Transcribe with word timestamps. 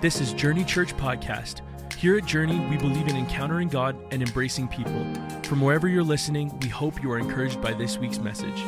This 0.00 0.20
is 0.20 0.32
Journey 0.32 0.62
Church 0.62 0.96
Podcast. 0.96 1.60
Here 1.96 2.16
at 2.16 2.24
Journey, 2.24 2.60
we 2.70 2.76
believe 2.76 3.08
in 3.08 3.16
encountering 3.16 3.66
God 3.66 3.96
and 4.12 4.22
embracing 4.22 4.68
people. 4.68 5.04
From 5.42 5.60
wherever 5.60 5.88
you're 5.88 6.04
listening, 6.04 6.56
we 6.60 6.68
hope 6.68 7.02
you 7.02 7.10
are 7.10 7.18
encouraged 7.18 7.60
by 7.60 7.72
this 7.72 7.98
week's 7.98 8.20
message. 8.20 8.62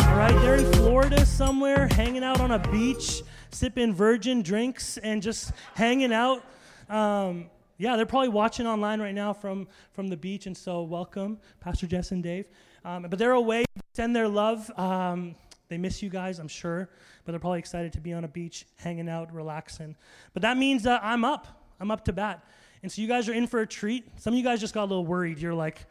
All 0.00 0.18
right, 0.18 0.34
they're 0.42 0.56
in 0.56 0.70
Florida 0.74 1.24
somewhere, 1.24 1.88
hanging 1.92 2.22
out 2.22 2.42
on 2.42 2.50
a 2.50 2.58
beach, 2.58 3.22
sipping 3.52 3.94
virgin 3.94 4.42
drinks, 4.42 4.98
and 4.98 5.22
just 5.22 5.52
hanging 5.74 6.12
out. 6.12 6.44
Um, 6.90 7.48
yeah, 7.78 7.96
they're 7.96 8.04
probably 8.04 8.28
watching 8.28 8.66
online 8.66 9.00
right 9.00 9.14
now 9.14 9.32
from, 9.32 9.66
from 9.94 10.08
the 10.08 10.16
beach, 10.18 10.44
and 10.44 10.54
so 10.54 10.82
welcome, 10.82 11.38
Pastor 11.60 11.86
Jess 11.86 12.10
and 12.10 12.22
Dave. 12.22 12.48
Um, 12.84 13.04
but 13.04 13.18
they're 13.18 13.32
away, 13.32 13.64
send 13.94 14.14
their 14.14 14.28
love. 14.28 14.70
Um, 14.78 15.36
they 15.68 15.78
miss 15.78 16.02
you 16.02 16.08
guys, 16.08 16.38
I'm 16.38 16.48
sure, 16.48 16.88
but 17.24 17.32
they're 17.32 17.40
probably 17.40 17.58
excited 17.58 17.92
to 17.94 18.00
be 18.00 18.12
on 18.12 18.24
a 18.24 18.28
beach, 18.28 18.66
hanging 18.76 19.08
out, 19.08 19.32
relaxing. 19.32 19.96
But 20.32 20.42
that 20.42 20.56
means 20.56 20.86
uh, 20.86 20.98
I'm 21.02 21.24
up. 21.24 21.46
I'm 21.80 21.90
up 21.90 22.04
to 22.06 22.12
bat. 22.12 22.44
And 22.82 22.90
so 22.90 23.02
you 23.02 23.08
guys 23.08 23.28
are 23.28 23.32
in 23.32 23.46
for 23.46 23.60
a 23.60 23.66
treat. 23.66 24.06
Some 24.20 24.34
of 24.34 24.38
you 24.38 24.44
guys 24.44 24.60
just 24.60 24.74
got 24.74 24.84
a 24.84 24.90
little 24.90 25.06
worried. 25.06 25.38
You're 25.38 25.54
like, 25.54 25.84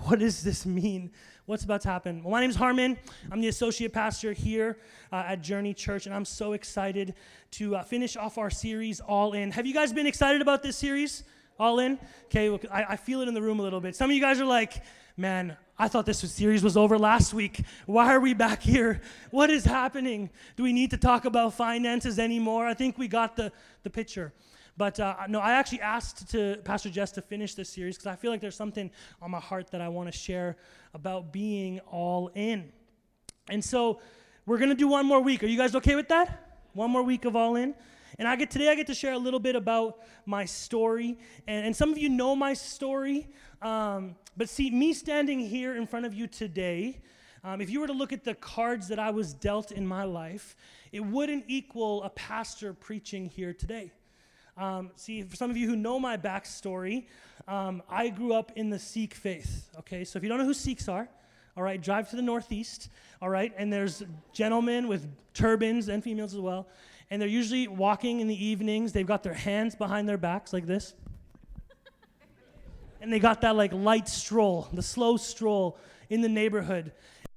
what 0.00 0.18
does 0.18 0.42
this 0.42 0.66
mean? 0.66 1.10
What's 1.46 1.64
about 1.64 1.80
to 1.82 1.88
happen? 1.88 2.22
Well, 2.22 2.30
my 2.30 2.40
name 2.40 2.50
is 2.50 2.56
Harman. 2.56 2.96
I'm 3.30 3.40
the 3.40 3.48
associate 3.48 3.92
pastor 3.92 4.32
here 4.32 4.78
uh, 5.10 5.24
at 5.26 5.42
Journey 5.42 5.74
Church, 5.74 6.06
and 6.06 6.14
I'm 6.14 6.24
so 6.24 6.52
excited 6.52 7.14
to 7.52 7.76
uh, 7.76 7.82
finish 7.82 8.16
off 8.16 8.38
our 8.38 8.50
series, 8.50 9.00
All 9.00 9.32
In. 9.32 9.50
Have 9.50 9.66
you 9.66 9.74
guys 9.74 9.92
been 9.92 10.06
excited 10.06 10.40
about 10.40 10.62
this 10.62 10.76
series? 10.76 11.24
All 11.58 11.80
in? 11.80 11.98
Okay, 12.26 12.48
well, 12.48 12.60
I, 12.70 12.84
I 12.90 12.96
feel 12.96 13.20
it 13.22 13.28
in 13.28 13.34
the 13.34 13.42
room 13.42 13.60
a 13.60 13.62
little 13.62 13.80
bit. 13.80 13.96
Some 13.96 14.10
of 14.10 14.14
you 14.14 14.22
guys 14.22 14.40
are 14.40 14.46
like, 14.46 14.82
man, 15.16 15.56
I 15.82 15.88
thought 15.88 16.06
this 16.06 16.20
series 16.20 16.62
was 16.62 16.76
over 16.76 16.96
last 16.96 17.34
week. 17.34 17.64
Why 17.86 18.14
are 18.14 18.20
we 18.20 18.34
back 18.34 18.62
here? 18.62 19.00
What 19.32 19.50
is 19.50 19.64
happening? 19.64 20.30
Do 20.54 20.62
we 20.62 20.72
need 20.72 20.92
to 20.92 20.96
talk 20.96 21.24
about 21.24 21.54
finances 21.54 22.20
anymore? 22.20 22.68
I 22.68 22.74
think 22.74 22.98
we 22.98 23.08
got 23.08 23.34
the, 23.34 23.50
the 23.82 23.90
picture. 23.90 24.32
But 24.76 25.00
uh, 25.00 25.16
no, 25.28 25.40
I 25.40 25.54
actually 25.54 25.80
asked 25.80 26.30
to 26.30 26.58
Pastor 26.62 26.88
Jess 26.88 27.10
to 27.12 27.20
finish 27.20 27.56
this 27.56 27.68
series 27.68 27.96
because 27.96 28.06
I 28.06 28.14
feel 28.14 28.30
like 28.30 28.40
there's 28.40 28.54
something 28.54 28.92
on 29.20 29.32
my 29.32 29.40
heart 29.40 29.72
that 29.72 29.80
I 29.80 29.88
want 29.88 30.06
to 30.06 30.16
share 30.16 30.56
about 30.94 31.32
being 31.32 31.80
all 31.80 32.30
in. 32.36 32.70
And 33.48 33.64
so 33.64 33.98
we're 34.46 34.58
going 34.58 34.70
to 34.70 34.76
do 34.76 34.86
one 34.86 35.04
more 35.04 35.20
week. 35.20 35.42
Are 35.42 35.48
you 35.48 35.58
guys 35.58 35.74
okay 35.74 35.96
with 35.96 36.06
that? 36.10 36.60
One 36.74 36.92
more 36.92 37.02
week 37.02 37.24
of 37.24 37.34
all 37.34 37.56
in? 37.56 37.74
And 38.18 38.28
I 38.28 38.36
get 38.36 38.50
today 38.50 38.68
I 38.68 38.74
get 38.74 38.86
to 38.88 38.94
share 38.94 39.12
a 39.12 39.18
little 39.18 39.40
bit 39.40 39.56
about 39.56 39.98
my 40.26 40.44
story. 40.44 41.18
And, 41.46 41.66
and 41.66 41.76
some 41.76 41.90
of 41.90 41.98
you 41.98 42.08
know 42.08 42.36
my 42.36 42.54
story. 42.54 43.28
Um, 43.60 44.16
but 44.36 44.48
see, 44.48 44.70
me 44.70 44.92
standing 44.92 45.40
here 45.40 45.76
in 45.76 45.86
front 45.86 46.06
of 46.06 46.14
you 46.14 46.26
today, 46.26 47.00
um, 47.44 47.60
if 47.60 47.70
you 47.70 47.80
were 47.80 47.86
to 47.86 47.92
look 47.92 48.12
at 48.12 48.24
the 48.24 48.34
cards 48.34 48.88
that 48.88 48.98
I 48.98 49.10
was 49.10 49.34
dealt 49.34 49.72
in 49.72 49.86
my 49.86 50.04
life, 50.04 50.56
it 50.92 51.00
wouldn't 51.00 51.44
equal 51.48 52.02
a 52.04 52.10
pastor 52.10 52.72
preaching 52.72 53.28
here 53.28 53.52
today. 53.52 53.92
Um, 54.56 54.90
see, 54.96 55.22
for 55.22 55.34
some 55.34 55.50
of 55.50 55.56
you 55.56 55.66
who 55.66 55.76
know 55.76 55.98
my 55.98 56.16
backstory, 56.16 57.06
um, 57.48 57.82
I 57.88 58.10
grew 58.10 58.34
up 58.34 58.52
in 58.54 58.70
the 58.70 58.78
Sikh 58.78 59.14
faith. 59.14 59.70
Okay, 59.80 60.04
so 60.04 60.18
if 60.18 60.22
you 60.22 60.28
don't 60.28 60.38
know 60.38 60.44
who 60.44 60.54
Sikhs 60.54 60.88
are, 60.88 61.08
all 61.56 61.62
right, 61.62 61.82
drive 61.82 62.08
to 62.10 62.16
the 62.16 62.22
northeast, 62.22 62.88
all 63.20 63.28
right, 63.28 63.52
and 63.56 63.72
there's 63.72 64.02
gentlemen 64.32 64.88
with 64.88 65.08
turbans 65.34 65.88
and 65.88 66.04
females 66.04 66.34
as 66.34 66.40
well, 66.40 66.68
and 67.12 67.20
they're 67.20 67.28
usually 67.28 67.68
walking 67.68 68.20
in 68.20 68.26
the 68.26 68.44
evenings. 68.44 68.92
They've 68.92 69.06
got 69.06 69.22
their 69.22 69.34
hands 69.34 69.74
behind 69.74 70.08
their 70.08 70.16
backs 70.16 70.52
like 70.52 70.66
this 70.66 70.94
and 73.02 73.12
they 73.12 73.18
got 73.18 73.40
that 73.40 73.56
like 73.56 73.72
light 73.72 74.08
stroll, 74.08 74.68
the 74.72 74.80
slow 74.80 75.16
stroll 75.16 75.76
in 76.08 76.22
the 76.22 76.28
neighborhood. 76.28 76.92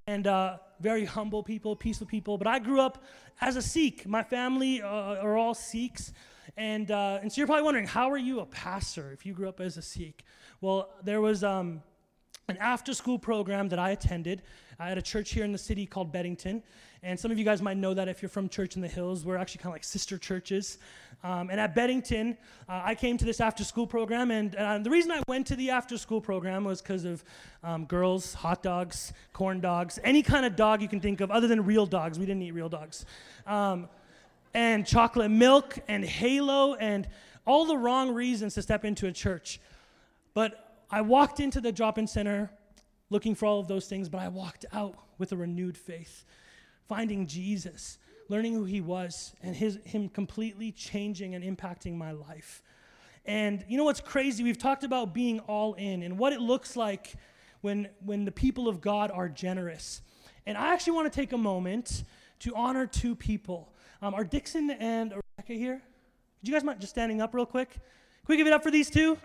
And 0.08 0.28
uh, 0.28 0.60
very 0.80 1.06
humble 1.06 1.42
people, 1.42 1.76
peaceful 1.76 2.06
people. 2.06 2.38
But 2.38 2.46
I 2.46 2.60
grew 2.60 2.80
up 2.80 3.04
as 3.42 3.56
a 3.56 3.62
Sikh. 3.62 4.08
My 4.08 4.22
family 4.22 4.84
uh, 4.84 4.88
are 4.88 5.36
all 5.36 5.56
Sikhs. 5.56 6.14
And, 6.56 6.92
uh, 6.92 7.18
and 7.20 7.32
so 7.32 7.42
you're 7.42 7.48
probably 7.48 7.64
wondering, 7.64 7.88
how 7.88 8.12
are 8.12 8.18
you 8.18 8.42
a 8.42 8.46
pastor 8.46 9.12
if 9.12 9.26
you 9.26 9.34
grew 9.34 9.50
up 9.50 9.60
as 9.60 9.78
a 9.78 9.82
Sikh? 9.82 10.24
Well, 10.62 10.90
there 11.04 11.20
was 11.20 11.44
um, 11.44 11.82
an 12.48 12.58
after 12.58 12.94
school 12.94 13.18
program 13.18 13.68
that 13.70 13.80
I 13.80 13.90
attended 13.90 14.44
at 14.80 15.00
a 15.00 15.02
church 15.02 15.32
here 15.32 15.44
in 15.44 15.52
the 15.52 15.58
city 15.58 15.88
called 15.88 16.14
Beddington. 16.14 16.62
And 17.06 17.20
some 17.20 17.30
of 17.30 17.38
you 17.38 17.46
guys 17.46 17.62
might 17.62 17.78
know 17.78 17.94
that 17.94 18.08
if 18.08 18.24
you're 18.24 18.30
from 18.30 18.50
Church 18.50 18.76
in 18.76 18.82
the 18.82 18.88
Hills. 18.88 19.24
We're 19.24 19.38
actually 19.38 19.60
kind 19.60 19.68
of 19.68 19.76
like 19.76 19.84
sister 19.84 20.18
churches. 20.18 20.80
Um, 21.24 21.52
and 21.52 21.60
at 21.60 21.76
Beddington, 21.76 22.36
uh, 22.68 22.82
I 22.84 22.96
came 22.96 23.16
to 23.20 23.26
this 23.26 23.40
after 23.40 23.64
school 23.64 23.86
program. 23.86 24.32
And 24.32 24.54
the 24.84 24.90
reason 24.90 25.12
I 25.12 25.22
went 25.28 25.46
to 25.48 25.56
the 25.56 25.70
after 25.70 26.00
school 26.00 26.20
program 26.20 26.64
was 26.64 26.82
because 26.82 27.06
of 27.06 27.24
um, 27.64 27.86
girls, 27.86 28.34
hot 28.34 28.64
dogs, 28.64 29.14
corn 29.34 29.62
dogs, 29.62 30.00
any 30.04 30.24
kind 30.24 30.48
of 30.48 30.56
dog 30.56 30.82
you 30.82 30.88
can 30.88 31.00
think 31.00 31.22
of 31.22 31.30
other 31.30 31.48
than 31.48 31.64
real 31.64 31.86
dogs. 31.86 32.18
We 32.18 32.26
didn't 32.26 32.42
eat 32.42 32.56
real 32.56 32.70
dogs. 32.70 33.06
Um, 33.46 33.88
and 34.56 34.84
chocolate 34.84 35.30
milk 35.30 35.78
and 35.88 36.04
halo 36.04 36.74
and 36.74 37.08
all 37.46 37.66
the 37.66 37.78
wrong 37.78 38.16
reasons 38.16 38.56
to 38.56 38.64
step 38.64 38.84
into 38.84 39.06
a 39.06 39.12
church. 39.12 39.60
But 40.34 40.82
I 40.90 41.02
walked 41.02 41.40
into 41.40 41.62
the 41.62 41.72
drop 41.72 42.00
in 42.00 42.08
center 42.08 42.50
looking 43.12 43.36
for 43.36 43.46
all 43.46 43.60
of 43.60 43.68
those 43.68 43.86
things, 43.86 44.10
but 44.10 44.22
I 44.22 44.28
walked 44.28 44.66
out 44.74 44.96
with 45.20 45.32
a 45.34 45.38
renewed 45.38 45.78
faith 45.78 46.26
finding 46.88 47.28
Jesus, 47.28 47.98
learning 48.30 48.54
who 48.54 48.66
he 48.66 48.82
was, 48.82 49.34
and 49.42 49.56
his, 49.56 49.80
him 49.86 50.10
completely 50.10 50.72
changing 50.72 51.36
and 51.36 51.44
impacting 51.44 51.96
my 51.96 52.12
life. 52.12 52.64
And 53.26 53.66
you 53.68 53.78
know 53.78 53.84
what's 53.84 54.02
crazy? 54.02 54.44
We've 54.44 54.58
talked 54.58 54.84
about 54.84 55.14
being 55.14 55.40
all 55.42 55.74
in 55.74 56.04
and 56.04 56.18
what 56.18 56.32
it 56.32 56.40
looks 56.40 56.76
like 56.76 57.16
when, 57.62 57.90
when 58.04 58.26
the 58.26 58.32
people 58.32 58.68
of 58.68 58.82
God 58.82 59.10
are 59.10 59.28
generous. 59.28 60.02
And 60.46 60.58
I 60.58 60.74
actually 60.74 60.94
want 60.94 61.12
to 61.12 61.20
take 61.20 61.34
a 61.34 61.38
moment 61.38 62.04
to 62.40 62.54
honor 62.56 62.86
two 62.86 63.16
people. 63.16 63.74
Um, 64.02 64.14
are 64.14 64.24
Dixon 64.24 64.70
and 64.70 65.12
Rebecca 65.12 65.54
here? 65.54 65.82
Could 66.40 66.48
you 66.48 66.54
guys 66.54 66.64
mind 66.64 66.80
just 66.80 66.94
standing 66.94 67.22
up 67.22 67.34
real 67.34 67.48
quick? 67.48 67.72
Can 67.72 67.82
we 68.28 68.38
give 68.38 68.46
it 68.46 68.54
up 68.54 68.62
for 68.62 68.70
these 68.70 68.92
two? 68.92 69.18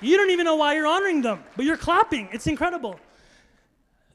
You 0.00 0.16
don't 0.16 0.30
even 0.30 0.44
know 0.44 0.56
why 0.56 0.74
you're 0.74 0.86
honoring 0.86 1.22
them, 1.22 1.42
but 1.56 1.64
you're 1.66 1.76
clapping. 1.76 2.28
It's 2.32 2.46
incredible 2.46 2.98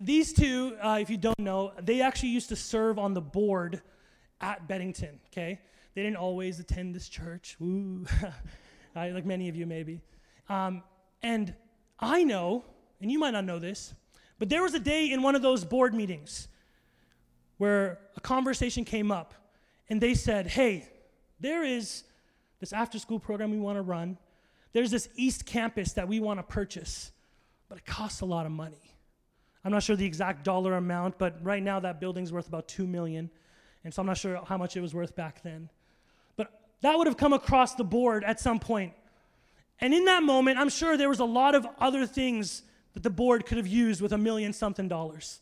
these 0.02 0.34
two, 0.34 0.76
uh, 0.82 0.98
if 1.00 1.10
you 1.10 1.18
don't 1.18 1.40
know, 1.40 1.72
they 1.80 2.02
actually 2.02 2.30
used 2.30 2.50
to 2.50 2.56
serve 2.56 2.98
on 2.98 3.14
the 3.14 3.22
board 3.22 3.82
at 4.42 4.68
Beddington, 4.68 5.20
okay? 5.28 5.60
They 5.94 6.04
didn't 6.04 6.18
always 6.18 6.60
attend 6.60 6.96
this 6.96 7.08
church, 7.08 7.56
Ooh, 7.62 8.06
like 8.96 9.26
many 9.26 9.48
of 9.48 9.56
you 9.56 9.66
maybe. 9.66 10.02
Um, 10.50 10.84
and 11.22 11.54
I 12.00 12.24
know, 12.24 12.66
and 13.00 13.12
you 13.12 13.20
might 13.20 13.32
not 13.32 13.46
know 13.46 13.60
this, 13.60 13.94
but 14.40 14.50
there 14.50 14.64
was 14.64 14.74
a 14.74 14.80
day 14.80 15.12
in 15.12 15.22
one 15.22 15.36
of 15.36 15.44
those 15.44 15.64
board 15.64 15.94
meetings 15.94 16.48
where 17.58 18.00
a 18.18 18.22
conversation 18.22 18.84
came 18.84 19.12
up, 19.12 19.36
and 19.90 20.02
they 20.02 20.16
said, 20.16 20.48
hey, 20.48 20.90
there 21.40 21.64
is 21.64 22.04
this 22.60 22.74
after 22.74 22.98
school 22.98 23.20
program 23.20 23.52
we 23.52 23.60
want 23.60 23.78
to 23.78 23.82
run. 23.82 24.18
There's 24.74 24.90
this 24.90 25.10
East 25.16 25.46
Campus 25.46 25.94
that 25.94 26.08
we 26.08 26.20
want 26.20 26.40
to 26.40 26.44
purchase, 26.44 27.12
but 27.70 27.78
it 27.78 27.86
costs 27.86 28.22
a 28.22 28.26
lot 28.26 28.46
of 28.46 28.52
money. 28.52 28.91
I'm 29.64 29.72
not 29.72 29.84
sure 29.84 29.96
the 29.96 30.06
exact 30.06 30.44
dollar 30.44 30.76
amount, 30.76 31.18
but 31.18 31.44
right 31.44 31.62
now 31.62 31.80
that 31.80 32.00
building's 32.00 32.34
worth 32.34 32.48
about 32.48 32.68
2 32.68 32.88
million. 32.88 33.30
And 33.84 33.94
so 33.94 34.02
I'm 34.02 34.08
not 34.08 34.18
sure 34.18 34.42
how 34.46 34.58
much 34.58 34.76
it 34.76 34.82
was 34.82 34.94
worth 34.94 35.16
back 35.16 35.44
then. 35.44 35.70
But 36.36 36.52
that 36.82 36.98
would 36.98 37.08
have 37.08 37.18
come 37.18 37.34
across 37.34 37.76
the 37.76 37.84
board 37.84 38.24
at 38.24 38.40
some 38.40 38.60
point. 38.60 38.94
And 39.80 39.94
in 39.94 40.06
that 40.06 40.24
moment, 40.24 40.58
I'm 40.58 40.70
sure 40.70 40.98
there 40.98 41.10
was 41.10 41.20
a 41.20 41.26
lot 41.26 41.56
of 41.56 41.68
other 41.80 42.06
things 42.06 42.64
that 42.94 43.04
the 43.04 43.10
board 43.10 43.46
could 43.46 43.58
have 43.58 43.68
used 43.68 44.02
with 44.02 44.14
a 44.14 44.18
million 44.18 44.54
something 44.54 44.88
dollars 44.88 45.40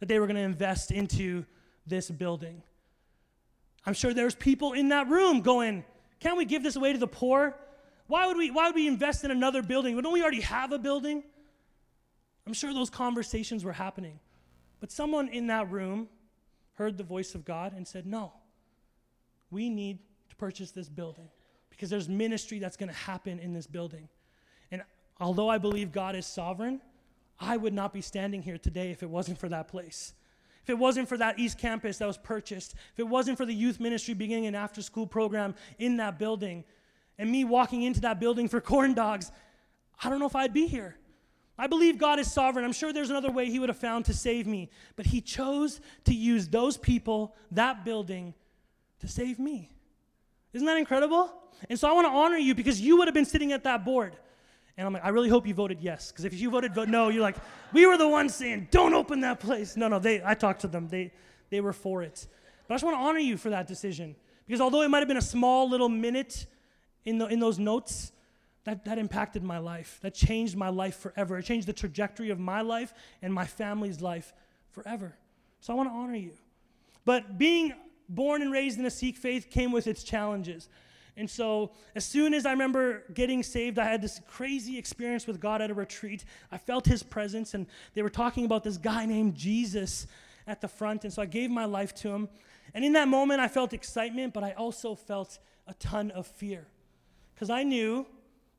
that 0.00 0.06
they 0.06 0.18
were 0.18 0.26
going 0.26 0.36
to 0.36 0.42
invest 0.42 0.90
into 0.90 1.44
this 1.86 2.10
building. 2.10 2.62
I'm 3.86 3.94
sure 3.94 4.14
there's 4.14 4.34
people 4.34 4.72
in 4.72 4.88
that 4.88 5.08
room 5.08 5.40
going, 5.40 5.84
can't 6.20 6.36
we 6.36 6.44
give 6.44 6.62
this 6.62 6.76
away 6.76 6.92
to 6.92 6.98
the 6.98 7.06
poor? 7.06 7.54
Why 8.06 8.26
would 8.26 8.36
we, 8.36 8.50
why 8.50 8.66
would 8.66 8.74
we 8.74 8.88
invest 8.88 9.24
in 9.24 9.30
another 9.30 9.62
building? 9.62 10.00
Don't 10.00 10.12
we 10.12 10.22
already 10.22 10.40
have 10.40 10.72
a 10.72 10.78
building? 10.78 11.22
I'm 12.46 12.52
sure 12.52 12.74
those 12.74 12.90
conversations 12.90 13.64
were 13.64 13.72
happening. 13.72 14.20
But 14.80 14.90
someone 14.90 15.28
in 15.28 15.46
that 15.46 15.70
room 15.70 16.08
heard 16.74 16.98
the 16.98 17.04
voice 17.04 17.34
of 17.34 17.44
God 17.44 17.72
and 17.74 17.86
said, 17.86 18.06
No, 18.06 18.32
we 19.50 19.70
need 19.70 19.98
to 20.28 20.36
purchase 20.36 20.70
this 20.70 20.88
building 20.88 21.28
because 21.70 21.90
there's 21.90 22.08
ministry 22.08 22.58
that's 22.58 22.76
going 22.76 22.88
to 22.88 22.94
happen 22.94 23.38
in 23.38 23.52
this 23.52 23.66
building. 23.66 24.08
And 24.70 24.82
although 25.20 25.48
I 25.48 25.58
believe 25.58 25.92
God 25.92 26.16
is 26.16 26.26
sovereign, 26.26 26.80
I 27.40 27.56
would 27.56 27.72
not 27.72 27.92
be 27.92 28.00
standing 28.00 28.42
here 28.42 28.58
today 28.58 28.90
if 28.90 29.02
it 29.02 29.10
wasn't 29.10 29.38
for 29.38 29.48
that 29.48 29.68
place. 29.68 30.14
If 30.62 30.70
it 30.70 30.78
wasn't 30.78 31.08
for 31.08 31.18
that 31.18 31.38
East 31.38 31.58
Campus 31.58 31.98
that 31.98 32.06
was 32.06 32.16
purchased, 32.16 32.74
if 32.92 32.98
it 32.98 33.08
wasn't 33.08 33.36
for 33.36 33.44
the 33.44 33.54
youth 33.54 33.80
ministry 33.80 34.14
beginning 34.14 34.46
an 34.46 34.54
after 34.54 34.80
school 34.82 35.06
program 35.06 35.54
in 35.78 35.98
that 35.98 36.18
building, 36.18 36.64
and 37.18 37.30
me 37.30 37.44
walking 37.44 37.82
into 37.82 38.00
that 38.00 38.18
building 38.18 38.48
for 38.48 38.60
corn 38.60 38.94
dogs, 38.94 39.30
I 40.02 40.08
don't 40.08 40.20
know 40.20 40.26
if 40.26 40.34
I'd 40.34 40.54
be 40.54 40.66
here. 40.66 40.96
I 41.56 41.66
believe 41.66 41.98
God 41.98 42.18
is 42.18 42.30
sovereign. 42.30 42.64
I'm 42.64 42.72
sure 42.72 42.92
there's 42.92 43.10
another 43.10 43.30
way 43.30 43.46
He 43.46 43.58
would 43.58 43.68
have 43.68 43.78
found 43.78 44.06
to 44.06 44.14
save 44.14 44.46
me. 44.46 44.70
But 44.96 45.06
He 45.06 45.20
chose 45.20 45.80
to 46.04 46.14
use 46.14 46.48
those 46.48 46.76
people, 46.76 47.34
that 47.52 47.84
building, 47.84 48.34
to 49.00 49.08
save 49.08 49.38
me. 49.38 49.70
Isn't 50.52 50.66
that 50.66 50.76
incredible? 50.76 51.32
And 51.70 51.78
so 51.78 51.88
I 51.88 51.92
want 51.92 52.06
to 52.06 52.12
honor 52.12 52.36
you 52.36 52.54
because 52.54 52.80
you 52.80 52.96
would 52.96 53.08
have 53.08 53.14
been 53.14 53.24
sitting 53.24 53.52
at 53.52 53.64
that 53.64 53.84
board. 53.84 54.16
And 54.76 54.86
I'm 54.86 54.92
like, 54.92 55.04
I 55.04 55.10
really 55.10 55.28
hope 55.28 55.46
you 55.46 55.54
voted 55.54 55.80
yes. 55.80 56.10
Because 56.10 56.24
if 56.24 56.34
you 56.34 56.50
voted 56.50 56.74
vote 56.74 56.88
no, 56.88 57.08
you're 57.08 57.22
like, 57.22 57.36
we 57.72 57.86
were 57.86 57.96
the 57.96 58.08
ones 58.08 58.34
saying, 58.34 58.68
don't 58.70 58.92
open 58.92 59.20
that 59.20 59.38
place. 59.38 59.76
No, 59.76 59.86
no, 59.86 59.98
they 59.98 60.22
I 60.24 60.34
talked 60.34 60.62
to 60.62 60.68
them. 60.68 60.88
They 60.88 61.12
they 61.50 61.60
were 61.60 61.72
for 61.72 62.02
it. 62.02 62.26
But 62.66 62.74
I 62.74 62.76
just 62.76 62.84
want 62.84 62.96
to 62.96 63.00
honor 63.00 63.20
you 63.20 63.36
for 63.36 63.50
that 63.50 63.68
decision. 63.68 64.16
Because 64.46 64.60
although 64.60 64.82
it 64.82 64.88
might 64.88 64.98
have 64.98 65.08
been 65.08 65.16
a 65.16 65.22
small 65.22 65.68
little 65.68 65.88
minute 65.88 66.46
in, 67.04 67.18
the, 67.18 67.26
in 67.26 67.38
those 67.38 67.58
notes, 67.58 68.12
that, 68.64 68.84
that 68.86 68.98
impacted 68.98 69.42
my 69.42 69.58
life. 69.58 69.98
That 70.02 70.14
changed 70.14 70.56
my 70.56 70.70
life 70.70 70.96
forever. 70.96 71.38
It 71.38 71.44
changed 71.44 71.68
the 71.68 71.72
trajectory 71.72 72.30
of 72.30 72.38
my 72.38 72.62
life 72.62 72.94
and 73.22 73.32
my 73.32 73.44
family's 73.44 74.00
life 74.00 74.32
forever. 74.70 75.14
So 75.60 75.72
I 75.72 75.76
want 75.76 75.90
to 75.90 75.94
honor 75.94 76.16
you. 76.16 76.32
But 77.04 77.38
being 77.38 77.74
born 78.08 78.42
and 78.42 78.50
raised 78.50 78.78
in 78.78 78.86
a 78.86 78.90
Sikh 78.90 79.16
faith 79.16 79.50
came 79.50 79.72
with 79.72 79.86
its 79.86 80.02
challenges. 80.02 80.68
And 81.16 81.30
so, 81.30 81.70
as 81.94 82.04
soon 82.04 82.34
as 82.34 82.44
I 82.44 82.50
remember 82.50 83.04
getting 83.14 83.44
saved, 83.44 83.78
I 83.78 83.84
had 83.84 84.02
this 84.02 84.20
crazy 84.26 84.76
experience 84.76 85.28
with 85.28 85.38
God 85.38 85.62
at 85.62 85.70
a 85.70 85.74
retreat. 85.74 86.24
I 86.50 86.58
felt 86.58 86.86
His 86.86 87.04
presence, 87.04 87.54
and 87.54 87.66
they 87.94 88.02
were 88.02 88.10
talking 88.10 88.44
about 88.44 88.64
this 88.64 88.76
guy 88.78 89.06
named 89.06 89.36
Jesus 89.36 90.08
at 90.46 90.60
the 90.60 90.66
front. 90.66 91.04
And 91.04 91.12
so, 91.12 91.22
I 91.22 91.26
gave 91.26 91.50
my 91.50 91.66
life 91.66 91.94
to 91.96 92.08
Him. 92.10 92.28
And 92.74 92.84
in 92.84 92.94
that 92.94 93.06
moment, 93.06 93.40
I 93.40 93.46
felt 93.46 93.72
excitement, 93.72 94.34
but 94.34 94.42
I 94.42 94.52
also 94.52 94.96
felt 94.96 95.38
a 95.68 95.74
ton 95.74 96.10
of 96.10 96.26
fear. 96.26 96.66
Because 97.34 97.48
I 97.48 97.62
knew 97.62 98.06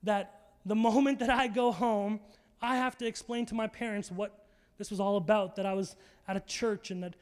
that 0.05 0.53
the 0.65 0.75
moment 0.75 1.19
that 1.19 1.29
I 1.29 1.47
go 1.47 1.71
home, 1.71 2.19
I 2.61 2.77
have 2.77 2.97
to 2.97 3.05
explain 3.05 3.45
to 3.47 3.55
my 3.55 3.67
parents 3.67 4.11
what 4.11 4.45
this 4.77 4.89
was 4.89 4.99
all 4.99 5.17
about, 5.17 5.55
that 5.57 5.65
I 5.65 5.73
was 5.73 5.95
at 6.27 6.35
a 6.35 6.41
church 6.41 6.91
and 6.91 7.03
that, 7.03 7.15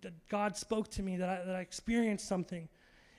that 0.00 0.12
God 0.28 0.56
spoke 0.56 0.88
to 0.92 1.02
me, 1.02 1.16
that 1.16 1.28
I, 1.28 1.44
that 1.44 1.54
I 1.56 1.60
experienced 1.60 2.26
something. 2.26 2.68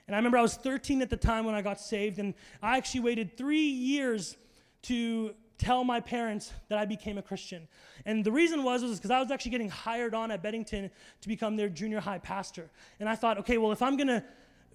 And 0.07 0.15
I 0.15 0.19
remember 0.19 0.37
I 0.37 0.41
was 0.41 0.55
13 0.55 1.01
at 1.01 1.09
the 1.09 1.17
time 1.17 1.45
when 1.45 1.53
I 1.53 1.61
got 1.61 1.79
saved, 1.79 2.17
and 2.19 2.33
I 2.63 2.77
actually 2.77 3.01
waited 3.01 3.37
three 3.37 3.67
years 3.67 4.37
to 4.83 5.33
tell 5.57 5.83
my 5.83 5.99
parents 5.99 6.53
that 6.69 6.77
I 6.77 6.85
became 6.85 7.17
a 7.17 7.21
Christian. 7.21 7.67
And 8.05 8.23
the 8.23 8.31
reason 8.31 8.63
was 8.63 8.83
was 8.83 8.97
because 8.97 9.11
I 9.11 9.19
was 9.19 9.31
actually 9.31 9.51
getting 9.51 9.69
hired 9.69 10.13
on 10.13 10.31
at 10.31 10.43
Beddington 10.43 10.89
to 11.21 11.27
become 11.27 11.55
their 11.55 11.67
junior 11.67 11.99
high 11.99 12.19
pastor. 12.19 12.69
And 12.99 13.09
I 13.09 13.15
thought, 13.15 13.37
okay, 13.39 13.57
well, 13.57 13.71
if 13.71 13.81
I'm 13.81 13.97
gonna 13.97 14.23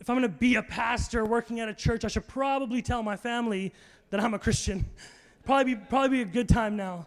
if 0.00 0.11
I'm 0.11 0.17
gonna 0.17 0.29
be 0.29 0.56
a 0.56 0.62
pastor 0.62 1.25
working 1.25 1.61
at 1.61 1.69
a 1.69 1.75
church, 1.75 2.05
I 2.05 2.09
should 2.09 2.27
probably 2.27 2.83
tell 2.83 3.03
my 3.03 3.17
family 3.17 3.73
that 4.12 4.20
I'm 4.20 4.35
a 4.35 4.38
Christian. 4.38 4.85
probably 5.44 5.75
be 5.75 5.81
probably 5.88 6.19
be 6.19 6.23
a 6.23 6.32
good 6.32 6.49
time 6.49 6.76
now. 6.76 7.06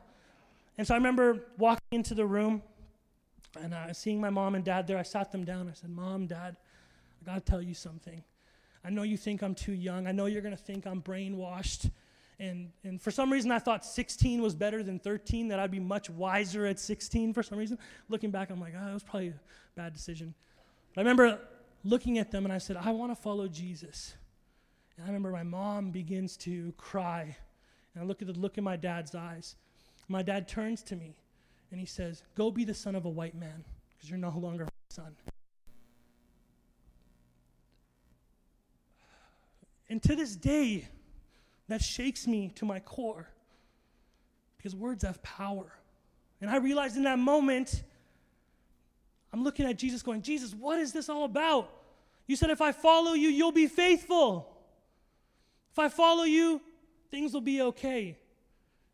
And 0.78 0.86
so 0.86 0.96
I 0.96 0.98
remember 0.98 1.46
walking 1.58 1.88
into 1.92 2.16
the 2.16 2.26
room 2.26 2.64
and 3.62 3.74
uh, 3.74 3.94
seeing 3.94 4.20
my 4.20 4.32
mom 4.32 4.56
and 4.56 4.66
dad 4.66 4.88
there. 4.88 4.98
I 4.98 5.04
sat 5.04 5.32
them 5.32 5.46
down. 5.46 5.70
I 5.70 5.74
said, 5.74 5.90
Mom, 5.90 6.28
Dad, 6.28 6.58
I 7.22 7.26
got 7.26 7.36
to 7.36 7.52
tell 7.52 7.62
you 7.62 7.74
something. 7.74 8.24
I 8.84 8.90
know 8.90 9.04
you 9.04 9.18
think 9.18 9.42
I'm 9.42 9.56
too 9.56 9.72
young. 9.72 10.08
I 10.08 10.12
know 10.12 10.26
you're 10.26 10.42
going 10.42 10.58
to 10.58 10.62
think 10.62 10.86
I'm 10.86 11.02
brainwashed. 11.02 11.90
And, 12.40 12.72
and 12.84 13.02
for 13.02 13.12
some 13.12 13.32
reason, 13.32 13.52
I 13.52 13.60
thought 13.60 13.86
16 13.86 14.42
was 14.42 14.56
better 14.56 14.84
than 14.84 15.00
13, 15.00 15.48
that 15.48 15.60
I'd 15.60 15.72
be 15.72 15.80
much 15.80 16.10
wiser 16.10 16.66
at 16.66 16.80
16 16.80 17.34
for 17.34 17.42
some 17.44 17.58
reason. 17.58 17.78
Looking 18.10 18.32
back, 18.32 18.50
I'm 18.50 18.60
like, 18.60 18.74
oh, 18.78 18.86
that 18.86 18.94
was 18.94 19.04
probably 19.04 19.30
a 19.30 19.34
bad 19.76 19.94
decision. 19.94 20.34
But 20.94 21.02
I 21.02 21.04
remember 21.04 21.40
looking 21.86 22.18
at 22.18 22.32
them 22.32 22.44
and 22.44 22.54
I 22.54 22.58
said, 22.58 22.76
I 22.76 22.92
want 22.92 23.12
to 23.12 23.16
follow 23.16 23.48
Jesus. 23.48 24.16
And 24.98 25.06
I 25.06 25.08
remember 25.08 25.32
my 25.32 25.44
mom 25.44 25.92
begins 25.92 26.38
to 26.38 26.74
cry. 26.78 27.36
And 27.94 28.04
I 28.04 28.06
look 28.06 28.22
at 28.22 28.28
the 28.28 28.40
look 28.40 28.58
in 28.58 28.64
my 28.64 28.76
dad's 28.76 29.16
eyes. 29.16 29.56
My 30.08 30.22
dad 30.22 30.48
turns 30.48 30.84
to 30.84 30.96
me 30.96 31.16
and 31.72 31.80
he 31.80 31.86
says, 31.86 32.24
Go 32.36 32.52
be 32.52 32.64
the 32.64 32.74
son 32.74 32.96
of 32.96 33.06
a 33.06 33.10
white 33.10 33.36
man 33.36 33.64
because 33.90 34.10
you're 34.10 34.20
no 34.20 34.30
longer 34.30 34.66
my 34.66 34.70
son. 34.90 35.16
And 39.90 40.02
to 40.04 40.16
this 40.16 40.36
day, 40.36 40.88
that 41.68 41.82
shakes 41.82 42.28
me 42.28 42.52
to 42.56 42.66
my 42.66 42.80
core 42.80 43.28
because 44.58 44.76
words 44.76 45.04
have 45.04 45.22
power. 45.24 45.66
And 46.42 46.50
I 46.50 46.58
realized 46.58 46.98
in 46.98 47.04
that 47.04 47.20
moment, 47.20 47.84
I'm 49.32 49.44
looking 49.44 49.66
at 49.66 49.78
Jesus 49.78 50.02
going, 50.02 50.22
Jesus, 50.22 50.54
what 50.54 50.80
is 50.80 50.92
this 50.92 51.10
all 51.10 51.26
about? 51.26 51.72
You 52.28 52.36
said, 52.36 52.50
if 52.50 52.62
I 52.62 52.72
follow 52.72 53.14
you, 53.14 53.30
you'll 53.30 53.52
be 53.52 53.68
faithful. 53.68 54.55
If 55.76 55.80
I 55.80 55.90
follow 55.90 56.24
you, 56.24 56.62
things 57.12 57.34
will 57.34 57.42
be 57.42 57.62
okay. 57.62 58.18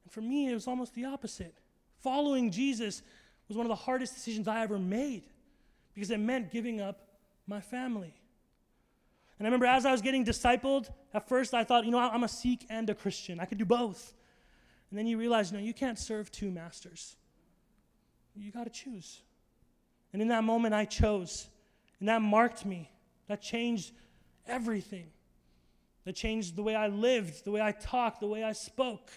And 0.04 0.12
for 0.12 0.22
me, 0.22 0.50
it 0.50 0.56
was 0.56 0.68
almost 0.68 0.96
the 0.96 1.06
opposite. 1.06 1.54
Following 2.00 2.50
Jesus 2.50 3.04
was 3.48 3.56
one 3.56 3.68
of 3.68 3.70
the 3.70 3.76
hardest 3.76 4.16
decisions 4.16 4.48
I 4.48 4.64
ever 4.64 4.80
made 4.80 5.22
because 5.94 6.10
it 6.10 6.20
meant 6.20 6.50
giving 6.50 6.82
up 6.82 7.08
my 7.46 7.62
family. 7.62 8.16
And 9.38 9.46
I 9.46 9.50
remember 9.50 9.68
as 9.68 9.86
I 9.86 9.92
was 9.92 10.02
getting 10.02 10.26
discipled, 10.26 10.90
at 11.14 11.30
first 11.30 11.54
I 11.54 11.64
thought, 11.64 11.86
you 11.86 11.92
know, 11.92 12.00
I'm 12.00 12.24
a 12.24 12.28
Sikh 12.28 12.66
and 12.68 12.90
a 12.90 12.96
Christian. 12.96 13.40
I 13.40 13.46
could 13.46 13.60
do 13.60 13.66
both. 13.66 14.16
And 14.90 14.98
then 14.98 15.06
you 15.06 15.20
realize, 15.20 15.52
no, 15.52 15.60
you 15.60 15.76
can't 15.76 16.00
serve 16.00 16.32
two 16.32 16.50
masters. 16.50 17.16
You 18.36 18.52
got 18.52 18.64
to 18.64 18.72
choose. 18.72 19.22
And 20.14 20.20
in 20.20 20.30
that 20.30 20.44
moment, 20.44 20.74
I 20.74 20.86
chose. 20.86 21.46
And 22.00 22.10
that 22.10 22.24
marked 22.24 22.66
me. 22.66 22.90
That 23.28 23.40
changed 23.40 23.92
everything. 24.48 25.12
That 26.06 26.16
changed 26.16 26.56
the 26.56 26.64
way 26.64 26.76
I 26.76 26.88
lived, 26.88 27.46
the 27.46 27.52
way 27.52 27.62
I 27.62 27.72
talked, 27.72 28.22
the 28.22 28.28
way 28.28 28.44
I 28.44 28.54
spoke. 28.54 29.12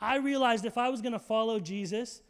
I 0.00 0.16
realized 0.16 0.64
if 0.64 0.78
I 0.78 0.88
was 0.88 1.02
going 1.02 1.12
to 1.12 1.18
follow 1.18 1.60
Jesus, 1.60 2.22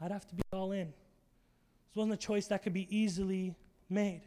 I'd 0.00 0.10
have 0.10 0.26
to 0.28 0.34
be 0.34 0.42
all 0.52 0.72
in. 0.72 0.88
This 0.88 1.96
wasn't 1.96 2.14
a 2.14 2.18
choice 2.18 2.46
that 2.48 2.62
could 2.62 2.74
be 2.74 2.86
easily 2.94 3.54
made. 3.88 4.22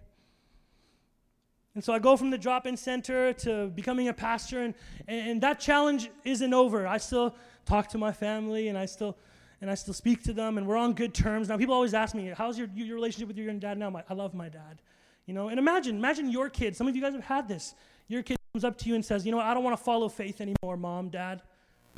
And 1.76 1.84
so 1.84 1.94
I 1.94 2.00
go 2.00 2.18
from 2.18 2.30
the 2.30 2.38
drop 2.38 2.68
in 2.68 2.78
center 2.78 3.34
to 3.34 3.68
becoming 3.68 4.08
a 4.08 4.14
pastor, 4.14 4.62
and, 4.62 4.76
and 5.08 5.42
that 5.42 5.60
challenge 5.60 6.10
isn't 6.24 6.54
over. 6.54 6.88
I 6.88 6.98
still 6.98 7.36
talk 7.66 7.90
to 7.90 7.98
my 7.98 8.12
family, 8.12 8.68
and 8.68 8.78
I 8.78 8.86
still 8.86 9.18
and 9.62 9.72
I 9.72 9.76
still 9.76 9.94
speak 9.94 10.24
to 10.24 10.34
them, 10.34 10.58
and 10.58 10.68
we're 10.68 10.76
on 10.76 10.92
good 10.92 11.14
terms. 11.14 11.48
Now, 11.48 11.56
people 11.56 11.74
always 11.74 11.94
ask 11.94 12.14
me, 12.14 12.34
How's 12.36 12.58
your, 12.58 12.68
your 12.76 12.96
relationship 12.96 13.30
with 13.30 13.38
your 13.38 13.52
dad 13.54 13.78
now? 13.78 14.04
I 14.10 14.14
love 14.14 14.34
my 14.34 14.50
dad. 14.50 14.82
You 15.26 15.34
know, 15.34 15.48
and 15.48 15.58
imagine, 15.58 15.96
imagine 15.96 16.30
your 16.30 16.50
kid, 16.50 16.76
some 16.76 16.86
of 16.86 16.98
you 16.98 17.02
guys 17.02 17.14
have 17.14 17.24
had 17.24 17.48
this. 17.48 17.74
Your 18.10 18.24
kid 18.24 18.36
comes 18.54 18.64
up 18.64 18.78
to 18.78 18.88
you 18.88 18.94
and 18.94 19.04
says, 19.04 19.26
You 19.26 19.32
know 19.32 19.38
what, 19.38 19.48
I 19.48 19.56
don't 19.56 19.64
want 19.64 19.76
to 19.76 19.84
follow 19.84 20.08
faith 20.08 20.40
anymore, 20.40 20.78
mom, 20.78 21.10
dad. 21.10 21.42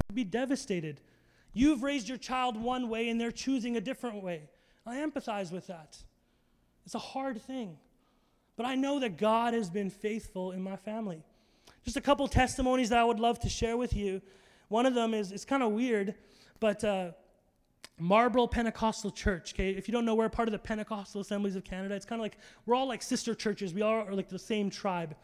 You'd 0.10 0.16
be 0.16 0.24
devastated. 0.24 1.02
You've 1.54 1.84
raised 1.84 2.08
your 2.08 2.18
child 2.18 2.56
one 2.56 2.88
way, 2.88 3.10
and 3.10 3.20
they're 3.20 3.30
choosing 3.30 3.76
a 3.76 3.82
different 3.82 4.24
way. 4.24 4.44
I 4.86 4.96
empathize 4.96 5.52
with 5.52 5.68
that. 5.68 5.98
It's 6.86 6.96
a 6.96 7.00
hard 7.00 7.42
thing. 7.42 7.76
But 8.56 8.66
I 8.66 8.76
know 8.76 9.02
that 9.02 9.18
God 9.18 9.54
has 9.54 9.70
been 9.70 9.90
faithful 9.90 10.54
in 10.54 10.64
my 10.64 10.78
family. 10.78 11.24
Just 11.84 11.98
a 11.98 12.02
couple 12.02 12.26
testimonies 12.30 12.88
that 12.88 13.00
I 13.00 13.04
would 13.04 13.20
love 13.20 13.38
to 13.42 13.50
share 13.50 13.76
with 13.76 13.94
you. 13.94 14.22
One 14.70 14.86
of 14.86 14.94
them 14.94 15.14
is 15.14 15.34
it's 15.34 15.44
kind 15.44 15.62
of 15.62 15.74
weird, 15.74 16.16
but 16.62 16.82
uh, 16.86 17.12
Marlborough 18.00 18.48
Pentecostal 18.48 19.12
Church. 19.12 19.54
Okay, 19.54 19.72
if 19.72 19.90
you 19.90 19.92
don't 19.92 20.06
know, 20.06 20.16
we're 20.16 20.30
part 20.30 20.48
of 20.48 20.54
the 20.54 20.60
Pentecostal 20.60 21.20
Assemblies 21.20 21.58
of 21.58 21.66
Canada. 21.66 21.96
It's 21.96 22.06
kind 22.06 22.22
of 22.22 22.24
like 22.24 22.38
we're 22.66 22.76
all 22.76 22.88
like 22.88 23.02
sister 23.02 23.36
churches. 23.36 23.74
We 23.74 23.82
all 23.82 24.08
are 24.08 24.14
like 24.14 24.30
the 24.30 24.40
same 24.40 24.70
tribe. 24.70 25.18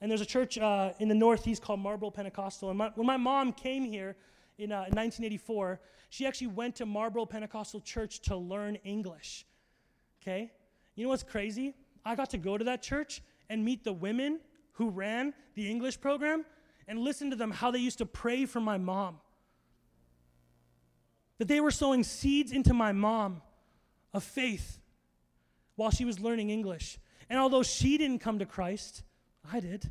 And 0.00 0.10
there's 0.10 0.20
a 0.20 0.26
church 0.26 0.56
uh, 0.56 0.92
in 0.98 1.08
the 1.08 1.14
Northeast 1.14 1.62
called 1.62 1.80
Marlborough 1.80 2.10
Pentecostal. 2.10 2.70
And 2.70 2.78
my, 2.78 2.90
when 2.94 3.06
my 3.06 3.16
mom 3.16 3.52
came 3.52 3.84
here 3.84 4.16
in, 4.58 4.72
uh, 4.72 4.86
in 4.88 4.94
1984, 4.96 5.80
she 6.08 6.26
actually 6.26 6.48
went 6.48 6.76
to 6.76 6.86
Marlborough 6.86 7.26
Pentecostal 7.26 7.80
Church 7.80 8.20
to 8.22 8.36
learn 8.36 8.76
English. 8.76 9.46
Okay, 10.22 10.50
you 10.94 11.04
know 11.04 11.10
what's 11.10 11.22
crazy? 11.22 11.74
I 12.04 12.14
got 12.14 12.30
to 12.30 12.38
go 12.38 12.58
to 12.58 12.64
that 12.64 12.82
church 12.82 13.22
and 13.48 13.64
meet 13.64 13.84
the 13.84 13.92
women 13.92 14.40
who 14.72 14.90
ran 14.90 15.34
the 15.54 15.70
English 15.70 16.00
program 16.00 16.44
and 16.88 16.98
listen 16.98 17.30
to 17.30 17.36
them 17.36 17.50
how 17.50 17.70
they 17.70 17.78
used 17.78 17.98
to 17.98 18.06
pray 18.06 18.46
for 18.46 18.60
my 18.60 18.78
mom. 18.78 19.18
That 21.38 21.48
they 21.48 21.60
were 21.60 21.70
sowing 21.70 22.04
seeds 22.04 22.52
into 22.52 22.74
my 22.74 22.92
mom 22.92 23.42
of 24.12 24.24
faith 24.24 24.78
while 25.76 25.90
she 25.90 26.04
was 26.04 26.20
learning 26.20 26.50
English. 26.50 26.98
And 27.28 27.38
although 27.38 27.62
she 27.62 27.96
didn't 27.96 28.18
come 28.18 28.38
to 28.40 28.46
Christ, 28.46 29.02
I 29.52 29.60
did. 29.60 29.90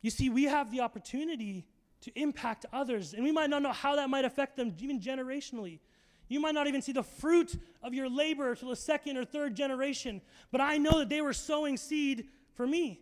You 0.00 0.10
see, 0.10 0.28
we 0.28 0.44
have 0.44 0.70
the 0.70 0.80
opportunity 0.80 1.66
to 2.02 2.12
impact 2.20 2.66
others, 2.72 3.14
and 3.14 3.24
we 3.24 3.32
might 3.32 3.48
not 3.48 3.62
know 3.62 3.72
how 3.72 3.96
that 3.96 4.10
might 4.10 4.26
affect 4.26 4.56
them, 4.56 4.74
even 4.78 5.00
generationally. 5.00 5.80
You 6.28 6.40
might 6.40 6.54
not 6.54 6.66
even 6.66 6.82
see 6.82 6.92
the 6.92 7.02
fruit 7.02 7.58
of 7.82 7.94
your 7.94 8.08
labor 8.08 8.50
until 8.50 8.70
the 8.70 8.76
second 8.76 9.16
or 9.16 9.24
third 9.24 9.54
generation, 9.54 10.20
but 10.50 10.60
I 10.60 10.76
know 10.76 10.98
that 10.98 11.08
they 11.08 11.20
were 11.20 11.32
sowing 11.32 11.76
seed 11.76 12.28
for 12.54 12.66
me. 12.66 13.00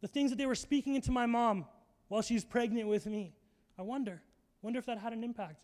The 0.00 0.08
things 0.08 0.30
that 0.30 0.36
they 0.36 0.46
were 0.46 0.54
speaking 0.54 0.94
into 0.94 1.10
my 1.10 1.26
mom 1.26 1.66
while 2.08 2.22
she's 2.22 2.44
pregnant 2.44 2.88
with 2.88 3.06
me. 3.06 3.34
I 3.78 3.82
wonder. 3.82 4.22
Wonder 4.62 4.78
if 4.78 4.86
that 4.86 4.98
had 4.98 5.12
an 5.12 5.24
impact. 5.24 5.62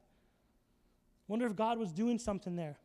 Wonder 1.28 1.47
if 1.47 1.57
God 1.57 1.78
was 1.78 1.92
doing 1.92 2.19
something 2.19 2.57
there. 2.57 2.76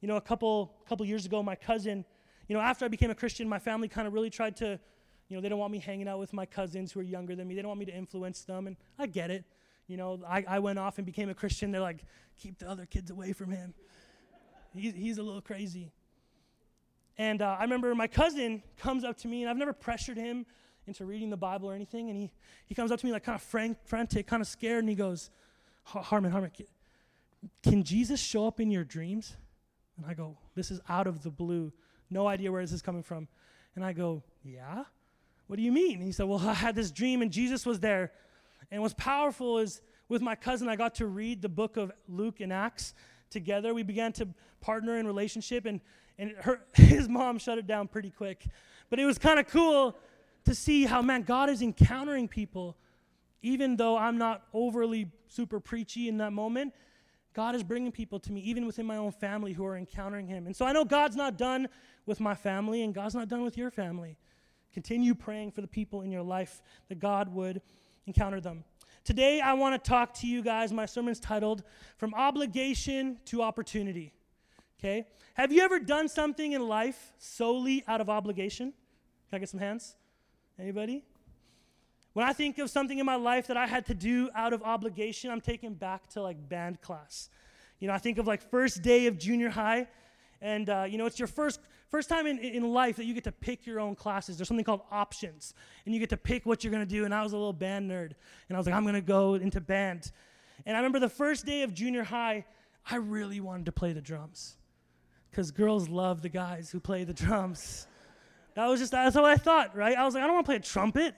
You 0.00 0.08
know, 0.08 0.16
a 0.16 0.20
couple 0.20 0.74
couple 0.88 1.04
years 1.06 1.26
ago, 1.26 1.42
my 1.42 1.54
cousin, 1.54 2.04
you 2.50 2.56
know, 2.56 2.62
after 2.62 2.84
I 2.84 2.88
became 2.88 3.12
a 3.12 3.14
Christian, 3.14 3.48
my 3.48 3.60
family 3.60 3.86
kind 3.86 4.08
of 4.08 4.12
really 4.12 4.28
tried 4.28 4.56
to, 4.56 4.80
you 5.28 5.36
know, 5.36 5.40
they 5.40 5.48
don't 5.48 5.60
want 5.60 5.70
me 5.70 5.78
hanging 5.78 6.08
out 6.08 6.18
with 6.18 6.32
my 6.32 6.44
cousins 6.44 6.90
who 6.90 6.98
are 6.98 7.04
younger 7.04 7.36
than 7.36 7.46
me. 7.46 7.54
They 7.54 7.62
don't 7.62 7.68
want 7.68 7.78
me 7.78 7.86
to 7.86 7.94
influence 7.94 8.42
them, 8.42 8.66
and 8.66 8.76
I 8.98 9.06
get 9.06 9.30
it. 9.30 9.44
You 9.86 9.96
know, 9.96 10.20
I, 10.28 10.44
I 10.48 10.58
went 10.58 10.80
off 10.80 10.98
and 10.98 11.06
became 11.06 11.28
a 11.28 11.34
Christian. 11.34 11.70
They're 11.70 11.80
like, 11.80 12.04
keep 12.36 12.58
the 12.58 12.68
other 12.68 12.86
kids 12.86 13.12
away 13.12 13.34
from 13.34 13.52
him. 13.52 13.72
He's, 14.74 14.94
he's 14.94 15.18
a 15.18 15.22
little 15.22 15.40
crazy. 15.40 15.92
And 17.16 17.40
uh, 17.40 17.56
I 17.56 17.62
remember 17.62 17.94
my 17.94 18.08
cousin 18.08 18.64
comes 18.76 19.04
up 19.04 19.16
to 19.18 19.28
me, 19.28 19.42
and 19.42 19.48
I've 19.48 19.56
never 19.56 19.72
pressured 19.72 20.16
him 20.16 20.44
into 20.88 21.04
reading 21.04 21.30
the 21.30 21.36
Bible 21.36 21.70
or 21.70 21.74
anything. 21.74 22.10
And 22.10 22.18
he, 22.18 22.32
he 22.66 22.74
comes 22.74 22.90
up 22.90 22.98
to 22.98 23.06
me 23.06 23.12
like 23.12 23.22
kind 23.22 23.36
of 23.36 23.42
frank, 23.42 23.78
frantic, 23.84 24.26
kind 24.26 24.42
of 24.42 24.48
scared, 24.48 24.80
and 24.80 24.88
he 24.88 24.96
goes, 24.96 25.30
Harman, 25.84 26.32
Harman, 26.32 26.50
can 27.62 27.84
Jesus 27.84 28.18
show 28.18 28.48
up 28.48 28.58
in 28.58 28.72
your 28.72 28.82
dreams? 28.82 29.36
And 29.96 30.04
I 30.04 30.14
go, 30.14 30.36
This 30.56 30.72
is 30.72 30.80
out 30.88 31.06
of 31.06 31.22
the 31.22 31.30
blue. 31.30 31.72
No 32.10 32.26
idea 32.26 32.50
where 32.50 32.62
this 32.62 32.72
is 32.72 32.82
coming 32.82 33.02
from. 33.02 33.28
And 33.74 33.84
I 33.84 33.92
go, 33.92 34.22
Yeah? 34.44 34.84
What 35.46 35.56
do 35.56 35.62
you 35.62 35.72
mean? 35.72 35.94
And 35.96 36.02
he 36.04 36.12
said, 36.12 36.26
Well, 36.26 36.38
I 36.46 36.54
had 36.54 36.74
this 36.74 36.90
dream 36.90 37.22
and 37.22 37.30
Jesus 37.30 37.64
was 37.64 37.80
there. 37.80 38.12
And 38.70 38.82
what's 38.82 38.94
powerful 38.94 39.58
is 39.58 39.80
with 40.08 40.22
my 40.22 40.34
cousin, 40.34 40.68
I 40.68 40.76
got 40.76 40.96
to 40.96 41.06
read 41.06 41.40
the 41.40 41.48
book 41.48 41.76
of 41.76 41.92
Luke 42.08 42.40
and 42.40 42.52
Acts 42.52 42.94
together. 43.30 43.72
We 43.72 43.84
began 43.84 44.12
to 44.14 44.28
partner 44.60 44.98
in 44.98 45.06
relationship, 45.06 45.64
and, 45.66 45.80
and 46.18 46.32
her, 46.40 46.60
his 46.74 47.08
mom 47.08 47.38
shut 47.38 47.58
it 47.58 47.66
down 47.66 47.88
pretty 47.88 48.10
quick. 48.10 48.46
But 48.90 48.98
it 48.98 49.06
was 49.06 49.18
kind 49.18 49.38
of 49.38 49.46
cool 49.46 49.96
to 50.44 50.54
see 50.54 50.84
how, 50.84 51.00
man, 51.00 51.22
God 51.22 51.48
is 51.48 51.62
encountering 51.62 52.28
people, 52.28 52.76
even 53.42 53.76
though 53.76 53.96
I'm 53.96 54.18
not 54.18 54.42
overly 54.52 55.10
super 55.28 55.60
preachy 55.60 56.08
in 56.08 56.18
that 56.18 56.32
moment. 56.32 56.74
God 57.32 57.54
is 57.54 57.62
bringing 57.62 57.92
people 57.92 58.18
to 58.20 58.32
me, 58.32 58.40
even 58.40 58.66
within 58.66 58.86
my 58.86 58.96
own 58.96 59.12
family, 59.12 59.52
who 59.52 59.64
are 59.64 59.76
encountering 59.76 60.26
Him. 60.26 60.46
And 60.46 60.56
so 60.56 60.66
I 60.66 60.72
know 60.72 60.84
God's 60.84 61.14
not 61.14 61.38
done 61.38 61.68
with 62.10 62.20
my 62.20 62.34
family, 62.34 62.82
and 62.82 62.92
God's 62.92 63.14
not 63.14 63.28
done 63.28 63.42
with 63.42 63.56
your 63.56 63.70
family. 63.70 64.18
Continue 64.74 65.14
praying 65.14 65.52
for 65.52 65.62
the 65.62 65.68
people 65.68 66.02
in 66.02 66.10
your 66.10 66.22
life 66.22 66.60
that 66.88 66.98
God 66.98 67.32
would 67.32 67.62
encounter 68.06 68.40
them. 68.40 68.64
Today, 69.04 69.40
I 69.40 69.54
want 69.54 69.82
to 69.82 69.88
talk 69.88 70.12
to 70.14 70.26
you 70.26 70.42
guys. 70.42 70.72
My 70.72 70.86
sermon's 70.86 71.20
titled 71.20 71.62
From 71.96 72.12
Obligation 72.14 73.18
to 73.26 73.42
Opportunity. 73.42 74.12
Okay? 74.78 75.06
Have 75.34 75.52
you 75.52 75.62
ever 75.62 75.78
done 75.78 76.08
something 76.08 76.52
in 76.52 76.68
life 76.68 77.12
solely 77.18 77.84
out 77.86 78.00
of 78.00 78.10
obligation? 78.10 78.72
Can 79.28 79.36
I 79.36 79.38
get 79.38 79.48
some 79.48 79.60
hands? 79.60 79.94
Anybody? 80.58 81.04
When 82.12 82.26
I 82.26 82.32
think 82.32 82.58
of 82.58 82.70
something 82.70 82.98
in 82.98 83.06
my 83.06 83.14
life 83.14 83.46
that 83.46 83.56
I 83.56 83.68
had 83.68 83.86
to 83.86 83.94
do 83.94 84.30
out 84.34 84.52
of 84.52 84.62
obligation, 84.62 85.30
I'm 85.30 85.40
taken 85.40 85.74
back 85.74 86.08
to 86.10 86.22
like 86.22 86.48
band 86.48 86.80
class. 86.80 87.30
You 87.78 87.86
know, 87.86 87.94
I 87.94 87.98
think 87.98 88.18
of 88.18 88.26
like 88.26 88.42
first 88.50 88.82
day 88.82 89.06
of 89.06 89.16
junior 89.16 89.48
high, 89.48 89.86
and 90.42 90.68
uh, 90.68 90.86
you 90.88 90.98
know, 90.98 91.06
it's 91.06 91.18
your 91.18 91.28
first 91.28 91.60
first 91.90 92.08
time 92.08 92.26
in, 92.26 92.38
in 92.38 92.72
life 92.72 92.96
that 92.96 93.04
you 93.04 93.14
get 93.14 93.24
to 93.24 93.32
pick 93.32 93.66
your 93.66 93.80
own 93.80 93.94
classes. 93.94 94.38
There's 94.38 94.48
something 94.48 94.64
called 94.64 94.82
options, 94.90 95.54
and 95.84 95.94
you 95.94 96.00
get 96.00 96.10
to 96.10 96.16
pick 96.16 96.46
what 96.46 96.64
you're 96.64 96.72
gonna 96.72 96.86
do. 96.86 97.04
And 97.04 97.14
I 97.14 97.22
was 97.22 97.32
a 97.32 97.36
little 97.36 97.52
band 97.52 97.90
nerd, 97.90 98.12
and 98.48 98.56
I 98.56 98.58
was 98.58 98.66
like, 98.66 98.74
I'm 98.74 98.84
gonna 98.86 99.00
go 99.00 99.34
into 99.34 99.60
band. 99.60 100.12
And 100.64 100.76
I 100.76 100.80
remember 100.80 101.00
the 101.00 101.08
first 101.08 101.44
day 101.44 101.62
of 101.62 101.74
junior 101.74 102.04
high, 102.04 102.44
I 102.90 102.96
really 102.96 103.40
wanted 103.40 103.66
to 103.66 103.72
play 103.72 103.92
the 103.92 104.00
drums, 104.00 104.56
because 105.30 105.50
girls 105.50 105.88
love 105.88 106.22
the 106.22 106.28
guys 106.28 106.70
who 106.70 106.80
play 106.80 107.04
the 107.04 107.14
drums. 107.14 107.86
That 108.54 108.66
was 108.66 108.80
just 108.80 108.92
that's 108.92 109.16
what 109.16 109.24
I 109.24 109.36
thought, 109.36 109.76
right? 109.76 109.96
I 109.96 110.04
was 110.04 110.14
like, 110.14 110.22
I 110.22 110.26
don't 110.26 110.34
want 110.34 110.46
to 110.46 110.48
play 110.48 110.56
a 110.56 110.60
trumpet. 110.60 111.14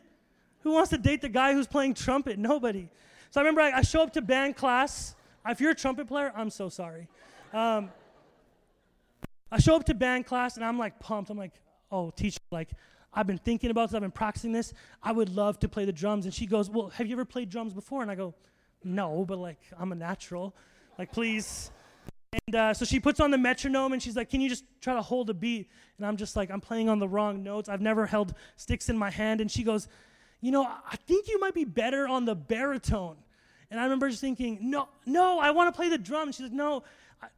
Who 0.61 0.73
wants 0.73 0.91
to 0.91 0.99
date 0.99 1.23
the 1.23 1.29
guy 1.29 1.55
who's 1.55 1.67
playing 1.67 1.95
trumpet? 1.95 2.38
Nobody. 2.38 2.88
So 3.31 3.41
I 3.41 3.43
remember 3.43 3.62
I, 3.62 3.79
I 3.79 3.83
show 3.83 4.02
up 4.02 4.12
to 4.12 4.23
band 4.23 4.57
class. 4.57 5.17
If 5.47 5.61
you're 5.61 5.73
a 5.73 5.75
trumpet 5.75 6.07
player, 6.07 6.33
I'm 6.37 6.50
so 6.50 6.69
sorry. 6.69 7.09
Um, 7.52 7.91
I 9.53 9.59
show 9.59 9.77
up 9.77 9.85
to 9.85 9.95
band 9.95 10.25
class 10.27 10.57
and 10.57 10.65
I'm 10.65 10.79
like 10.79 10.99
pumped. 10.99 11.31
I'm 11.31 11.37
like, 11.37 11.53
oh, 11.91 12.11
teacher, 12.11 12.39
like, 12.51 12.71
I've 13.13 13.27
been 13.27 13.39
thinking 13.39 13.71
about 13.71 13.91
this, 13.91 13.95
I've 13.95 14.01
been 14.01 14.11
practicing 14.11 14.53
this. 14.53 14.73
I 15.03 15.13
would 15.13 15.29
love 15.29 15.59
to 15.61 15.69
play 15.69 15.85
the 15.85 15.93
drums. 15.93 16.25
And 16.25 16.33
she 16.33 16.47
goes, 16.47 16.71
Well, 16.71 16.89
have 16.89 17.07
you 17.07 17.13
ever 17.13 17.27
played 17.27 17.51
drums 17.51 17.75
before? 17.75 18.01
And 18.01 18.11
I 18.11 18.15
go, 18.15 18.35
No, 18.83 19.25
but 19.27 19.39
like, 19.39 19.61
I'm 19.79 19.93
a 19.93 19.95
natural. 19.95 20.57
Like, 20.99 21.13
please. 21.13 21.71
And 22.47 22.57
uh, 22.57 22.73
so 22.73 22.87
she 22.87 22.99
puts 22.99 23.21
on 23.21 23.31
the 23.31 23.37
metronome 23.37 23.93
and 23.93 24.03
she's 24.03 24.17
like, 24.17 24.31
Can 24.31 24.41
you 24.41 24.49
just 24.49 24.65
try 24.81 24.95
to 24.95 25.03
hold 25.03 25.29
a 25.29 25.35
beat? 25.35 25.69
And 25.99 26.07
I'm 26.07 26.17
just 26.17 26.35
like, 26.35 26.51
I'm 26.51 26.63
playing 26.63 26.89
on 26.89 26.99
the 26.99 27.09
wrong 27.09 27.43
notes. 27.43 27.69
I've 27.69 27.83
never 27.83 28.07
held 28.07 28.35
sticks 28.57 28.89
in 28.89 28.97
my 28.97 29.11
hand. 29.11 29.43
And 29.43 29.51
she 29.51 29.63
goes, 29.63 29.89
You 30.41 30.51
know, 30.51 30.65
I 30.65 30.97
think 31.07 31.29
you 31.29 31.39
might 31.39 31.55
be 31.55 31.65
better 31.65 32.09
on 32.09 32.25
the 32.25 32.35
baritone. 32.35 33.17
And 33.71 33.79
I 33.79 33.83
remember 33.85 34.09
just 34.09 34.23
thinking, 34.23 34.59
No, 34.63 34.89
no, 35.05 35.39
I 35.39 35.51
want 35.51 35.73
to 35.73 35.77
play 35.77 35.91
the 35.91 35.99
drum. 35.99 36.33
she's 36.33 36.45
like, 36.45 36.53
No, 36.53 36.85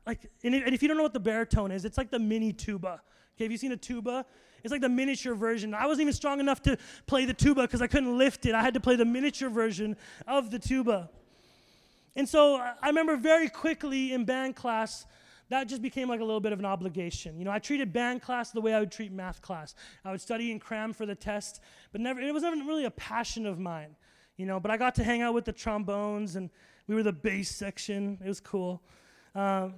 like, 0.07 0.31
and 0.43 0.55
if 0.55 0.83
you 0.83 0.89
don't 0.89 0.97
know 0.97 1.03
what 1.03 1.13
the 1.13 1.21
baritone 1.21 1.71
is, 1.71 1.85
it's 1.85 1.99
like 1.99 2.11
the 2.11 2.19
mini 2.19 2.53
tuba. 2.53 3.01
Okay, 3.37 3.45
have 3.45 3.53
you 3.53 3.59
seen 3.59 3.73
a 3.73 3.77
tuba? 3.77 4.25
It's 4.63 4.73
like 4.73 4.81
the 4.81 4.89
miniature 4.89 5.35
version. 5.35 5.75
I 5.75 5.87
wasn't 5.87 6.03
even 6.03 6.15
strong 6.15 6.41
enough 6.41 6.63
to 6.63 6.79
play 7.07 7.27
the 7.27 7.35
tuba 7.35 7.63
because 7.63 7.83
I 7.83 7.87
couldn't 7.87 8.17
lift 8.17 8.47
it. 8.47 8.55
I 8.55 8.63
had 8.63 8.75
to 8.75 8.81
play 8.81 8.97
the 8.97 9.05
miniature 9.05 9.51
version 9.51 9.97
of 10.27 10.51
the 10.51 10.59
tuba. 10.59 11.11
And 12.17 12.29
so 12.29 12.57
I 12.57 12.87
remember 12.87 13.17
very 13.17 13.49
quickly 13.49 14.13
in 14.13 14.25
band 14.25 14.57
class, 14.57 15.05
that 15.51 15.69
just 15.69 15.83
became 15.83 16.09
like 16.09 16.21
a 16.21 16.25
little 16.25 16.41
bit 16.41 16.53
of 16.53 16.59
an 16.59 16.65
obligation. 16.65 17.39
You 17.39 17.45
know, 17.45 17.51
I 17.51 17.59
treated 17.59 17.93
band 17.93 18.23
class 18.23 18.53
the 18.53 18.61
way 18.61 18.73
I 18.73 18.81
would 18.81 18.91
treat 18.91 19.13
math 19.13 19.43
class. 19.43 19.75
I 20.05 20.11
would 20.11 20.21
study 20.21 20.51
and 20.51 20.61
cram 20.61 20.95
for 20.95 21.05
the 21.05 21.15
test, 21.15 21.61
but 21.93 22.01
never 22.01 22.21
it 22.21 22.33
was 22.33 22.43
never 22.43 22.57
really 22.57 22.87
a 22.87 22.91
passion 22.91 23.45
of 23.45 23.59
mine. 23.59 23.97
You 24.37 24.47
know, 24.47 24.59
but 24.59 24.71
I 24.71 24.77
got 24.77 24.95
to 24.97 25.05
hang 25.05 25.21
out 25.23 25.35
with 25.35 25.45
the 25.45 25.53
trombones 25.53 26.37
and 26.37 26.49
we 26.87 26.95
were 26.95 27.03
the 27.03 27.13
bass 27.13 27.55
section. 27.55 28.19
It 28.25 28.29
was 28.29 28.41
cool. 28.41 28.83
Um, 29.35 29.75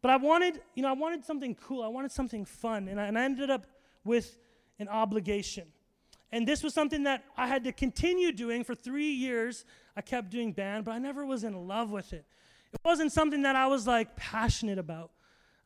but 0.00 0.10
I 0.10 0.16
wanted, 0.16 0.60
you 0.74 0.82
know, 0.82 0.88
I 0.88 0.92
wanted 0.92 1.24
something 1.24 1.54
cool. 1.54 1.82
I 1.82 1.88
wanted 1.88 2.12
something 2.12 2.44
fun. 2.44 2.88
And 2.88 3.00
I, 3.00 3.06
and 3.06 3.18
I 3.18 3.24
ended 3.24 3.50
up 3.50 3.66
with 4.04 4.36
an 4.78 4.88
obligation. 4.88 5.68
And 6.30 6.46
this 6.46 6.62
was 6.62 6.74
something 6.74 7.04
that 7.04 7.24
I 7.36 7.46
had 7.46 7.64
to 7.64 7.72
continue 7.72 8.32
doing 8.32 8.62
for 8.62 8.74
three 8.74 9.10
years. 9.10 9.64
I 9.96 10.02
kept 10.02 10.30
doing 10.30 10.52
band, 10.52 10.84
but 10.84 10.92
I 10.92 10.98
never 10.98 11.24
was 11.24 11.42
in 11.42 11.66
love 11.66 11.90
with 11.90 12.12
it. 12.12 12.26
It 12.72 12.80
wasn't 12.84 13.12
something 13.12 13.42
that 13.42 13.56
I 13.56 13.66
was 13.66 13.86
like 13.86 14.14
passionate 14.14 14.78
about. 14.78 15.10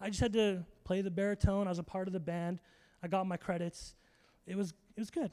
I 0.00 0.08
just 0.08 0.20
had 0.20 0.32
to 0.34 0.64
play 0.84 1.00
the 1.00 1.10
baritone. 1.10 1.66
I 1.66 1.70
was 1.70 1.78
a 1.78 1.84
part 1.84 2.06
of 2.06 2.12
the 2.12 2.20
band. 2.20 2.60
I 3.02 3.08
got 3.08 3.26
my 3.26 3.36
credits. 3.36 3.94
It 4.46 4.56
was, 4.56 4.70
it 4.96 5.00
was 5.00 5.10
good. 5.10 5.32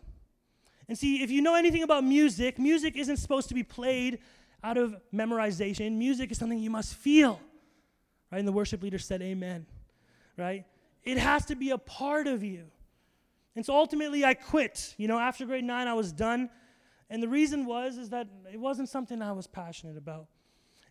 And 0.87 0.97
see, 0.97 1.21
if 1.21 1.29
you 1.29 1.41
know 1.41 1.53
anything 1.53 1.83
about 1.83 2.03
music, 2.03 2.57
music 2.57 2.97
isn't 2.97 3.17
supposed 3.17 3.47
to 3.49 3.55
be 3.55 3.63
played 3.63 4.19
out 4.63 4.77
of 4.77 4.95
memorization. 5.13 5.93
Music 5.93 6.31
is 6.31 6.37
something 6.37 6.59
you 6.59 6.69
must 6.69 6.95
feel. 6.95 7.39
Right? 8.31 8.39
And 8.39 8.47
the 8.47 8.51
worship 8.51 8.83
leader 8.83 8.99
said, 8.99 9.21
Amen. 9.21 9.65
Right? 10.37 10.65
It 11.03 11.17
has 11.17 11.45
to 11.47 11.55
be 11.55 11.71
a 11.71 11.77
part 11.77 12.27
of 12.27 12.43
you. 12.43 12.65
And 13.55 13.65
so 13.65 13.75
ultimately 13.75 14.23
I 14.23 14.33
quit. 14.35 14.93
You 14.97 15.07
know, 15.07 15.19
after 15.19 15.45
grade 15.45 15.63
nine, 15.63 15.87
I 15.87 15.93
was 15.93 16.11
done. 16.11 16.49
And 17.09 17.23
the 17.23 17.27
reason 17.27 17.65
was 17.65 17.97
is 17.97 18.09
that 18.09 18.27
it 18.51 18.59
wasn't 18.59 18.89
something 18.89 19.21
I 19.21 19.31
was 19.31 19.47
passionate 19.47 19.97
about. 19.97 20.27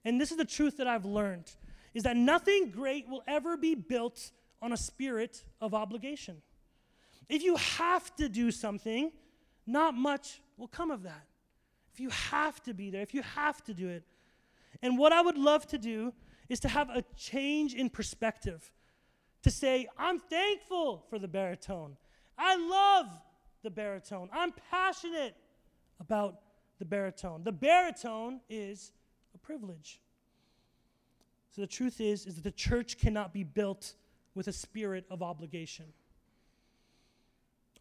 And 0.05 0.21
this 0.21 0.31
is 0.31 0.37
the 0.37 0.45
truth 0.45 0.79
that 0.79 0.87
I've 0.87 1.05
learned 1.05 1.51
is 1.95 2.03
that 2.03 2.17
nothing 2.17 2.71
great 2.71 3.09
will 3.09 3.23
ever 3.27 3.57
be 3.57 3.75
built 3.75 4.31
on 4.61 4.73
a 4.73 4.77
spirit 4.77 5.45
of 5.61 5.75
obligation. 5.75 6.43
If 7.29 7.43
you 7.43 7.57
have 7.57 8.15
to 8.17 8.29
do 8.29 8.51
something, 8.51 9.13
not 9.67 9.95
much 9.95 10.41
will 10.57 10.69
come 10.69 10.91
of 10.91 11.03
that 11.05 11.28
if 11.99 12.03
you 12.03 12.11
have 12.11 12.63
to 12.63 12.73
be 12.73 12.91
there, 12.91 13.03
if 13.03 13.13
you 13.13 13.23
have 13.23 13.65
to 13.65 13.75
do 13.75 13.89
it. 13.89 14.05
And 14.83 14.97
what 14.97 15.13
I 15.13 15.21
would 15.21 15.37
love 15.37 15.67
to 15.67 15.79
do 15.79 16.13
is 16.49 16.61
to 16.61 16.69
have 16.69 16.89
a 16.91 17.03
change 17.17 17.75
in 17.75 17.91
perspective. 17.91 18.71
To 19.43 19.51
say, 19.51 19.89
I'm 19.99 20.21
thankful 20.21 21.05
for 21.11 21.19
the 21.19 21.27
baritone. 21.27 21.97
I 22.39 22.55
love 22.55 23.09
the 23.65 23.71
baritone. 23.71 24.29
I'm 24.33 24.53
passionate 24.71 25.35
about 25.99 26.37
the 26.79 26.85
baritone. 26.85 27.43
The 27.43 27.51
baritone 27.51 28.43
is 28.49 28.93
a 29.35 29.39
privilege. 29.39 30.01
So 31.51 31.63
the 31.63 31.67
truth 31.67 32.01
is 32.01 32.27
is 32.27 32.37
that 32.37 32.45
the 32.45 32.53
church 32.53 32.97
cannot 32.99 33.33
be 33.33 33.43
built 33.43 33.95
with 34.37 34.47
a 34.47 34.53
spirit 34.53 35.05
of 35.11 35.21
obligation. 35.21 35.87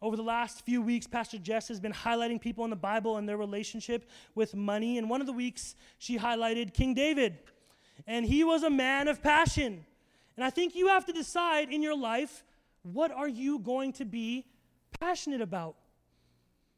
Over 0.00 0.16
the 0.16 0.22
last 0.22 0.64
few 0.64 0.80
weeks, 0.80 1.06
Pastor 1.06 1.38
Jess 1.38 1.68
has 1.68 1.80
been 1.80 1.92
highlighting 1.92 2.40
people 2.40 2.64
in 2.64 2.70
the 2.70 2.76
Bible 2.76 3.16
and 3.16 3.28
their 3.28 3.36
relationship 3.36 4.08
with 4.34 4.54
money. 4.54 4.96
And 4.96 5.10
one 5.10 5.20
of 5.20 5.26
the 5.26 5.32
weeks, 5.32 5.74
she 5.98 6.18
highlighted 6.18 6.72
King 6.72 6.94
David. 6.94 7.38
And 8.06 8.24
he 8.24 8.44
was 8.44 8.62
a 8.62 8.70
man 8.70 9.08
of 9.08 9.22
passion. 9.22 9.84
And 10.36 10.44
I 10.44 10.50
think 10.50 10.76
you 10.76 10.86
have 10.88 11.04
to 11.06 11.12
decide 11.12 11.72
in 11.72 11.82
your 11.82 11.96
life 11.96 12.44
what 12.82 13.10
are 13.10 13.28
you 13.28 13.58
going 13.58 13.92
to 13.94 14.04
be 14.04 14.46
passionate 15.00 15.40
about? 15.40 15.74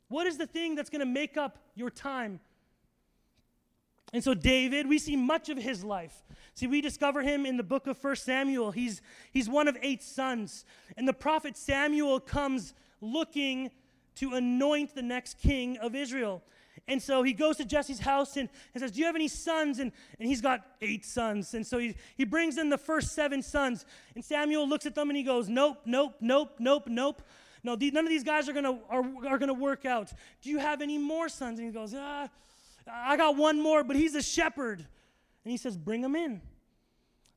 What 0.08 0.26
is 0.26 0.38
the 0.38 0.46
thing 0.46 0.74
that's 0.74 0.90
going 0.90 1.00
to 1.00 1.06
make 1.06 1.36
up 1.36 1.58
your 1.74 1.90
time? 1.90 2.40
And 4.12 4.24
so, 4.24 4.34
David, 4.34 4.88
we 4.88 4.98
see 4.98 5.14
much 5.14 5.50
of 5.50 5.58
his 5.58 5.84
life. 5.84 6.24
See, 6.54 6.66
we 6.66 6.80
discover 6.80 7.22
him 7.22 7.46
in 7.46 7.56
the 7.56 7.62
book 7.62 7.86
of 7.86 7.96
First 7.96 8.24
Samuel. 8.24 8.72
He's, 8.72 9.02
he's 9.30 9.48
one 9.48 9.68
of 9.68 9.76
eight 9.82 10.02
sons. 10.02 10.64
And 10.96 11.06
the 11.06 11.12
prophet 11.12 11.56
Samuel 11.56 12.18
comes 12.18 12.74
looking 13.00 13.71
to 14.16 14.35
anoint 14.35 14.95
the 14.95 15.02
next 15.02 15.38
king 15.38 15.78
of 15.78 15.95
Israel. 15.95 16.42
And 16.88 17.00
so 17.00 17.23
he 17.23 17.33
goes 17.33 17.57
to 17.59 17.64
Jesse's 17.64 18.00
house 18.00 18.37
and, 18.37 18.49
and 18.75 18.80
says, 18.80 18.92
Do 18.92 19.00
you 19.00 19.07
have 19.07 19.14
any 19.14 19.28
sons? 19.28 19.78
And, 19.78 19.92
and 20.19 20.28
he's 20.28 20.40
got 20.40 20.66
eight 20.80 21.04
sons. 21.04 21.54
And 21.54 21.66
so 21.66 21.78
he, 21.78 21.95
he 22.16 22.25
brings 22.25 22.59
in 22.59 22.69
the 22.69 22.78
first 22.78 23.14
seven 23.14 23.42
sons. 23.42 23.85
And 24.14 24.25
Samuel 24.25 24.69
looks 24.69 24.87
at 24.87 24.95
them 24.95 25.09
and 25.09 25.16
he 25.16 25.23
goes, 25.23 25.49
Nope, 25.49 25.83
nope, 25.85 26.16
nope, 26.21 26.57
nope, 26.59 26.85
nope. 26.88 27.23
No, 27.62 27.76
the, 27.76 27.90
none 27.90 28.04
of 28.04 28.11
these 28.11 28.25
guys 28.25 28.49
are 28.49 28.52
gonna 28.52 28.78
are, 28.88 29.04
are 29.28 29.38
gonna 29.38 29.54
work 29.54 29.85
out. 29.85 30.12
Do 30.42 30.50
you 30.50 30.59
have 30.59 30.80
any 30.80 30.99
more 30.99 31.28
sons? 31.28 31.59
And 31.59 31.69
he 31.69 31.73
goes, 31.73 31.95
Ah, 31.97 32.28
I 32.90 33.16
got 33.16 33.37
one 33.37 33.61
more, 33.61 33.85
but 33.85 33.97
he's 33.97 34.14
a 34.14 34.23
shepherd. 34.23 34.78
And 35.45 35.50
he 35.50 35.57
says, 35.57 35.76
Bring 35.76 36.02
him 36.02 36.16
in. 36.16 36.40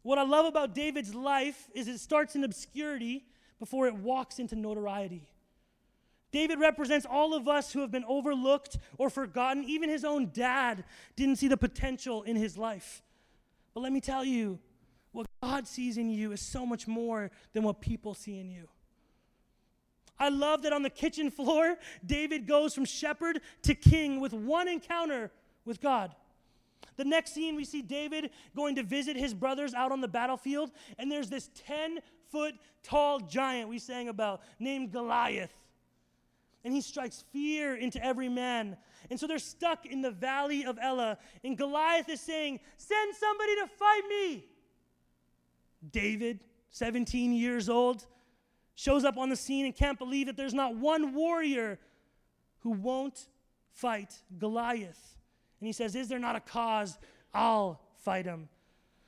What 0.02 0.18
I 0.18 0.24
love 0.24 0.46
about 0.46 0.74
David's 0.74 1.14
life 1.14 1.70
is 1.74 1.88
it 1.88 2.00
starts 2.00 2.36
in 2.36 2.44
obscurity 2.44 3.26
before 3.60 3.88
it 3.88 3.96
walks 3.96 4.40
into 4.40 4.56
notoriety. 4.56 5.28
David 6.34 6.60
represents 6.60 7.06
all 7.10 7.34
of 7.36 7.48
us 7.48 7.72
who 7.72 7.80
have 7.82 7.92
been 7.92 8.04
overlooked 8.06 8.80
or 8.98 9.10
forgotten. 9.10 9.64
Even 9.64 9.88
his 9.88 10.04
own 10.04 10.32
dad 10.34 10.84
didn't 11.16 11.38
see 11.38 11.48
the 11.48 11.56
potential 11.56 12.24
in 12.24 12.36
his 12.36 12.58
life. 12.58 13.04
But 13.74 13.82
let 13.82 13.94
me 13.94 14.02
tell 14.02 14.26
you, 14.26 14.60
What 15.14 15.28
God 15.42 15.68
sees 15.68 15.98
in 15.98 16.10
you 16.10 16.32
is 16.32 16.42
so 16.42 16.66
much 16.66 16.88
more 16.88 17.30
than 17.54 17.64
what 17.64 17.80
people 17.80 18.16
see 18.16 18.40
in 18.40 18.50
you. 18.50 18.68
I 20.20 20.30
love 20.30 20.64
that 20.64 20.74
on 20.74 20.82
the 20.82 20.90
kitchen 20.90 21.30
floor, 21.30 21.78
David 22.06 22.48
goes 22.48 22.74
from 22.74 22.86
shepherd 22.86 23.40
to 23.62 23.76
king 23.76 24.20
with 24.20 24.34
one 24.34 24.68
encounter 24.68 25.32
with 25.66 25.80
God. 25.82 26.16
The 26.98 27.06
next 27.06 27.34
scene, 27.34 27.56
we 27.56 27.64
see 27.64 27.82
David 27.82 28.32
going 28.56 28.76
to 28.76 28.84
visit 28.84 29.16
his 29.16 29.34
brothers 29.34 29.74
out 29.74 29.92
on 29.92 30.02
the 30.02 30.08
battlefield, 30.08 30.72
and 30.98 31.12
there's 31.12 31.30
this 31.30 31.50
10 31.68 32.00
foot 32.32 32.56
tall 32.82 33.20
giant 33.20 33.70
we 33.70 33.80
sang 33.80 34.10
about 34.10 34.42
named 34.60 34.92
Goliath. 34.92 35.54
And 36.64 36.74
he 36.74 36.82
strikes 36.82 37.24
fear 37.34 37.76
into 37.76 38.04
every 38.04 38.30
man. 38.30 38.78
And 39.10 39.20
so 39.20 39.28
they're 39.28 39.40
stuck 39.40 39.86
in 39.86 40.02
the 40.02 40.12
valley 40.12 40.66
of 40.66 40.80
Elah, 40.82 41.18
and 41.44 41.58
Goliath 41.58 42.10
is 42.10 42.22
saying, 42.22 42.60
Send 42.78 43.16
somebody 43.16 43.56
to 43.56 43.68
fight 43.68 44.02
me. 44.10 44.46
David, 45.92 46.40
17 46.72 47.34
years 47.34 47.68
old, 47.68 48.06
shows 48.76 49.04
up 49.04 49.18
on 49.18 49.30
the 49.30 49.36
scene 49.36 49.66
and 49.66 49.76
can't 49.76 50.00
believe 50.00 50.28
that 50.28 50.38
there's 50.38 50.54
not 50.54 50.76
one 50.76 51.14
warrior 51.14 51.80
who 52.60 52.72
won't 52.72 53.28
fight 53.74 54.14
Goliath. 54.38 55.18
And 55.60 55.68
he 55.68 55.74
says, 55.74 55.96
Is 55.96 56.08
there 56.08 56.20
not 56.20 56.36
a 56.36 56.40
cause? 56.40 56.98
I'll 57.34 57.82
fight 58.04 58.26
him. 58.26 58.48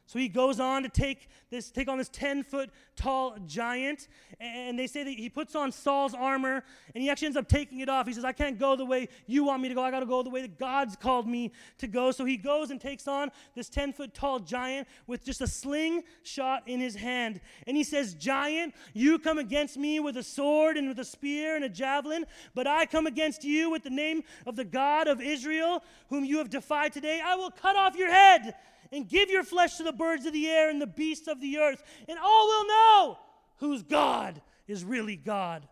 So 0.08 0.20
he 0.20 0.28
goes 0.28 0.60
on 0.60 0.84
to 0.84 0.90
take 0.90 1.30
this, 1.50 1.72
take 1.72 1.88
on 1.88 1.98
this 1.98 2.10
10 2.10 2.44
foot 2.44 2.70
tall 2.96 3.38
giant, 3.48 4.08
and 4.40 4.78
they 4.78 4.88
say 4.88 5.04
that 5.04 5.10
he 5.10 5.30
puts 5.30 5.56
on 5.56 5.72
Saul's 5.72 6.14
armor, 6.14 6.64
and 6.94 7.04
he 7.04 7.10
actually 7.10 7.28
ends 7.28 7.38
up 7.38 7.48
taking 7.48 7.80
it 7.80 7.90
off. 7.90 8.06
He 8.06 8.14
says, 8.14 8.24
I 8.24 8.32
can't 8.32 8.60
go 8.60 8.76
the 8.76 8.86
way 8.86 9.10
you 9.26 9.44
want 9.46 9.64
me 9.64 9.70
to 9.70 9.76
go. 9.76 9.82
I 9.82 9.90
got 9.90 10.02
to 10.02 10.06
go 10.06 10.22
the 10.22 10.30
way 10.30 10.42
that 10.42 10.60
God's 10.60 10.96
called 10.96 11.28
me 11.28 11.52
to 11.80 11.88
go. 11.88 12.12
So 12.12 12.24
he 12.24 12.38
goes 12.38 12.70
and 12.70 12.80
takes 12.80 13.08
on 13.08 13.32
this 13.56 13.68
10 13.70 13.94
foot 13.94 14.14
tall 14.14 14.40
giant 14.40 14.88
with 15.08 15.26
just 15.26 15.42
a 15.42 15.48
sling 15.48 16.04
shot 16.24 16.64
in 16.68 16.80
his 16.80 16.96
hand. 16.96 17.42
And 17.66 17.76
he 17.76 17.84
says, 17.84 18.14
Giant, 18.14 18.76
you 18.94 19.18
come 19.18 19.40
against 19.40 19.78
me 19.78 20.00
with 20.00 20.18
a 20.18 20.24
sword 20.24 20.78
and 20.78 20.88
with 20.88 21.00
a 21.00 21.06
spear 21.06 21.56
and 21.56 21.66
a 21.66 21.70
javelin, 21.70 22.26
but 22.54 22.68
I 22.68 22.86
come 22.86 23.08
against 23.08 23.44
you 23.44 23.72
with 23.72 23.84
the 23.84 23.90
name 23.90 24.24
of 24.46 24.56
the 24.56 24.66
God 24.66 25.08
of 25.08 25.20
Israel, 25.20 25.84
whom 26.10 26.24
you 26.24 26.38
have 26.38 26.50
defied 26.50 26.94
today. 26.94 27.22
I 27.24 27.36
will 27.36 27.52
cut 27.52 27.76
off 27.76 27.98
your 27.98 28.12
head 28.12 28.54
and 28.96 29.08
give 29.08 29.30
your 29.30 29.44
flesh 29.44 29.76
to 29.78 29.84
the 29.84 29.94
birds 29.94 30.26
of 30.26 30.34
the 30.34 30.48
air 30.48 30.70
and 30.70 30.82
the 30.82 30.88
beasts 30.88 31.28
of 31.28 31.42
the 31.42 31.58
earth, 31.58 31.84
and 32.08 32.18
all 32.18 32.48
will 32.48 32.68
know 32.68 33.20
whose 33.58 33.84
God 33.84 34.42
is 34.68 34.84
really 34.84 35.16
God. 35.16 35.68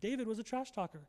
David 0.00 0.26
was 0.26 0.38
a 0.38 0.42
trash 0.42 0.70
talker. 0.70 1.00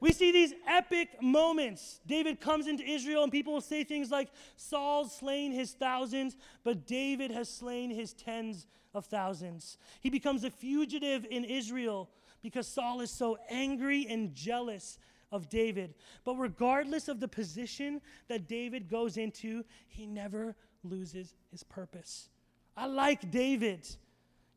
We 0.00 0.10
see 0.10 0.32
these 0.32 0.52
epic 0.66 1.22
moments. 1.22 2.00
David 2.04 2.40
comes 2.40 2.66
into 2.66 2.82
Israel, 2.82 3.22
and 3.22 3.30
people 3.30 3.52
will 3.52 3.60
say 3.60 3.84
things 3.84 4.10
like, 4.10 4.30
Saul's 4.56 5.16
slain 5.16 5.52
his 5.52 5.74
thousands, 5.74 6.36
but 6.64 6.88
David 6.88 7.30
has 7.30 7.48
slain 7.48 7.88
his 7.88 8.12
tens 8.12 8.66
of 8.94 9.06
thousands. 9.06 9.78
He 10.00 10.10
becomes 10.10 10.42
a 10.42 10.50
fugitive 10.50 11.24
in 11.30 11.44
Israel 11.44 12.10
because 12.42 12.66
Saul 12.66 13.00
is 13.00 13.12
so 13.12 13.38
angry 13.48 14.04
and 14.10 14.34
jealous 14.34 14.98
of 15.32 15.48
David. 15.48 15.94
But 16.24 16.36
regardless 16.36 17.08
of 17.08 17.18
the 17.18 17.26
position 17.26 18.00
that 18.28 18.46
David 18.46 18.88
goes 18.88 19.16
into, 19.16 19.64
he 19.88 20.06
never 20.06 20.54
loses 20.84 21.34
his 21.50 21.62
purpose. 21.64 22.28
I 22.76 22.86
like 22.86 23.30
David. 23.30 23.88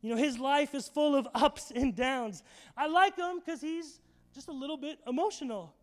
You 0.01 0.11
know, 0.11 0.17
his 0.17 0.37
life 0.37 0.75
is 0.75 0.87
full 0.87 1.15
of 1.15 1.27
ups 1.35 1.71
and 1.73 1.95
downs. 1.95 2.43
I 2.77 2.87
like 2.87 3.15
him 3.15 3.39
because 3.39 3.61
he's 3.61 4.01
just 4.33 4.49
a 4.49 4.53
little 4.53 4.77
bit 4.77 4.99
emotional, 5.07 5.73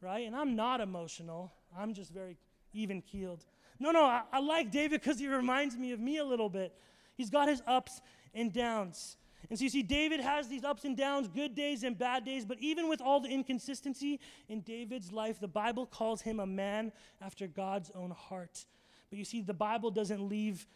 right? 0.00 0.26
And 0.26 0.34
I'm 0.36 0.56
not 0.56 0.80
emotional, 0.80 1.52
I'm 1.78 1.94
just 1.94 2.12
very 2.12 2.36
even 2.72 3.00
keeled. 3.00 3.44
No, 3.78 3.90
no, 3.92 4.04
I, 4.04 4.22
I 4.32 4.40
like 4.40 4.70
David 4.70 5.00
because 5.00 5.18
he 5.18 5.26
reminds 5.26 5.76
me 5.76 5.92
of 5.92 6.00
me 6.00 6.18
a 6.18 6.24
little 6.24 6.50
bit. 6.50 6.74
He's 7.16 7.30
got 7.30 7.48
his 7.48 7.62
ups 7.66 8.00
and 8.34 8.52
downs. 8.52 9.16
And 9.50 9.58
so 9.58 9.64
you 9.64 9.68
see, 9.68 9.82
David 9.82 10.20
has 10.20 10.46
these 10.46 10.62
ups 10.62 10.84
and 10.84 10.96
downs, 10.96 11.26
good 11.26 11.56
days 11.56 11.82
and 11.82 11.98
bad 11.98 12.24
days, 12.24 12.44
but 12.44 12.58
even 12.60 12.88
with 12.88 13.00
all 13.00 13.18
the 13.18 13.28
inconsistency 13.28 14.20
in 14.48 14.60
David's 14.60 15.12
life, 15.12 15.40
the 15.40 15.48
Bible 15.48 15.86
calls 15.86 16.22
him 16.22 16.38
a 16.38 16.46
man 16.46 16.92
after 17.20 17.48
God's 17.48 17.90
own 17.92 18.12
heart. 18.12 18.64
But 19.10 19.18
you 19.18 19.24
see, 19.24 19.42
the 19.42 19.52
Bible 19.52 19.90
doesn't 19.90 20.20
leave 20.20 20.68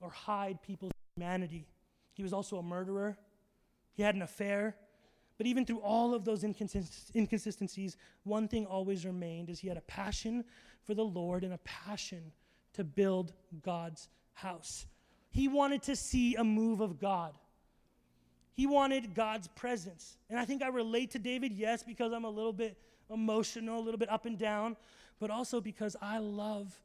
or 0.00 0.08
hide 0.08 0.62
people's 0.62 0.92
humanity. 1.16 1.68
He 2.14 2.22
was 2.22 2.32
also 2.32 2.56
a 2.56 2.62
murderer, 2.62 3.18
he 3.92 4.02
had 4.02 4.14
an 4.14 4.22
affair. 4.22 4.74
But 5.36 5.46
even 5.46 5.64
through 5.64 5.80
all 5.80 6.14
of 6.14 6.24
those 6.24 6.42
inconsist- 6.42 7.14
inconsistencies, 7.14 7.96
one 8.24 8.48
thing 8.48 8.66
always 8.66 9.06
remained 9.06 9.50
is 9.50 9.60
he 9.60 9.68
had 9.68 9.76
a 9.76 9.82
passion 9.82 10.44
for 10.82 10.94
the 10.94 11.04
Lord 11.04 11.44
and 11.44 11.52
a 11.52 11.58
passion 11.58 12.32
to 12.72 12.82
build 12.82 13.34
God's 13.62 14.08
house. 14.32 14.86
He 15.30 15.46
wanted 15.46 15.82
to 15.84 15.94
see 15.94 16.34
a 16.34 16.42
move 16.42 16.80
of 16.80 16.98
God. 16.98 17.34
He 18.58 18.66
wanted 18.66 19.14
God's 19.14 19.46
presence. 19.46 20.16
And 20.28 20.36
I 20.36 20.44
think 20.44 20.64
I 20.64 20.66
relate 20.66 21.12
to 21.12 21.20
David, 21.20 21.52
yes, 21.52 21.84
because 21.84 22.12
I'm 22.12 22.24
a 22.24 22.28
little 22.28 22.52
bit 22.52 22.76
emotional, 23.08 23.78
a 23.78 23.84
little 23.84 23.98
bit 23.98 24.10
up 24.10 24.26
and 24.26 24.36
down, 24.36 24.76
but 25.20 25.30
also 25.30 25.60
because 25.60 25.94
I 26.02 26.18
love 26.18 26.76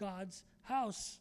God's 0.00 0.42
house. 0.62 1.20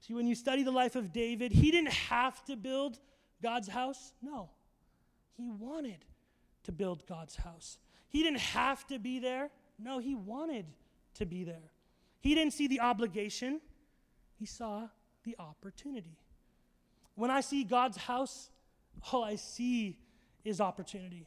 See, 0.00 0.14
when 0.14 0.26
you 0.26 0.34
study 0.34 0.62
the 0.62 0.70
life 0.70 0.96
of 0.96 1.12
David, 1.12 1.52
he 1.52 1.70
didn't 1.70 1.92
have 1.92 2.42
to 2.46 2.56
build 2.56 2.98
God's 3.42 3.68
house. 3.68 4.14
No, 4.22 4.48
he 5.36 5.50
wanted 5.50 6.02
to 6.62 6.72
build 6.72 7.06
God's 7.06 7.36
house. 7.36 7.76
He 8.08 8.22
didn't 8.22 8.40
have 8.40 8.86
to 8.86 8.98
be 8.98 9.18
there. 9.18 9.50
No, 9.78 9.98
he 9.98 10.14
wanted 10.14 10.64
to 11.16 11.26
be 11.26 11.44
there. 11.44 11.70
He 12.20 12.34
didn't 12.34 12.54
see 12.54 12.66
the 12.66 12.80
obligation, 12.80 13.60
he 14.38 14.46
saw 14.46 14.88
the 15.24 15.36
opportunity. 15.38 16.16
When 17.14 17.30
I 17.30 17.42
see 17.42 17.62
God's 17.62 17.98
house, 17.98 18.48
all 19.12 19.24
I 19.24 19.36
see 19.36 19.98
is 20.44 20.60
opportunity. 20.60 21.26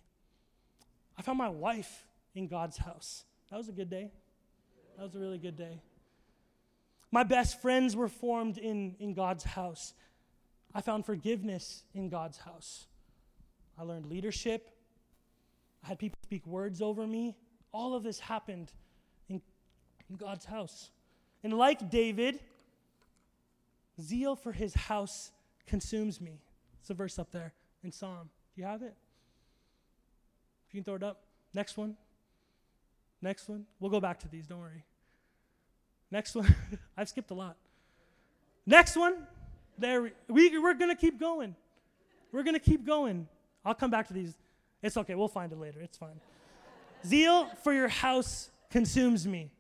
I 1.17 1.21
found 1.21 1.38
my 1.38 1.49
wife 1.49 2.06
in 2.36 2.47
God's 2.47 2.77
house. 2.77 3.23
That 3.49 3.58
was 3.58 3.69
a 3.69 3.71
good 3.71 3.89
day. 3.89 4.12
That 4.97 5.03
was 5.03 5.15
a 5.15 5.19
really 5.19 5.38
good 5.38 5.58
day. 5.58 5.82
My 7.12 7.23
best 7.23 7.62
friends 7.62 7.95
were 7.95 8.08
formed 8.08 8.58
in, 8.58 8.95
in 8.99 9.13
God's 9.13 9.43
house. 9.43 9.93
I 10.73 10.82
found 10.82 11.06
forgiveness 11.06 11.84
in 11.93 12.10
God's 12.10 12.38
house. 12.38 12.88
I 13.77 13.84
learned 13.84 14.08
leadership. 14.08 14.69
I 15.84 15.88
had 15.88 15.99
people 15.99 16.19
speak 16.23 16.45
words 16.45 16.82
over 16.82 17.08
me. 17.08 17.36
All 17.71 17.95
of 17.95 18.03
this 18.03 18.19
happened 18.19 18.71
in, 19.30 19.41
in 20.10 20.15
God's 20.17 20.45
house. 20.45 20.91
And 21.43 21.53
like 21.53 21.89
David, 21.89 22.39
zeal 24.01 24.36
for 24.36 24.51
his 24.51 24.73
house 24.73 25.32
consumes 25.65 26.19
me. 26.19 26.41
It's 26.88 26.91
a 26.91 26.93
verse 26.93 27.19
up 27.19 27.34
there 27.34 27.52
in 27.84 27.91
Psalm. 27.91 28.30
Do 28.56 28.62
you 28.62 28.65
have 28.65 28.82
it? 28.82 28.95
If 30.69 30.73
you 30.73 30.80
can 30.80 30.86
throw 30.86 30.95
it 30.95 31.04
up. 31.04 31.19
Next 31.54 31.76
one. 31.76 31.97
Next 33.21 33.50
one. 33.50 33.65
We'll 33.82 33.91
go 33.91 34.00
back 34.00 34.21
to 34.21 34.30
these, 34.30 34.47
don't 34.47 34.62
worry. 34.62 34.86
Next 36.12 36.34
one. 36.34 36.56
I've 36.97 37.10
skipped 37.10 37.30
a 37.32 37.34
lot. 37.34 37.58
Next 38.65 38.95
one. 38.95 39.28
There 39.78 40.13
we, 40.30 40.58
we're 40.58 40.76
going 40.76 40.89
to 40.89 40.95
keep 40.95 41.19
going. 41.19 41.58
We're 42.32 42.43
going 42.43 42.54
to 42.54 42.62
keep 42.62 42.86
going. 42.86 43.28
I'll 43.65 43.76
come 43.76 43.91
back 43.91 44.08
to 44.08 44.13
these. 44.13 44.38
It's 44.82 44.95
okay. 44.95 45.13
We'll 45.13 45.28
find 45.28 45.52
it 45.52 45.60
later. 45.60 45.82
It's 45.82 45.97
fine. 45.97 46.21
Zeal 47.06 47.50
for 47.65 47.73
your 47.73 47.89
house 47.89 48.50
consumes 48.71 49.28
me. 49.28 49.52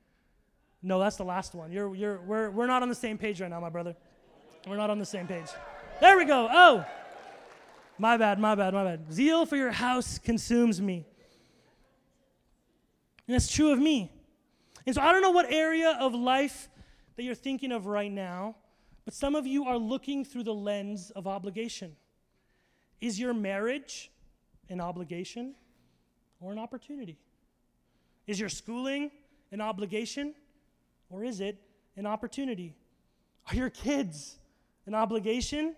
No, 0.81 0.97
that's 0.97 1.17
the 1.17 1.25
last 1.25 1.55
one. 1.55 1.73
You're, 1.73 1.93
you're, 1.93 2.21
we're, 2.21 2.51
we're 2.51 2.67
not 2.67 2.83
on 2.83 2.87
the 2.87 2.95
same 2.95 3.17
page 3.17 3.41
right 3.41 3.49
now, 3.49 3.59
my 3.59 3.67
brother. 3.67 3.97
We're 4.65 4.77
not 4.77 4.89
on 4.89 4.97
the 4.97 5.05
same 5.05 5.27
page. 5.27 5.47
There 5.99 6.17
we 6.17 6.23
go. 6.23 6.47
Oh, 6.49 6.85
my 7.99 8.17
bad, 8.17 8.39
my 8.39 8.55
bad, 8.55 8.73
my 8.73 8.83
bad. 8.83 9.11
Zeal 9.11 9.45
for 9.45 9.55
your 9.55 9.71
house 9.71 10.17
consumes 10.17 10.81
me. 10.81 11.05
And 13.27 13.35
that's 13.35 13.51
true 13.51 13.71
of 13.71 13.79
me. 13.79 14.11
And 14.85 14.95
so 14.95 15.01
I 15.01 15.11
don't 15.11 15.21
know 15.21 15.31
what 15.31 15.51
area 15.51 15.97
of 15.99 16.13
life 16.13 16.69
that 17.15 17.23
you're 17.23 17.35
thinking 17.35 17.71
of 17.71 17.87
right 17.87 18.11
now, 18.11 18.55
but 19.03 19.13
some 19.13 19.35
of 19.35 19.45
you 19.45 19.65
are 19.65 19.77
looking 19.77 20.23
through 20.23 20.43
the 20.43 20.53
lens 20.53 21.11
of 21.11 21.27
obligation. 21.27 21.95
Is 23.01 23.19
your 23.19 23.33
marriage 23.33 24.11
an 24.69 24.79
obligation 24.79 25.55
or 26.39 26.51
an 26.51 26.59
opportunity? 26.59 27.17
Is 28.27 28.39
your 28.39 28.49
schooling 28.49 29.11
an 29.51 29.61
obligation 29.61 30.33
or 31.09 31.23
is 31.23 31.39
it 31.41 31.57
an 31.95 32.05
opportunity? 32.05 32.75
Are 33.49 33.55
your 33.55 33.69
kids 33.69 34.37
an 34.85 34.95
obligation 34.95 35.75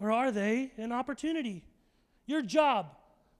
or 0.00 0.10
are 0.10 0.30
they 0.30 0.72
an 0.76 0.92
opportunity? 0.92 1.64
Your 2.26 2.42
job, 2.42 2.94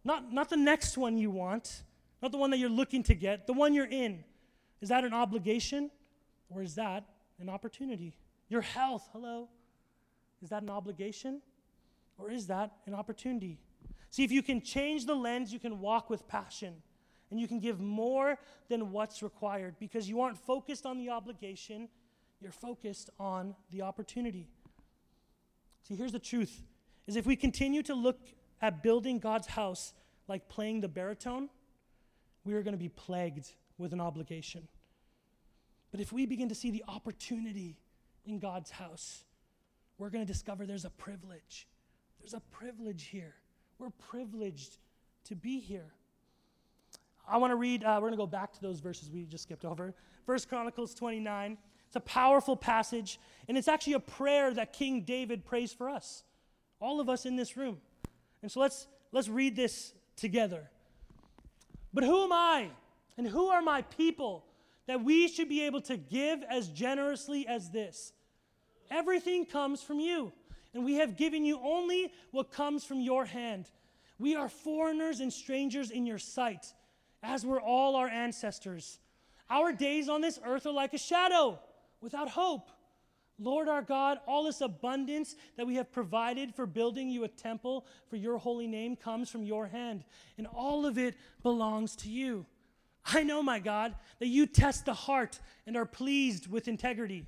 not, 0.05 0.33
not 0.33 0.51
the 0.51 0.57
next 0.57 0.97
one 0.97 1.17
you 1.17 1.31
want, 1.31 1.83
not 2.23 2.33
the 2.33 2.39
one 2.39 2.51
that 2.51 2.59
you're 2.59 2.71
looking 2.71 3.03
to 3.05 3.15
get, 3.15 3.47
the 3.47 3.53
one 3.53 3.75
you're 3.75 3.87
in. 3.87 4.25
Is 4.81 4.89
that 4.91 5.05
an 5.05 5.15
obligation 5.15 5.91
or 6.51 6.63
is 6.63 6.75
that 6.75 7.05
an 7.41 7.49
opportunity? 7.49 8.15
Your 8.49 8.61
health, 8.61 9.09
hello, 9.13 9.49
is 10.43 10.51
that 10.51 10.63
an 10.63 10.71
obligation 10.71 11.41
or 12.19 12.31
is 12.31 12.47
that 12.49 12.73
an 12.87 12.95
opportunity? 12.95 13.59
See, 14.11 14.25
if 14.25 14.31
you 14.31 14.43
can 14.43 14.61
change 14.61 15.07
the 15.07 15.15
lens, 15.15 15.53
you 15.53 15.59
can 15.59 15.81
walk 15.81 16.11
with 16.11 16.29
passion. 16.29 16.83
and 17.31 17.41
you 17.41 17.49
can 17.49 17.59
give 17.59 17.81
more 17.81 18.39
than 18.69 18.93
what's 18.93 19.23
required 19.23 19.75
because 19.81 20.09
you 20.09 20.21
aren't 20.21 20.39
focused 20.39 20.87
on 20.87 20.99
the 20.99 21.11
obligation, 21.11 21.89
you're 22.41 22.53
focused 22.53 23.11
on 23.19 23.57
the 23.73 23.83
opportunity. 23.83 24.47
See, 25.87 25.95
here's 25.95 26.13
the 26.13 26.19
truth 26.19 26.63
is 27.07 27.17
if 27.17 27.27
we 27.27 27.37
continue 27.37 27.83
to 27.83 27.95
look 27.95 28.19
at 28.63 28.83
building 28.83 29.19
God's 29.19 29.47
house 29.47 29.93
like 30.27 30.49
playing 30.49 30.81
the 30.81 30.89
baritone, 30.89 31.51
we 32.45 32.55
are 32.55 32.63
going 32.63 32.73
to 32.73 32.79
be 32.79 32.89
plagued 32.89 33.49
with 33.77 33.93
an 33.93 34.01
obligation. 34.01 34.67
But 35.91 36.01
if 36.01 36.13
we 36.13 36.27
begin 36.27 36.49
to 36.49 36.55
see 36.55 36.71
the 36.71 36.85
opportunity 36.89 37.77
in 38.25 38.39
God's 38.39 38.71
house, 38.71 39.25
we're 39.99 40.11
going 40.11 40.25
to 40.27 40.33
discover 40.33 40.67
there's 40.67 40.87
a 40.87 40.91
privilege. 40.91 41.69
There's 42.21 42.35
a 42.35 42.41
privilege 42.41 43.05
here. 43.05 43.35
We're 43.79 43.91
privileged 43.91 44.79
to 45.25 45.37
be 45.37 45.61
here. 45.61 45.93
I 47.29 47.37
want 47.37 47.51
to 47.51 47.57
read, 47.57 47.85
uh, 47.85 47.99
we're 48.01 48.09
going 48.09 48.13
to 48.13 48.19
go 48.19 48.27
back 48.27 48.53
to 48.55 48.61
those 48.61 48.81
verses 48.81 49.11
we 49.11 49.25
just 49.25 49.45
skipped 49.45 49.65
over. 49.65 49.95
First 50.27 50.49
Chronicles 50.49 50.95
29. 50.95 51.59
It's 51.95 52.05
a 52.05 52.13
powerful 52.13 52.57
passage, 52.57 53.21
and 53.47 53.57
it's 53.57 53.69
actually 53.69 53.93
a 53.93 54.01
prayer 54.01 54.53
that 54.53 54.73
King 54.73 55.03
David 55.03 55.45
prays 55.45 55.73
for 55.73 55.89
us, 55.89 56.25
all 56.81 56.99
of 56.99 57.09
us 57.09 57.25
in 57.25 57.37
this 57.37 57.57
room. 57.57 57.81
And 58.43 58.51
so 58.51 58.59
let's, 58.59 58.89
let's 59.13 59.29
read 59.29 59.55
this 59.55 59.95
together. 60.17 60.69
But 61.93 62.03
who 62.03 62.25
am 62.25 62.33
I, 62.33 62.67
and 63.17 63.29
who 63.29 63.47
are 63.47 63.63
my 63.63 63.83
people 63.83 64.45
that 64.89 65.05
we 65.05 65.29
should 65.29 65.49
be 65.49 65.67
able 65.67 65.83
to 65.83 65.97
give 65.97 66.43
as 66.51 66.67
generously 66.67 67.47
as 67.47 67.71
this? 67.71 68.13
Everything 68.91 69.47
comes 69.47 69.81
from 69.81 70.01
you, 70.01 70.33
and 70.75 70.85
we 70.85 70.95
have 70.95 71.17
given 71.17 71.45
you 71.45 71.61
only 71.63 72.13
what 72.33 72.51
comes 72.51 72.83
from 72.83 73.01
your 73.03 73.25
hand. 73.25 73.71
We 74.19 74.35
are 74.35 74.49
foreigners 74.49 75.21
and 75.21 75.33
strangers 75.33 75.93
in 75.93 76.07
your 76.07 76.19
sight, 76.19 76.67
as 77.23 77.47
were 77.47 77.61
all 77.61 77.95
our 77.95 78.09
ancestors. 78.09 78.99
Our 79.49 79.73
days 79.73 80.09
on 80.09 80.23
this 80.23 80.41
earth 80.45 80.67
are 80.67 80.73
like 80.73 80.93
a 80.93 80.99
shadow, 80.99 81.61
without 82.05 82.29
hope. 82.29 82.71
Lord 83.39 83.69
our 83.69 83.83
God, 83.83 84.19
all 84.29 84.45
this 84.45 84.61
abundance 84.61 85.35
that 85.57 85.67
we 85.67 85.75
have 85.75 85.91
provided 85.91 86.55
for 86.55 86.67
building 86.67 87.11
you 87.11 87.25
a 87.25 87.29
temple 87.29 87.87
for 88.09 88.15
your 88.15 88.39
holy 88.39 88.69
name 88.69 88.95
comes 88.95 89.29
from 89.29 89.43
your 89.43 89.67
hand, 89.67 90.05
and 90.39 90.47
all 90.47 90.87
of 90.87 90.99
it 90.99 91.17
belongs 91.43 91.97
to 91.97 92.09
you. 92.09 92.47
I 93.05 93.25
know, 93.25 93.43
my 93.43 93.59
God, 93.59 93.97
that 94.21 94.29
you 94.29 94.47
test 94.47 94.87
the 94.87 94.95
heart 94.95 95.41
and 95.67 95.77
are 95.77 95.85
pleased 95.85 96.47
with 96.47 96.69
integrity. 96.69 97.27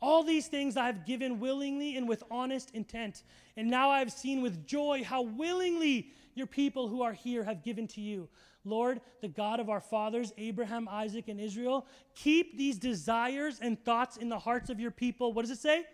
All 0.00 0.22
these 0.22 0.46
things 0.46 0.76
I 0.76 0.86
have 0.86 1.04
given 1.04 1.40
willingly 1.40 1.96
and 1.96 2.08
with 2.08 2.22
honest 2.30 2.70
intent. 2.72 3.22
And 3.56 3.68
now 3.68 3.90
I 3.90 3.98
have 3.98 4.12
seen 4.12 4.40
with 4.40 4.66
joy 4.66 5.02
how 5.04 5.22
willingly 5.22 6.10
your 6.34 6.46
people 6.46 6.88
who 6.88 7.02
are 7.02 7.12
here 7.12 7.42
have 7.44 7.64
given 7.64 7.88
to 7.88 8.00
you. 8.00 8.28
Lord, 8.66 9.00
the 9.20 9.28
God 9.28 9.60
of 9.60 9.70
our 9.70 9.80
fathers, 9.80 10.32
Abraham, 10.36 10.88
Isaac, 10.88 11.28
and 11.28 11.40
Israel, 11.40 11.86
keep 12.14 12.58
these 12.58 12.78
desires 12.78 13.58
and 13.60 13.82
thoughts 13.84 14.16
in 14.16 14.28
the 14.28 14.38
hearts 14.38 14.68
of 14.68 14.80
your 14.80 14.90
people. 14.90 15.32
What 15.32 15.42
does 15.42 15.50
it 15.50 15.60
say? 15.60 15.84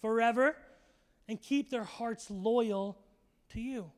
Forever. 0.00 0.56
And 1.28 1.40
keep 1.40 1.70
their 1.70 1.84
hearts 1.84 2.30
loyal 2.30 2.98
to 3.50 3.60
you. 3.60 3.90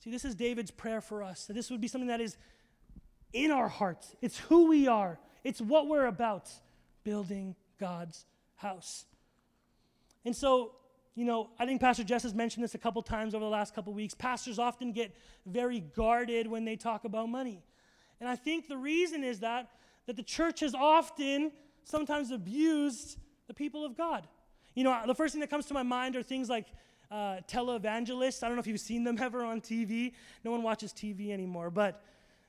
See, 0.00 0.10
this 0.10 0.24
is 0.24 0.34
David's 0.34 0.70
prayer 0.70 1.00
for 1.00 1.22
us. 1.22 1.46
That 1.46 1.54
this 1.54 1.70
would 1.70 1.80
be 1.80 1.88
something 1.88 2.08
that 2.08 2.20
is 2.20 2.36
in 3.32 3.50
our 3.50 3.68
hearts. 3.68 4.14
It's 4.20 4.38
who 4.38 4.68
we 4.68 4.86
are, 4.86 5.18
it's 5.44 5.60
what 5.60 5.88
we're 5.88 6.06
about 6.06 6.50
building 7.04 7.54
God's 7.78 8.26
house. 8.56 9.04
And 10.24 10.34
so, 10.34 10.72
you 11.18 11.24
know, 11.24 11.50
I 11.58 11.66
think 11.66 11.80
Pastor 11.80 12.04
Jess 12.04 12.22
has 12.22 12.32
mentioned 12.32 12.62
this 12.62 12.76
a 12.76 12.78
couple 12.78 13.02
times 13.02 13.34
over 13.34 13.44
the 13.44 13.50
last 13.50 13.74
couple 13.74 13.92
weeks. 13.92 14.14
Pastors 14.14 14.56
often 14.56 14.92
get 14.92 15.12
very 15.46 15.80
guarded 15.80 16.46
when 16.46 16.64
they 16.64 16.76
talk 16.76 17.04
about 17.04 17.28
money. 17.28 17.60
And 18.20 18.28
I 18.28 18.36
think 18.36 18.68
the 18.68 18.76
reason 18.76 19.24
is 19.24 19.40
that 19.40 19.68
that 20.06 20.14
the 20.14 20.22
church 20.22 20.60
has 20.60 20.76
often 20.76 21.50
sometimes 21.82 22.30
abused 22.30 23.18
the 23.48 23.52
people 23.52 23.84
of 23.84 23.96
God. 23.96 24.28
You 24.76 24.84
know, 24.84 24.96
the 25.08 25.14
first 25.14 25.34
thing 25.34 25.40
that 25.40 25.50
comes 25.50 25.66
to 25.66 25.74
my 25.74 25.82
mind 25.82 26.14
are 26.14 26.22
things 26.22 26.48
like 26.48 26.66
uh, 27.10 27.38
televangelists. 27.48 28.44
I 28.44 28.46
don't 28.46 28.54
know 28.54 28.60
if 28.60 28.68
you've 28.68 28.78
seen 28.78 29.02
them 29.02 29.18
ever 29.20 29.44
on 29.44 29.60
TV. 29.60 30.12
No 30.44 30.52
one 30.52 30.62
watches 30.62 30.92
TV 30.92 31.32
anymore, 31.32 31.68
but 31.68 32.00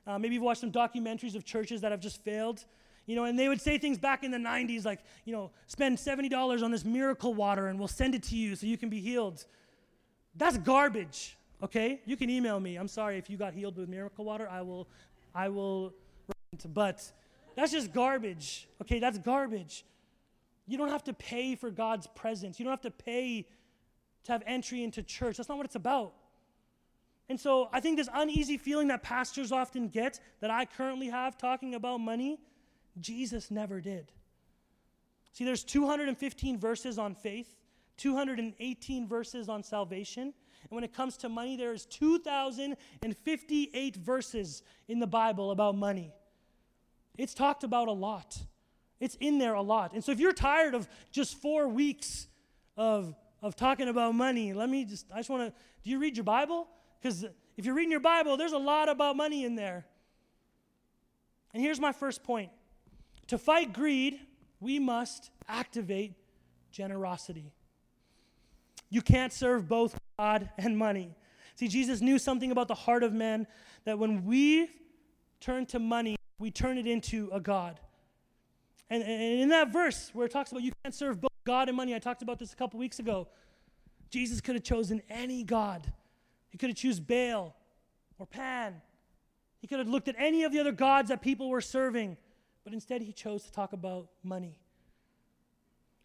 uh, 0.06 0.20
maybe 0.20 0.36
you've 0.36 0.44
watched 0.44 0.62
some 0.62 0.72
documentaries 0.72 1.34
of 1.34 1.44
churches 1.44 1.82
that 1.82 1.90
have 1.90 2.02
just 2.02 2.24
failed. 2.24 2.66
You 3.10 3.15
know, 3.15 3.24
and 3.24 3.39
they 3.39 3.48
would 3.48 3.60
say 3.60 3.80
things 3.80 3.98
back 3.98 4.24
in 4.24 4.30
the 4.30 4.38
90s 4.38 4.86
like, 4.86 5.00
you 5.26 5.34
know, 5.34 5.50
spend 5.65 5.98
$70 5.98 6.62
on 6.62 6.69
this 6.69 6.86
miracle 6.86 7.34
water 7.34 7.65
and 7.65 7.80
we'll 7.80 7.88
send 7.88 8.13
it 8.13 8.22
to 8.22 8.36
you 8.36 8.56
so 8.56 8.67
you 8.67 8.78
can 8.78 8.88
be 8.88 9.00
healed. 9.00 9.48
That's 10.36 10.60
garbage, 10.60 11.36
okay? 11.63 12.02
You 12.06 12.15
can 12.15 12.30
email 12.30 12.60
me. 12.60 12.76
I'm 12.76 12.88
sorry 12.88 13.17
if 13.17 13.28
you 13.28 13.36
got 13.36 13.56
healed 13.56 13.78
with 13.78 13.89
miracle 13.89 14.26
water. 14.26 14.48
I 14.48 14.62
will, 14.62 14.88
I 15.34 15.50
will, 15.50 15.91
but 16.72 17.12
that's 17.56 17.72
just 17.72 17.93
garbage, 17.93 18.67
okay? 18.80 19.00
That's 19.00 19.17
garbage. 19.17 19.86
You 20.67 20.78
don't 20.78 20.89
have 20.89 21.06
to 21.06 21.13
pay 21.13 21.56
for 21.56 21.72
God's 21.72 22.06
presence. 22.06 22.60
You 22.60 22.65
don't 22.65 22.74
have 22.74 22.82
to 22.82 22.91
pay 22.91 23.48
to 24.26 24.32
have 24.32 24.43
entry 24.45 24.84
into 24.84 25.02
church. 25.02 25.38
That's 25.38 25.50
not 25.50 25.58
what 25.58 25.65
it's 25.65 25.74
about. 25.74 26.13
And 27.28 27.39
so 27.39 27.69
I 27.74 27.80
think 27.80 27.98
this 27.98 28.10
uneasy 28.13 28.58
feeling 28.58 28.89
that 28.89 29.02
pastors 29.02 29.52
often 29.52 29.88
get, 29.88 30.19
that 30.41 30.52
I 30.52 30.65
currently 30.65 31.08
have 31.08 31.39
talking 31.39 31.74
about 31.74 32.02
money, 32.02 32.39
Jesus 33.02 33.52
never 33.52 33.82
did. 33.82 34.14
See, 35.32 35.46
there's 35.46 35.64
215 35.64 36.58
verses 36.58 36.98
on 36.98 37.14
faith, 37.16 37.56
218 37.98 39.08
verses 39.08 39.48
on 39.50 39.64
salvation. 39.64 40.24
And 40.24 40.72
when 40.72 40.84
it 40.84 40.94
comes 40.94 41.16
to 41.18 41.30
money, 41.30 41.56
there's 41.56 41.86
2,058 41.86 43.96
verses 43.96 44.64
in 44.88 45.00
the 45.00 45.08
Bible 45.08 45.52
about 45.52 45.76
money. 45.76 46.12
It's 47.18 47.34
talked 47.34 47.64
about 47.64 47.88
a 47.88 47.94
lot. 47.94 48.38
It's 49.00 49.16
in 49.20 49.40
there 49.40 49.54
a 49.54 49.62
lot. 49.62 49.94
And 49.94 50.04
so 50.04 50.12
if 50.12 50.20
you're 50.20 50.34
tired 50.34 50.76
of 50.76 50.88
just 51.12 51.42
four 51.42 51.68
weeks 51.68 52.28
of, 52.76 53.16
of 53.42 53.56
talking 53.56 53.88
about 53.88 54.16
money, 54.16 54.54
let 54.54 54.70
me 54.70 54.86
just, 54.86 55.08
I 55.14 55.18
just 55.18 55.30
want 55.30 55.48
to, 55.48 55.54
do 55.84 55.90
you 55.90 56.00
read 56.00 56.18
your 56.18 56.26
Bible? 56.26 56.68
Because 57.02 57.26
if 57.56 57.66
you're 57.66 57.76
reading 57.76 57.92
your 57.92 58.02
Bible, 58.02 58.38
there's 58.38 58.52
a 58.52 58.58
lot 58.58 58.90
about 58.90 59.16
money 59.16 59.46
in 59.46 59.56
there. 59.56 59.86
And 61.54 61.64
here's 61.64 61.80
my 61.80 61.92
first 61.92 62.24
point 62.24 62.52
to 63.30 63.38
fight 63.38 63.74
greed, 63.74 64.20
we 64.60 64.80
must 64.80 65.32
activate 65.48 66.13
generosity. 66.72 67.54
You 68.89 69.02
can't 69.02 69.32
serve 69.32 69.68
both 69.68 69.98
God 70.18 70.50
and 70.58 70.78
money. 70.78 71.15
See, 71.56 71.68
Jesus 71.68 72.02
knew 72.02 72.18
something 72.18 72.52
about 72.52 72.68
the 72.68 72.76
heart 72.76 73.04
of 73.04 73.13
man 73.13 73.48
that 73.86 74.00
when 74.00 74.26
we 74.26 74.70
turn 75.39 75.65
to 75.68 75.80
money, 75.80 76.15
we 76.39 76.52
turn 76.52 76.78
it 76.78 76.88
into 76.88 77.30
a 77.32 77.39
God. 77.39 77.80
And, 78.89 79.04
and 79.04 79.42
in 79.42 79.50
that 79.50 79.72
verse 79.72 80.10
where 80.13 80.26
it 80.26 80.32
talks 80.32 80.52
about 80.52 80.63
you 80.63 80.72
can't 80.84 80.96
serve 80.96 81.22
both 81.22 81.30
God 81.46 81.68
and 81.68 81.78
money, 81.78 81.94
I 81.94 82.00
talked 82.00 82.24
about 82.24 82.39
this 82.39 82.52
a 82.52 82.56
couple 82.56 82.80
weeks 82.80 82.98
ago. 83.00 83.28
Jesus 84.10 84.42
could 84.42 84.56
have 84.56 84.63
chosen 84.63 85.02
any 85.08 85.44
God. 85.44 85.92
He 86.50 86.58
could 86.58 86.70
have 86.70 86.78
chosen 86.78 87.04
Baal 87.04 87.56
or 88.18 88.26
Pan. 88.26 88.82
He 89.60 89.68
could 89.68 89.78
have 89.78 89.88
looked 89.88 90.08
at 90.08 90.15
any 90.18 90.44
of 90.46 90.52
the 90.52 90.60
other 90.60 90.72
gods 90.72 91.10
that 91.10 91.22
people 91.22 91.50
were 91.50 91.62
serving 91.62 92.18
but 92.63 92.74
instead 92.74 93.02
he 93.02 93.12
chose 93.12 93.43
to 93.43 93.52
talk 93.52 93.74
about 93.74 94.08
money. 94.24 94.58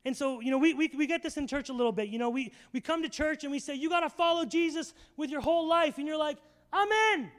And 0.05 0.15
so, 0.15 0.41
you 0.41 0.51
know, 0.51 0.59
we, 0.59 0.75
we, 0.75 0.91
we 0.97 1.07
get 1.07 1.23
this 1.23 1.39
in 1.39 1.47
church 1.47 1.71
a 1.71 1.73
little 1.73 1.93
bit. 1.93 2.09
You 2.09 2.19
know, 2.19 2.29
we, 2.29 2.53
we 2.73 2.81
come 2.81 3.03
to 3.03 3.09
church 3.09 3.43
and 3.43 3.51
we 3.51 3.59
say, 3.59 3.75
you 3.75 3.89
got 3.89 4.01
to 4.01 4.11
follow 4.11 4.45
Jesus 4.45 4.93
with 5.17 5.31
your 5.31 5.41
whole 5.41 5.67
life. 5.67 5.97
And 5.97 6.07
you're 6.07 6.19
like, 6.19 6.37
I'm 6.73 6.89
in. 7.15 7.31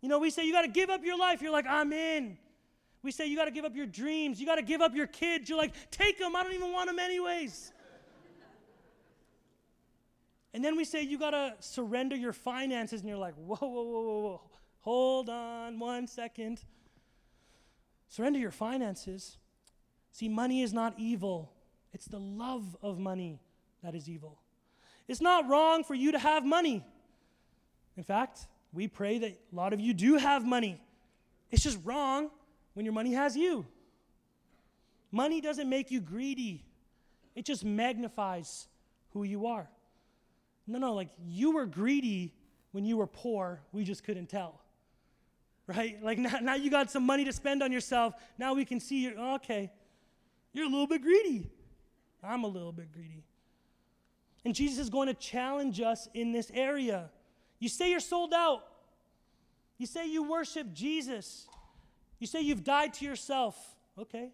You 0.00 0.08
know, 0.08 0.18
we 0.18 0.30
say, 0.30 0.44
you 0.44 0.52
got 0.52 0.62
to 0.62 0.68
give 0.68 0.90
up 0.90 1.04
your 1.04 1.16
life. 1.16 1.40
You're 1.40 1.52
like, 1.52 1.66
I'm 1.68 1.92
in. 1.92 2.36
We 3.02 3.12
say, 3.12 3.26
you 3.26 3.36
got 3.36 3.44
to 3.44 3.52
give 3.52 3.64
up 3.64 3.76
your 3.76 3.86
dreams. 3.86 4.40
You 4.40 4.46
got 4.46 4.56
to 4.56 4.62
give 4.62 4.80
up 4.80 4.94
your 4.94 5.06
kids. 5.06 5.48
You're 5.48 5.58
like, 5.58 5.72
take 5.90 6.18
them. 6.18 6.34
I 6.34 6.42
don't 6.42 6.54
even 6.54 6.72
want 6.72 6.88
them 6.88 6.98
anyways. 6.98 7.72
and 10.52 10.64
then 10.64 10.76
we 10.76 10.84
say, 10.84 11.02
you 11.02 11.16
got 11.16 11.30
to 11.30 11.54
surrender 11.60 12.16
your 12.16 12.32
finances. 12.32 13.02
And 13.02 13.08
you're 13.08 13.18
like, 13.18 13.34
whoa, 13.34 13.56
whoa, 13.60 13.68
whoa, 13.68 13.82
whoa, 13.82 14.20
whoa. 14.20 14.40
Hold 14.80 15.28
on 15.28 15.78
one 15.78 16.08
second. 16.08 16.60
Surrender 18.08 18.38
your 18.38 18.50
finances. 18.50 19.38
See, 20.12 20.28
money 20.28 20.62
is 20.62 20.72
not 20.72 20.94
evil, 20.98 21.52
it's 21.92 22.06
the 22.06 22.20
love 22.20 22.76
of 22.82 22.98
money 22.98 23.40
that 23.82 23.94
is 23.94 24.08
evil. 24.08 24.38
It's 25.06 25.20
not 25.20 25.48
wrong 25.48 25.84
for 25.84 25.94
you 25.94 26.12
to 26.12 26.18
have 26.18 26.44
money. 26.44 26.84
In 27.96 28.02
fact, 28.02 28.46
we 28.72 28.88
pray 28.88 29.18
that 29.18 29.30
a 29.30 29.54
lot 29.54 29.72
of 29.72 29.80
you 29.80 29.92
do 29.92 30.16
have 30.16 30.44
money. 30.44 30.80
It's 31.50 31.62
just 31.62 31.78
wrong 31.84 32.30
when 32.72 32.84
your 32.84 32.94
money 32.94 33.12
has 33.12 33.36
you. 33.36 33.66
Money 35.12 35.40
doesn't 35.40 35.68
make 35.68 35.90
you 35.90 36.00
greedy, 36.00 36.64
it 37.36 37.44
just 37.44 37.64
magnifies 37.64 38.66
who 39.12 39.22
you 39.22 39.46
are. 39.46 39.68
No, 40.66 40.78
no, 40.78 40.94
like 40.94 41.10
you 41.24 41.52
were 41.52 41.66
greedy 41.66 42.34
when 42.72 42.84
you 42.84 42.96
were 42.96 43.06
poor, 43.06 43.60
we 43.72 43.84
just 43.84 44.02
couldn't 44.02 44.28
tell 44.28 44.60
right? 45.66 46.02
Like 46.02 46.18
now, 46.18 46.38
now 46.40 46.54
you 46.54 46.70
got 46.70 46.90
some 46.90 47.04
money 47.04 47.24
to 47.24 47.32
spend 47.32 47.62
on 47.62 47.72
yourself. 47.72 48.14
Now 48.38 48.54
we 48.54 48.64
can 48.64 48.80
see 48.80 49.02
you. 49.02 49.14
Oh, 49.18 49.34
okay, 49.36 49.70
you're 50.52 50.66
a 50.66 50.68
little 50.68 50.86
bit 50.86 51.02
greedy. 51.02 51.50
I'm 52.22 52.44
a 52.44 52.48
little 52.48 52.72
bit 52.72 52.92
greedy. 52.92 53.24
And 54.44 54.54
Jesus 54.54 54.78
is 54.78 54.90
going 54.90 55.08
to 55.08 55.14
challenge 55.14 55.80
us 55.80 56.08
in 56.14 56.32
this 56.32 56.50
area. 56.54 57.10
You 57.58 57.68
say 57.68 57.90
you're 57.90 58.00
sold 58.00 58.34
out. 58.34 58.62
You 59.78 59.86
say 59.86 60.08
you 60.08 60.22
worship 60.22 60.72
Jesus. 60.72 61.46
You 62.18 62.26
say 62.26 62.40
you've 62.42 62.64
died 62.64 62.94
to 62.94 63.04
yourself. 63.04 63.56
Okay. 63.98 64.30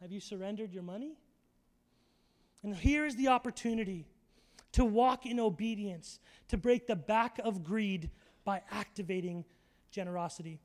Have 0.00 0.12
you 0.12 0.20
surrendered 0.20 0.72
your 0.72 0.82
money? 0.82 1.14
And 2.62 2.74
here 2.74 3.06
is 3.06 3.16
the 3.16 3.28
opportunity 3.28 4.06
to 4.72 4.84
walk 4.84 5.26
in 5.26 5.38
obedience, 5.38 6.18
to 6.48 6.56
break 6.56 6.86
the 6.86 6.96
back 6.96 7.38
of 7.44 7.62
greed 7.62 8.10
by 8.44 8.62
activating 8.70 9.44
generosity. 9.94 10.60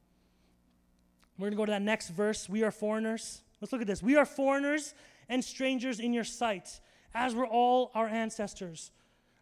We're 1.37 1.45
going 1.45 1.51
to 1.51 1.57
go 1.57 1.65
to 1.65 1.71
that 1.71 1.81
next 1.81 2.09
verse. 2.09 2.49
We 2.49 2.63
are 2.63 2.71
foreigners. 2.71 3.41
Let's 3.61 3.71
look 3.71 3.81
at 3.81 3.87
this. 3.87 4.03
We 4.03 4.17
are 4.17 4.25
foreigners 4.25 4.93
and 5.29 5.43
strangers 5.43 5.99
in 5.99 6.11
your 6.11 6.23
sight, 6.23 6.81
as 7.13 7.35
were 7.35 7.47
all 7.47 7.91
our 7.93 8.07
ancestors. 8.07 8.91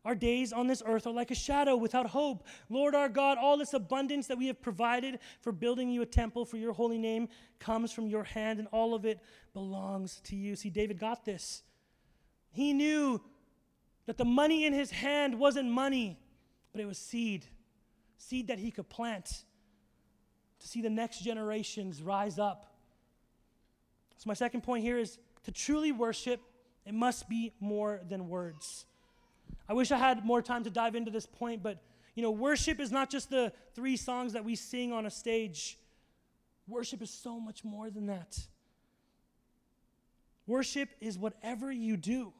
Our 0.05 0.15
days 0.15 0.53
on 0.53 0.67
this 0.67 0.83
earth 0.85 1.07
are 1.07 1.13
like 1.13 1.31
a 1.31 1.35
shadow 1.35 1.75
without 1.75 2.07
hope. 2.07 2.45
Lord 2.69 2.95
our 2.95 3.09
God, 3.09 3.37
all 3.37 3.57
this 3.57 3.73
abundance 3.73 4.27
that 4.27 4.37
we 4.37 4.47
have 4.47 4.61
provided 4.61 5.19
for 5.41 5.51
building 5.51 5.89
you 5.89 6.01
a 6.01 6.05
temple 6.05 6.45
for 6.45 6.57
your 6.57 6.73
holy 6.73 6.97
name 6.97 7.27
comes 7.59 7.91
from 7.91 8.07
your 8.07 8.23
hand, 8.23 8.59
and 8.59 8.67
all 8.71 8.93
of 8.93 9.05
it 9.05 9.19
belongs 9.53 10.21
to 10.25 10.35
you. 10.35 10.55
See, 10.55 10.69
David 10.69 10.99
got 10.99 11.25
this. 11.25 11.63
He 12.51 12.73
knew 12.73 13.21
that 14.05 14.17
the 14.17 14.25
money 14.25 14.65
in 14.65 14.73
his 14.73 14.91
hand 14.91 15.37
wasn't 15.37 15.69
money, 15.69 16.19
but 16.71 16.81
it 16.81 16.85
was 16.85 16.97
seed 16.97 17.45
seed 18.17 18.47
that 18.47 18.59
he 18.59 18.71
could 18.71 18.89
plant 18.89 19.43
to 20.67 20.73
see 20.73 20.81
the 20.81 20.89
next 20.89 21.23
generations 21.23 22.03
rise 22.03 22.37
up. 22.37 22.65
So, 24.17 24.27
my 24.27 24.33
second 24.33 24.61
point 24.61 24.83
here 24.83 24.97
is 24.97 25.17
to 25.45 25.51
truly 25.51 25.93
worship, 25.93 26.41
it 26.85 26.93
must 26.93 27.29
be 27.29 27.53
more 27.61 28.01
than 28.09 28.27
words. 28.27 28.85
I 29.69 29.73
wish 29.73 29.91
I 29.91 29.97
had 29.97 30.25
more 30.25 30.41
time 30.41 30.65
to 30.65 30.69
dive 30.69 30.95
into 30.95 31.09
this 31.09 31.25
point, 31.25 31.63
but 31.63 31.81
you 32.15 32.23
know, 32.23 32.31
worship 32.31 32.79
is 32.79 32.91
not 32.91 33.09
just 33.09 33.29
the 33.29 33.53
three 33.75 33.95
songs 33.95 34.33
that 34.33 34.43
we 34.43 34.55
sing 34.55 34.91
on 34.91 35.05
a 35.05 35.09
stage. 35.09 35.77
Worship 36.67 37.01
is 37.01 37.11
so 37.11 37.39
much 37.39 37.63
more 37.63 37.89
than 37.89 38.07
that. 38.07 38.37
Worship 40.47 40.89
is 40.99 41.17
whatever 41.17 41.71
you 41.71 41.95
do. 41.95 42.33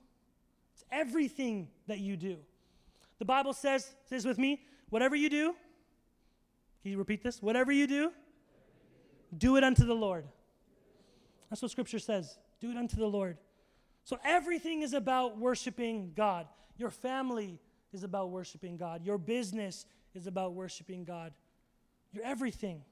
It's 0.74 0.84
everything 0.92 1.70
that 1.88 2.00
you 2.00 2.18
do. 2.18 2.38
The 3.20 3.26
Bible 3.26 3.54
says, 3.54 3.94
says 4.10 4.26
with 4.26 4.38
me, 4.38 4.62
whatever 4.90 5.16
you 5.16 5.30
do, 5.30 5.56
can 6.88 6.94
you 6.94 7.00
repeat 7.00 7.22
this? 7.22 7.42
Whatever 7.42 7.70
you 7.70 7.86
do, 7.86 8.14
do 9.38 9.58
it 9.58 9.64
unto 9.66 9.86
the 9.86 9.94
Lord. 9.94 10.24
That's 11.50 11.62
what 11.62 11.70
Scripture 11.70 12.00
says. 12.00 12.38
Do 12.62 12.72
it 12.72 12.78
unto 12.78 12.96
the 12.96 13.08
Lord. 13.08 13.38
So 14.06 14.18
everything 14.24 14.84
is 14.84 14.94
about 14.94 15.38
worshiping 15.38 16.14
God. 16.16 16.48
Your 16.78 16.90
family 16.90 17.60
is 17.92 18.04
about 18.04 18.30
worshiping 18.30 18.78
God. 18.78 19.04
Your 19.04 19.18
business 19.18 19.86
is 20.16 20.28
about 20.28 20.54
worshiping 20.54 21.04
God. 21.04 21.34
Your 22.14 22.24
everything. 22.24 22.84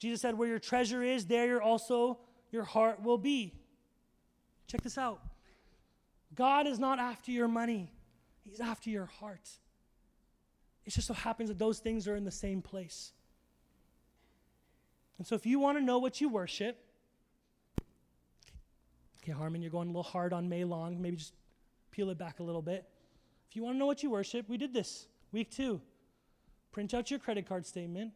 Jesus 0.00 0.20
said, 0.20 0.36
Where 0.36 0.48
your 0.48 0.58
treasure 0.58 1.00
is, 1.00 1.26
there 1.26 1.62
also 1.62 2.18
your 2.50 2.64
heart 2.64 3.04
will 3.04 3.18
be. 3.18 3.54
Check 4.66 4.82
this 4.82 4.98
out 4.98 5.20
God 6.34 6.66
is 6.66 6.80
not 6.80 6.98
after 6.98 7.30
your 7.30 7.46
money, 7.46 7.92
He's 8.42 8.58
after 8.58 8.90
your 8.90 9.06
heart. 9.06 9.48
It 10.84 10.90
just 10.90 11.06
so 11.06 11.14
happens 11.14 11.48
that 11.48 11.58
those 11.58 11.78
things 11.78 12.08
are 12.08 12.16
in 12.16 12.24
the 12.24 12.30
same 12.30 12.60
place. 12.60 13.12
And 15.18 15.26
so 15.26 15.34
if 15.34 15.46
you 15.46 15.60
want 15.60 15.78
to 15.78 15.84
know 15.84 15.98
what 15.98 16.20
you 16.20 16.28
worship, 16.28 16.84
okay, 19.22 19.32
Harman, 19.32 19.62
you're 19.62 19.70
going 19.70 19.88
a 19.88 19.90
little 19.90 20.02
hard 20.02 20.32
on 20.32 20.48
May 20.48 20.64
Long. 20.64 21.00
Maybe 21.00 21.16
just 21.16 21.34
peel 21.92 22.10
it 22.10 22.18
back 22.18 22.40
a 22.40 22.42
little 22.42 22.62
bit. 22.62 22.88
If 23.48 23.56
you 23.56 23.62
want 23.62 23.74
to 23.74 23.78
know 23.78 23.86
what 23.86 24.02
you 24.02 24.10
worship, 24.10 24.48
we 24.48 24.56
did 24.56 24.72
this 24.72 25.06
week 25.30 25.50
two. 25.50 25.80
Print 26.72 26.94
out 26.94 27.10
your 27.10 27.20
credit 27.20 27.46
card 27.46 27.66
statement, 27.66 28.12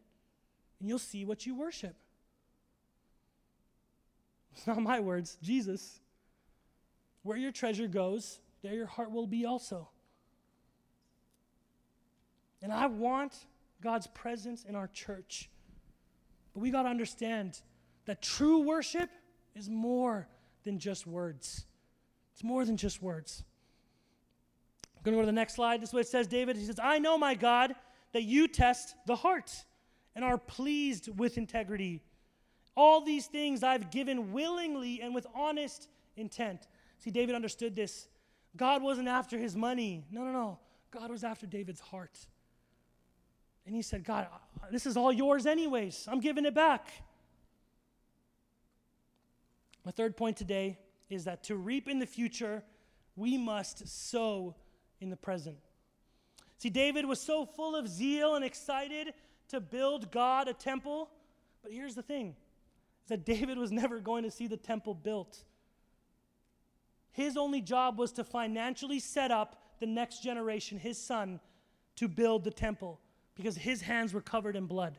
and 0.79 0.89
you'll 0.89 0.99
see 0.99 1.23
what 1.23 1.45
you 1.45 1.55
worship. 1.55 1.95
It's 4.55 4.65
not 4.65 4.81
my 4.81 4.99
words, 4.99 5.37
Jesus. 5.41 5.99
Where 7.21 7.37
your 7.37 7.51
treasure 7.51 7.87
goes, 7.87 8.39
there 8.63 8.73
your 8.73 8.87
heart 8.87 9.11
will 9.11 9.27
be 9.27 9.45
also. 9.45 9.89
And 12.61 12.71
I 12.71 12.87
want 12.87 13.33
God's 13.81 14.07
presence 14.07 14.63
in 14.63 14.75
our 14.75 14.87
church. 14.87 15.49
But 16.53 16.61
we 16.61 16.71
got 16.71 16.83
to 16.83 16.89
understand 16.89 17.61
that 18.05 18.21
true 18.21 18.59
worship 18.59 19.09
is 19.55 19.69
more 19.69 20.27
than 20.63 20.79
just 20.79 21.05
words. 21.05 21.65
It's 22.33 22.43
more 22.43 22.65
than 22.65 22.77
just 22.77 23.01
words. 23.01 23.43
I'm 24.95 25.03
going 25.03 25.13
to 25.13 25.17
go 25.17 25.21
to 25.21 25.27
the 25.27 25.31
next 25.31 25.55
slide. 25.55 25.81
This 25.81 25.89
is 25.89 25.93
what 25.93 26.01
it 26.01 26.07
says, 26.07 26.27
David. 26.27 26.57
He 26.57 26.65
says, 26.65 26.79
I 26.81 26.99
know, 26.99 27.17
my 27.17 27.35
God, 27.35 27.75
that 28.13 28.23
you 28.23 28.47
test 28.47 28.95
the 29.05 29.15
heart 29.15 29.51
and 30.15 30.25
are 30.25 30.37
pleased 30.37 31.09
with 31.17 31.37
integrity. 31.37 32.01
All 32.75 33.01
these 33.01 33.27
things 33.27 33.63
I've 33.63 33.91
given 33.91 34.31
willingly 34.33 35.01
and 35.01 35.13
with 35.13 35.27
honest 35.35 35.87
intent. 36.15 36.67
See, 36.99 37.11
David 37.11 37.35
understood 37.35 37.75
this. 37.75 38.07
God 38.55 38.81
wasn't 38.81 39.07
after 39.07 39.37
his 39.37 39.55
money. 39.55 40.05
No, 40.11 40.23
no, 40.23 40.31
no. 40.31 40.59
God 40.91 41.11
was 41.11 41.23
after 41.23 41.45
David's 41.45 41.79
heart. 41.79 42.17
And 43.67 43.75
he 43.75 43.81
said, 43.81 44.05
God, 44.05 44.27
uh, 44.31 44.67
this 44.71 44.85
is 44.85 44.95
all 44.95 45.11
yours, 45.11 45.45
anyways. 45.45 46.07
I'm 46.09 46.21
giving 46.21 46.45
it 46.45 46.55
back. 46.55 46.87
My 49.83 49.91
third 49.91 50.15
point 50.15 50.37
today 50.37 50.79
is 51.09 51.25
that 51.25 51.43
to 51.45 51.57
reap 51.57 51.89
in 51.89 51.99
the 51.99 52.05
future, 52.05 52.63
we 53.17 53.37
must 53.37 53.85
sow 53.85 54.55
in 55.01 55.09
the 55.09 55.17
present. 55.17 55.57
See, 56.57 56.69
David 56.69 57.05
was 57.05 57.19
so 57.19 57.45
full 57.45 57.75
of 57.75 57.89
zeal 57.89 58.35
and 58.35 58.45
excited 58.45 59.13
to 59.49 59.59
build 59.59 60.11
God 60.11 60.47
a 60.47 60.53
temple, 60.53 61.09
but 61.61 61.73
here's 61.73 61.93
the 61.93 62.01
thing 62.01 62.37
that 63.09 63.25
David 63.25 63.57
was 63.57 63.71
never 63.71 63.99
going 63.99 64.23
to 64.23 64.31
see 64.31 64.47
the 64.47 64.55
temple 64.55 64.93
built. 64.93 65.43
His 67.11 67.35
only 67.35 67.59
job 67.59 67.99
was 67.99 68.13
to 68.13 68.23
financially 68.23 69.01
set 69.01 69.29
up 69.29 69.61
the 69.81 69.87
next 69.87 70.23
generation, 70.23 70.79
his 70.79 70.97
son, 70.97 71.41
to 71.97 72.07
build 72.07 72.45
the 72.45 72.51
temple 72.51 73.01
because 73.37 73.55
his 73.55 73.81
hands 73.81 74.13
were 74.13 74.21
covered 74.21 74.55
in 74.55 74.65
blood. 74.65 74.97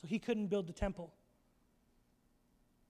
So 0.00 0.06
he 0.06 0.18
couldn't 0.18 0.46
build 0.46 0.68
the 0.68 0.72
temple. 0.72 1.12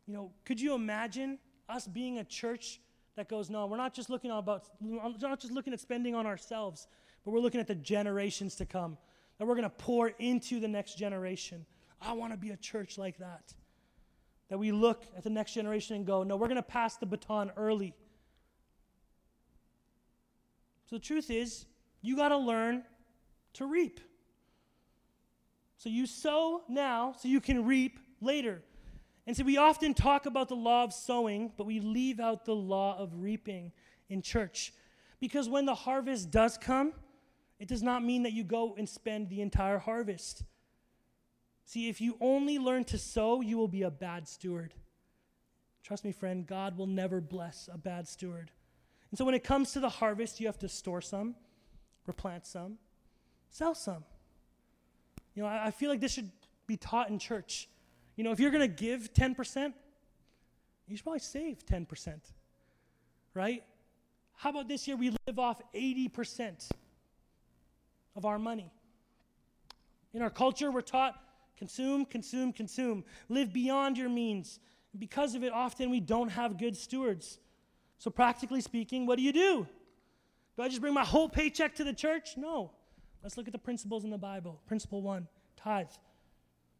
You 0.06 0.14
know, 0.14 0.30
could 0.44 0.60
you 0.60 0.74
imagine 0.74 1.38
us 1.68 1.86
being 1.86 2.18
a 2.18 2.24
church 2.24 2.80
that 3.16 3.28
goes, 3.28 3.50
no, 3.50 3.66
we're 3.66 3.78
not 3.78 3.94
just 3.94 4.10
looking 4.10 4.30
about, 4.30 4.64
we're 4.80 5.00
not 5.20 5.40
just 5.40 5.52
looking 5.52 5.72
at 5.72 5.80
spending 5.80 6.14
on 6.14 6.26
ourselves, 6.26 6.86
but 7.24 7.32
we're 7.32 7.40
looking 7.40 7.60
at 7.60 7.66
the 7.66 7.74
generations 7.74 8.54
to 8.56 8.66
come. 8.66 8.96
That 9.38 9.46
we're 9.46 9.54
going 9.54 9.64
to 9.64 9.70
pour 9.70 10.08
into 10.18 10.60
the 10.60 10.68
next 10.68 10.98
generation. 10.98 11.64
I 12.00 12.12
want 12.12 12.32
to 12.32 12.38
be 12.38 12.50
a 12.50 12.56
church 12.56 12.98
like 12.98 13.18
that. 13.18 13.54
That 14.50 14.58
we 14.58 14.72
look 14.72 15.04
at 15.16 15.24
the 15.24 15.30
next 15.30 15.54
generation 15.54 15.96
and 15.96 16.06
go, 16.06 16.22
no, 16.22 16.36
we're 16.36 16.48
going 16.48 16.56
to 16.56 16.62
pass 16.62 16.96
the 16.96 17.06
baton 17.06 17.52
early. 17.56 17.94
So 20.86 20.96
the 20.96 21.00
truth 21.00 21.30
is, 21.30 21.66
you 22.02 22.16
got 22.16 22.28
to 22.30 22.38
learn 22.38 22.82
to 23.54 23.66
reap. 23.66 24.00
So 25.78 25.88
you 25.88 26.06
sow 26.06 26.62
now 26.68 27.14
so 27.16 27.28
you 27.28 27.40
can 27.40 27.64
reap 27.64 27.98
later. 28.20 28.62
And 29.26 29.36
so 29.36 29.44
we 29.44 29.56
often 29.56 29.94
talk 29.94 30.26
about 30.26 30.48
the 30.48 30.56
law 30.56 30.84
of 30.84 30.92
sowing, 30.92 31.52
but 31.56 31.66
we 31.66 31.80
leave 31.80 32.18
out 32.18 32.44
the 32.44 32.54
law 32.54 32.98
of 32.98 33.10
reaping 33.14 33.72
in 34.08 34.20
church. 34.22 34.72
Because 35.20 35.48
when 35.48 35.66
the 35.66 35.74
harvest 35.74 36.30
does 36.30 36.58
come, 36.58 36.92
it 37.58 37.68
does 37.68 37.82
not 37.82 38.04
mean 38.04 38.24
that 38.24 38.32
you 38.32 38.44
go 38.44 38.74
and 38.76 38.88
spend 38.88 39.28
the 39.28 39.40
entire 39.40 39.78
harvest. 39.78 40.44
See, 41.64 41.88
if 41.88 42.00
you 42.00 42.16
only 42.20 42.58
learn 42.58 42.84
to 42.84 42.98
sow, 42.98 43.40
you 43.40 43.58
will 43.58 43.68
be 43.68 43.82
a 43.82 43.90
bad 43.90 44.26
steward. 44.26 44.74
Trust 45.82 46.04
me, 46.04 46.12
friend, 46.12 46.46
God 46.46 46.76
will 46.76 46.86
never 46.86 47.20
bless 47.20 47.68
a 47.72 47.78
bad 47.78 48.08
steward. 48.08 48.50
And 49.10 49.18
so 49.18 49.24
when 49.24 49.34
it 49.34 49.44
comes 49.44 49.72
to 49.72 49.80
the 49.80 49.88
harvest, 49.88 50.40
you 50.40 50.46
have 50.46 50.58
to 50.60 50.68
store 50.68 51.00
some, 51.00 51.34
replant 52.06 52.46
some, 52.46 52.78
sell 53.50 53.74
some. 53.74 54.04
You 55.38 55.44
know, 55.44 55.50
I, 55.50 55.66
I 55.66 55.70
feel 55.70 55.88
like 55.88 56.00
this 56.00 56.14
should 56.14 56.32
be 56.66 56.76
taught 56.76 57.10
in 57.10 57.20
church. 57.20 57.68
You 58.16 58.24
know, 58.24 58.32
if 58.32 58.40
you're 58.40 58.50
going 58.50 58.68
to 58.68 58.76
give 58.76 59.14
10%, 59.14 59.72
you 60.88 60.96
should 60.96 61.04
probably 61.04 61.20
save 61.20 61.64
10%, 61.64 62.18
right? 63.34 63.62
How 64.34 64.50
about 64.50 64.66
this 64.66 64.88
year 64.88 64.96
we 64.96 65.10
live 65.28 65.38
off 65.38 65.62
80% 65.72 66.68
of 68.16 68.24
our 68.24 68.36
money? 68.36 68.72
In 70.12 70.22
our 70.22 70.30
culture, 70.30 70.72
we're 70.72 70.80
taught 70.80 71.14
consume, 71.56 72.04
consume, 72.04 72.52
consume, 72.52 73.04
live 73.28 73.52
beyond 73.52 73.96
your 73.96 74.08
means. 74.08 74.58
Because 74.98 75.36
of 75.36 75.44
it, 75.44 75.52
often 75.52 75.88
we 75.88 76.00
don't 76.00 76.30
have 76.30 76.58
good 76.58 76.76
stewards. 76.76 77.38
So, 77.98 78.10
practically 78.10 78.60
speaking, 78.60 79.06
what 79.06 79.18
do 79.18 79.22
you 79.22 79.32
do? 79.32 79.68
Do 80.56 80.62
I 80.64 80.68
just 80.68 80.80
bring 80.80 80.94
my 80.94 81.04
whole 81.04 81.28
paycheck 81.28 81.76
to 81.76 81.84
the 81.84 81.92
church? 81.92 82.36
No. 82.36 82.72
Let's 83.22 83.36
look 83.36 83.46
at 83.46 83.52
the 83.52 83.58
principles 83.58 84.04
in 84.04 84.10
the 84.10 84.18
Bible. 84.18 84.60
Principle 84.66 85.02
one 85.02 85.26
tithe. 85.56 85.86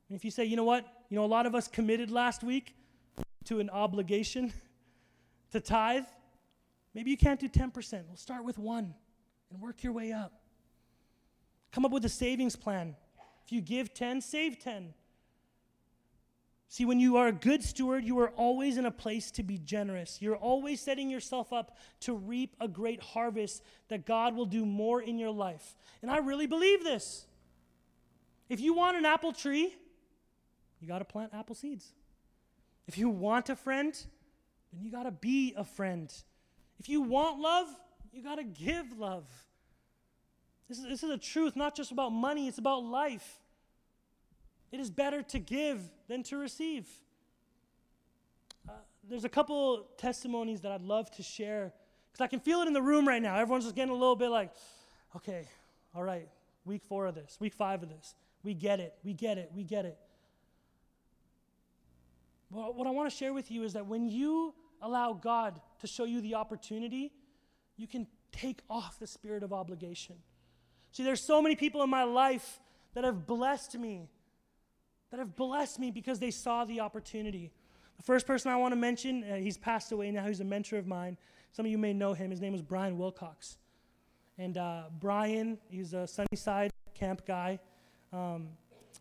And 0.08 0.16
if 0.16 0.24
you 0.24 0.30
say, 0.30 0.44
you 0.44 0.56
know 0.56 0.64
what, 0.64 0.86
you 1.10 1.16
know, 1.16 1.24
a 1.24 1.26
lot 1.26 1.46
of 1.46 1.54
us 1.54 1.68
committed 1.68 2.10
last 2.10 2.42
week 2.42 2.74
to 3.44 3.60
an 3.60 3.68
obligation 3.70 4.52
to 5.52 5.60
tithe, 5.60 6.04
maybe 6.94 7.10
you 7.10 7.16
can't 7.16 7.40
do 7.40 7.48
10%. 7.48 8.04
We'll 8.06 8.16
start 8.16 8.44
with 8.44 8.58
one 8.58 8.94
and 9.50 9.60
work 9.60 9.82
your 9.82 9.92
way 9.92 10.12
up. 10.12 10.32
Come 11.72 11.84
up 11.84 11.90
with 11.90 12.04
a 12.04 12.08
savings 12.08 12.56
plan. 12.56 12.96
If 13.44 13.52
you 13.52 13.60
give 13.60 13.92
10, 13.92 14.20
save 14.20 14.58
10. 14.58 14.94
See, 16.70 16.84
when 16.84 17.00
you 17.00 17.16
are 17.16 17.28
a 17.28 17.32
good 17.32 17.62
steward, 17.64 18.04
you 18.04 18.18
are 18.18 18.28
always 18.30 18.76
in 18.76 18.84
a 18.84 18.90
place 18.90 19.30
to 19.32 19.42
be 19.42 19.56
generous. 19.56 20.20
You're 20.20 20.36
always 20.36 20.82
setting 20.82 21.08
yourself 21.08 21.50
up 21.50 21.78
to 22.00 22.12
reap 22.12 22.54
a 22.60 22.68
great 22.68 23.02
harvest 23.02 23.62
that 23.88 24.04
God 24.04 24.36
will 24.36 24.44
do 24.44 24.66
more 24.66 25.00
in 25.00 25.18
your 25.18 25.30
life. 25.30 25.76
And 26.02 26.10
I 26.10 26.18
really 26.18 26.46
believe 26.46 26.84
this. 26.84 27.26
If 28.50 28.60
you 28.60 28.74
want 28.74 28.98
an 28.98 29.06
apple 29.06 29.32
tree, 29.32 29.74
you 30.80 30.88
got 30.88 30.98
to 30.98 31.06
plant 31.06 31.32
apple 31.32 31.54
seeds. 31.54 31.92
If 32.86 32.98
you 32.98 33.08
want 33.08 33.48
a 33.48 33.56
friend, 33.56 33.94
then 34.72 34.82
you 34.82 34.90
got 34.90 35.04
to 35.04 35.10
be 35.10 35.54
a 35.56 35.64
friend. 35.64 36.12
If 36.78 36.88
you 36.88 37.00
want 37.00 37.40
love, 37.40 37.68
you 38.12 38.22
got 38.22 38.36
to 38.36 38.44
give 38.44 38.98
love. 38.98 39.24
This 40.68 40.78
is, 40.78 40.84
this 40.84 41.02
is 41.02 41.10
a 41.10 41.18
truth, 41.18 41.56
not 41.56 41.74
just 41.74 41.92
about 41.92 42.10
money, 42.10 42.46
it's 42.46 42.58
about 42.58 42.84
life. 42.84 43.40
It 44.70 44.80
is 44.80 44.90
better 44.90 45.22
to 45.22 45.38
give 45.38 45.80
than 46.08 46.22
to 46.24 46.36
receive. 46.36 46.86
Uh, 48.68 48.72
there's 49.08 49.24
a 49.24 49.28
couple 49.28 49.86
testimonies 49.96 50.60
that 50.62 50.72
I'd 50.72 50.82
love 50.82 51.10
to 51.12 51.22
share 51.22 51.72
because 52.10 52.24
I 52.24 52.26
can 52.26 52.40
feel 52.40 52.60
it 52.60 52.66
in 52.66 52.72
the 52.72 52.82
room 52.82 53.06
right 53.06 53.22
now. 53.22 53.36
Everyone's 53.36 53.64
just 53.64 53.76
getting 53.76 53.92
a 53.92 53.96
little 53.98 54.16
bit 54.16 54.28
like, 54.28 54.50
okay, 55.16 55.46
all 55.94 56.02
right, 56.02 56.28
week 56.64 56.82
four 56.84 57.06
of 57.06 57.14
this, 57.14 57.38
week 57.40 57.54
five 57.54 57.82
of 57.82 57.88
this. 57.88 58.14
We 58.42 58.54
get 58.54 58.80
it, 58.80 58.94
we 59.04 59.14
get 59.14 59.38
it, 59.38 59.50
we 59.54 59.64
get 59.64 59.84
it. 59.84 59.98
Well, 62.50 62.72
what 62.72 62.86
I 62.86 62.90
want 62.90 63.10
to 63.10 63.16
share 63.16 63.32
with 63.32 63.50
you 63.50 63.62
is 63.64 63.74
that 63.74 63.86
when 63.86 64.08
you 64.08 64.54
allow 64.80 65.12
God 65.12 65.60
to 65.80 65.86
show 65.86 66.04
you 66.04 66.20
the 66.20 66.34
opportunity, 66.34 67.12
you 67.76 67.86
can 67.86 68.06
take 68.32 68.60
off 68.70 68.98
the 68.98 69.06
spirit 69.06 69.42
of 69.42 69.52
obligation. 69.52 70.16
See, 70.92 71.04
there's 71.04 71.22
so 71.22 71.42
many 71.42 71.56
people 71.56 71.82
in 71.82 71.90
my 71.90 72.04
life 72.04 72.60
that 72.94 73.04
have 73.04 73.26
blessed 73.26 73.78
me, 73.78 74.08
that 75.10 75.18
have 75.18 75.36
blessed 75.36 75.78
me 75.78 75.90
because 75.90 76.18
they 76.18 76.30
saw 76.30 76.64
the 76.64 76.80
opportunity. 76.80 77.50
The 77.96 78.02
first 78.02 78.26
person 78.26 78.50
I 78.50 78.56
want 78.56 78.72
to 78.72 78.76
mention, 78.76 79.24
uh, 79.24 79.36
he's 79.36 79.56
passed 79.56 79.92
away 79.92 80.10
now, 80.10 80.26
he's 80.26 80.40
a 80.40 80.44
mentor 80.44 80.76
of 80.76 80.86
mine. 80.86 81.16
Some 81.52 81.66
of 81.66 81.72
you 81.72 81.78
may 81.78 81.92
know 81.92 82.12
him. 82.12 82.30
His 82.30 82.40
name 82.40 82.52
was 82.52 82.62
Brian 82.62 82.98
Wilcox. 82.98 83.56
And 84.38 84.56
uh, 84.56 84.84
Brian, 85.00 85.58
he's 85.68 85.94
a 85.94 86.06
Sunnyside 86.06 86.70
camp 86.94 87.26
guy. 87.26 87.58
Um, 88.12 88.48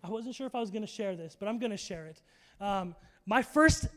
I 0.04 0.10
wasn't 0.10 0.36
sure 0.36 0.48
if 0.48 0.56
I 0.56 0.60
was 0.60 0.72
going 0.72 0.82
to 0.82 0.88
share 0.88 1.16
this, 1.16 1.36
but 1.40 1.48
I'm 1.48 1.60
going 1.60 1.72
to 1.72 1.78
share 1.78 2.06
it. 2.06 2.22
Um, 2.60 2.96
my 3.26 3.42
first 3.42 3.88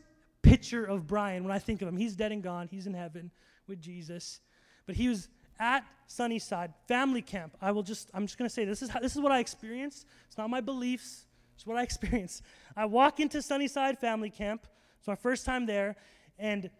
picture 0.41 0.85
of 0.85 1.07
Brian, 1.07 1.43
when 1.43 1.51
I 1.51 1.59
think 1.59 1.81
of 1.81 1.87
him, 1.87 1.97
he's 1.97 2.15
dead 2.15 2.31
and 2.31 2.43
gone. 2.43 2.67
He's 2.69 2.87
in 2.87 2.93
heaven 2.93 3.31
with 3.67 3.81
Jesus. 3.81 4.41
But 4.85 4.95
he 4.95 5.07
was 5.07 5.29
at 5.59 5.85
Sunnyside 6.07 6.73
family 6.87 7.21
camp. 7.21 7.55
I 7.61 7.71
will 7.71 7.83
just, 7.83 8.09
I'm 8.13 8.25
just 8.25 8.37
going 8.37 8.49
to 8.49 8.53
say 8.53 8.65
this 8.65 8.81
is, 8.81 8.89
how, 8.89 8.99
this 8.99 9.15
is 9.15 9.21
what 9.21 9.31
I 9.31 9.39
experienced. 9.39 10.05
It's 10.27 10.37
not 10.37 10.49
my 10.49 10.61
beliefs, 10.61 11.25
it's 11.61 11.67
what 11.67 11.77
I 11.77 11.83
experienced. 11.91 12.41
I 12.75 12.85
walk 12.85 13.19
into 13.19 13.39
Sunnyside 13.39 13.99
family 13.99 14.31
camp. 14.31 14.65
It's 14.97 15.07
my 15.07 15.15
first 15.15 15.45
time 15.45 15.67
there. 15.67 15.95
And 16.39 16.71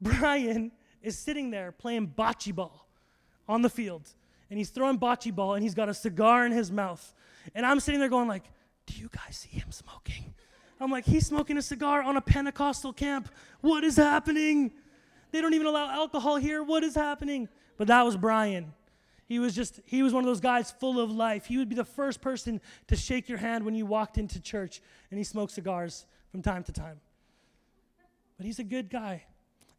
Brian 0.00 0.70
is 1.02 1.18
sitting 1.18 1.50
there 1.50 1.72
playing 1.72 2.12
bocce 2.16 2.54
ball 2.54 2.86
on 3.48 3.62
the 3.62 3.70
field. 3.70 4.08
And 4.48 4.58
he's 4.58 4.70
throwing 4.70 4.98
bocce 4.98 5.34
ball 5.34 5.54
and 5.54 5.62
he's 5.62 5.74
got 5.74 5.88
a 5.88 5.94
cigar 5.94 6.46
in 6.46 6.52
his 6.52 6.70
mouth. 6.70 7.14
And 7.52 7.66
I'm 7.66 7.80
sitting 7.80 7.98
there 7.98 8.08
going 8.08 8.28
like, 8.28 8.44
do 8.86 8.94
you 8.94 9.08
guys 9.10 9.38
see 9.38 9.48
him 9.48 9.72
smoking? 9.72 10.34
I'm 10.78 10.92
like, 10.92 11.04
he's 11.04 11.26
smoking 11.26 11.56
a 11.56 11.62
cigar 11.62 12.02
on 12.02 12.16
a 12.16 12.20
Pentecostal 12.20 12.92
camp. 12.92 13.28
What 13.60 13.82
is 13.82 13.96
happening? 13.96 14.70
They 15.32 15.40
don't 15.40 15.54
even 15.54 15.66
allow 15.66 15.90
alcohol 15.90 16.36
here. 16.36 16.62
What 16.62 16.84
is 16.84 16.94
happening? 16.94 17.48
But 17.76 17.88
that 17.88 18.04
was 18.04 18.16
Brian. 18.16 18.72
He 19.26 19.38
was 19.38 19.54
just, 19.54 19.80
he 19.84 20.02
was 20.02 20.14
one 20.14 20.22
of 20.22 20.26
those 20.26 20.40
guys 20.40 20.70
full 20.70 21.00
of 21.00 21.10
life. 21.10 21.46
He 21.46 21.58
would 21.58 21.68
be 21.68 21.74
the 21.74 21.84
first 21.84 22.20
person 22.20 22.60
to 22.86 22.96
shake 22.96 23.28
your 23.28 23.38
hand 23.38 23.64
when 23.64 23.74
you 23.74 23.84
walked 23.84 24.18
into 24.18 24.40
church, 24.40 24.80
and 25.10 25.18
he 25.18 25.24
smoked 25.24 25.52
cigars 25.52 26.06
from 26.30 26.42
time 26.42 26.62
to 26.64 26.72
time. 26.72 27.00
But 28.36 28.46
he's 28.46 28.60
a 28.60 28.64
good 28.64 28.88
guy. 28.88 29.24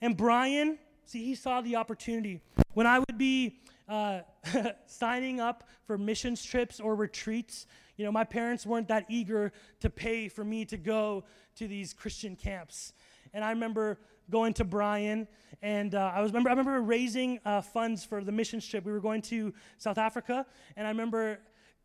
And 0.02 0.18
Brian, 0.18 0.78
see, 1.06 1.24
he 1.24 1.36
saw 1.36 1.62
the 1.62 1.78
opportunity. 1.78 2.42
When 2.74 2.86
I 2.86 3.00
would 3.00 3.18
be 3.18 3.60
uh, 3.88 4.22
signing 4.86 5.40
up 5.40 5.68
for 5.86 5.98
missions 5.98 6.44
trips 6.44 6.80
or 6.80 6.96
retreats, 6.96 7.68
you 7.96 8.06
know, 8.06 8.12
my 8.12 8.26
parents 8.26 8.66
weren't 8.66 8.90
that 8.90 9.06
eager 9.10 9.54
to 9.80 9.90
pay 9.90 10.28
for 10.28 10.44
me 10.44 10.66
to 10.66 10.78
go 10.78 11.24
to 11.56 11.68
these 11.68 11.94
Christian 11.94 12.36
camps. 12.36 12.94
And 13.34 13.44
I 13.44 13.52
remember 13.52 14.00
going 14.30 14.54
to 14.54 14.64
Brian, 14.66 15.28
and 15.62 15.96
uh, 15.96 16.12
I 16.14 16.22
was 16.22 16.32
remember 16.32 16.50
I 16.50 16.54
remember 16.54 16.82
raising 16.82 17.40
uh, 17.46 17.62
funds 17.62 18.04
for 18.04 18.24
the 18.24 18.32
mission 18.32 18.60
trip. 18.60 18.86
We 18.86 18.92
were 18.92 19.00
going 19.00 19.22
to 19.24 19.54
South 19.78 19.98
Africa, 19.98 20.46
and 20.76 20.86
I 20.86 20.90
remember 20.90 21.40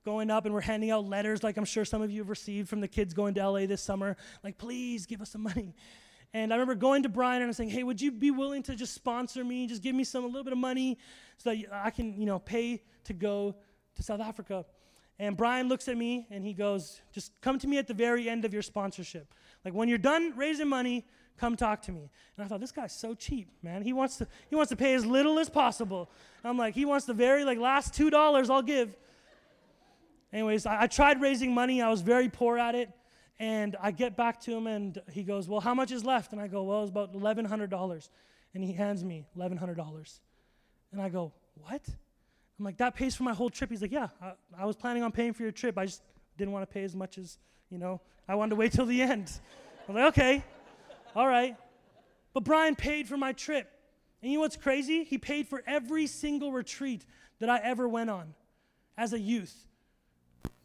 going 0.05 0.31
up 0.31 0.45
and 0.45 0.53
we're 0.53 0.61
handing 0.61 0.91
out 0.91 1.07
letters, 1.07 1.45
like 1.45 1.57
I'm 1.57 1.65
sure 1.65 1.85
some 1.85 2.03
of 2.03 2.11
you 2.11 2.21
have 2.21 2.29
received 2.29 2.69
from 2.69 2.81
the 2.81 2.89
kids 2.89 3.15
going 3.15 3.35
to 3.35 3.49
LA 3.49 3.67
this 3.67 3.83
summer, 3.83 4.17
like 4.43 4.59
please 4.59 5.07
give 5.07 5.21
us 5.21 5.31
some 5.31 5.43
money. 5.43 5.75
And 6.35 6.53
I 6.53 6.57
remember 6.57 6.75
going 6.75 7.03
to 7.03 7.09
Brian 7.09 7.43
and 7.43 7.55
saying, 7.55 7.71
"Hey, 7.71 7.83
would 7.83 8.01
you 8.01 8.11
be 8.11 8.31
willing 8.31 8.63
to 8.65 8.75
just 8.75 8.95
sponsor 8.95 9.45
me, 9.45 9.67
just 9.67 9.83
give 9.83 9.95
me 9.95 10.05
some 10.05 10.25
a 10.25 10.27
little 10.27 10.45
bit 10.45 10.53
of 10.53 10.59
money, 10.59 10.99
so 11.37 11.51
that 11.51 11.65
I 11.73 11.91
can, 11.91 12.19
you 12.19 12.27
know, 12.27 12.39
pay 12.39 12.83
to 13.05 13.13
go 13.13 13.55
to 13.97 14.03
South 14.03 14.21
Africa?" 14.21 14.65
And 15.19 15.37
Brian 15.37 15.69
looks 15.69 15.87
at 15.87 15.97
me 15.97 16.27
and 16.31 16.45
he 16.45 16.53
goes, 16.53 17.01
Just 17.13 17.41
come 17.41 17.59
to 17.61 17.69
me 17.69 17.79
at 17.79 17.87
the 17.87 17.95
very 17.95 18.29
end 18.29 18.45
of 18.45 18.53
your 18.53 18.63
sponsorship. 18.63 19.33
Like 19.65 19.73
when 19.73 19.89
you're 19.89 19.99
done 19.99 20.33
raising 20.37 20.69
money, 20.69 21.07
come 21.39 21.57
talk 21.57 21.83
to 21.83 21.93
me. 21.93 22.11
And 22.37 22.45
I 22.45 22.49
thought, 22.49 22.61
this 22.61 22.73
guy's 22.73 22.95
so 22.95 23.15
cheap, 23.15 23.49
man. 23.63 23.83
He 23.83 23.93
wants 23.93 24.17
to, 24.19 24.29
he 24.49 24.57
wants 24.57 24.71
to 24.71 24.77
pay 24.77 24.95
as 24.95 25.05
little 25.05 25.39
as 25.39 25.49
possible. 25.49 26.11
I'm 26.45 26.59
like, 26.59 26.75
he 26.75 26.85
wants 26.85 27.07
the 27.07 27.15
very 27.15 27.45
like 27.45 27.59
last 27.59 27.95
two 27.95 28.11
dollars 28.11 28.51
I'll 28.51 28.63
give. 28.63 28.97
Anyways, 30.33 30.67
I, 30.67 30.83
I 30.83 30.87
tried 30.87 31.21
raising 31.21 31.53
money. 31.53 31.83
I 31.83 31.91
was 31.91 32.01
very 32.01 32.29
poor 32.29 32.59
at 32.59 32.75
it. 32.75 32.91
And 33.39 33.77
I 33.81 33.91
get 33.91 34.17
back 34.17 34.41
to 34.43 34.57
him 34.57 34.67
and 34.67 35.01
he 35.11 35.25
goes, 35.25 35.49
Well, 35.49 35.61
how 35.61 35.75
much 35.75 35.91
is 35.91 36.05
left? 36.05 36.33
And 36.33 36.41
I 36.41 36.47
go, 36.47 36.63
Well, 36.63 36.83
it's 36.83 36.91
about 36.91 37.13
$1,100. 37.13 38.09
And 38.55 38.63
he 38.63 38.73
hands 38.73 39.03
me 39.03 39.27
$1,100. 39.37 40.21
And 40.93 41.01
I 41.01 41.09
go, 41.09 41.33
What? 41.57 41.83
I'm 42.63 42.67
like, 42.67 42.77
that 42.77 42.95
pays 42.95 43.17
for 43.17 43.25
my 43.25 43.35
whole 43.35 43.51
trip. 43.51 43.71
He's 43.71 43.83
like, 43.83 43.91
yeah, 43.91 44.07
I, 44.23 44.35
I 44.57 44.67
was 44.67 44.77
planning 44.77 45.03
on 45.03 45.11
paying 45.11 45.33
for 45.33 45.43
your 45.43 45.51
trip. 45.51 45.77
I 45.77 45.87
just 45.87 46.01
didn't 46.39 46.53
want 46.53 46.69
to 46.69 46.73
pay 46.73 46.85
as 46.85 46.95
much 46.95 47.19
as, 47.19 47.39
you 47.71 47.79
know, 47.79 48.01
I 48.29 48.37
wanted 48.37 48.51
to 48.51 48.57
wait 48.57 48.71
till 48.71 48.87
the 48.87 49.03
end. 49.03 49.33
I'm 49.89 49.97
like, 49.97 50.05
okay, 50.17 50.45
all 51.15 51.27
right. 51.27 51.57
But 52.33 52.45
Brian 52.45 52.77
paid 52.77 53.09
for 53.09 53.17
my 53.17 53.33
trip. 53.33 53.71
And 54.23 54.31
you 54.31 54.39
know 54.39 54.43
what's 54.43 54.57
crazy? 54.57 55.05
He 55.05 55.19
paid 55.19 55.49
for 55.49 55.63
every 55.67 56.07
single 56.07 56.53
retreat 56.53 57.05
that 57.41 57.51
I 57.51 57.59
ever 57.59 57.89
went 57.89 58.09
on 58.09 58.35
as 58.97 59.13
a 59.13 59.19
youth. 59.19 59.67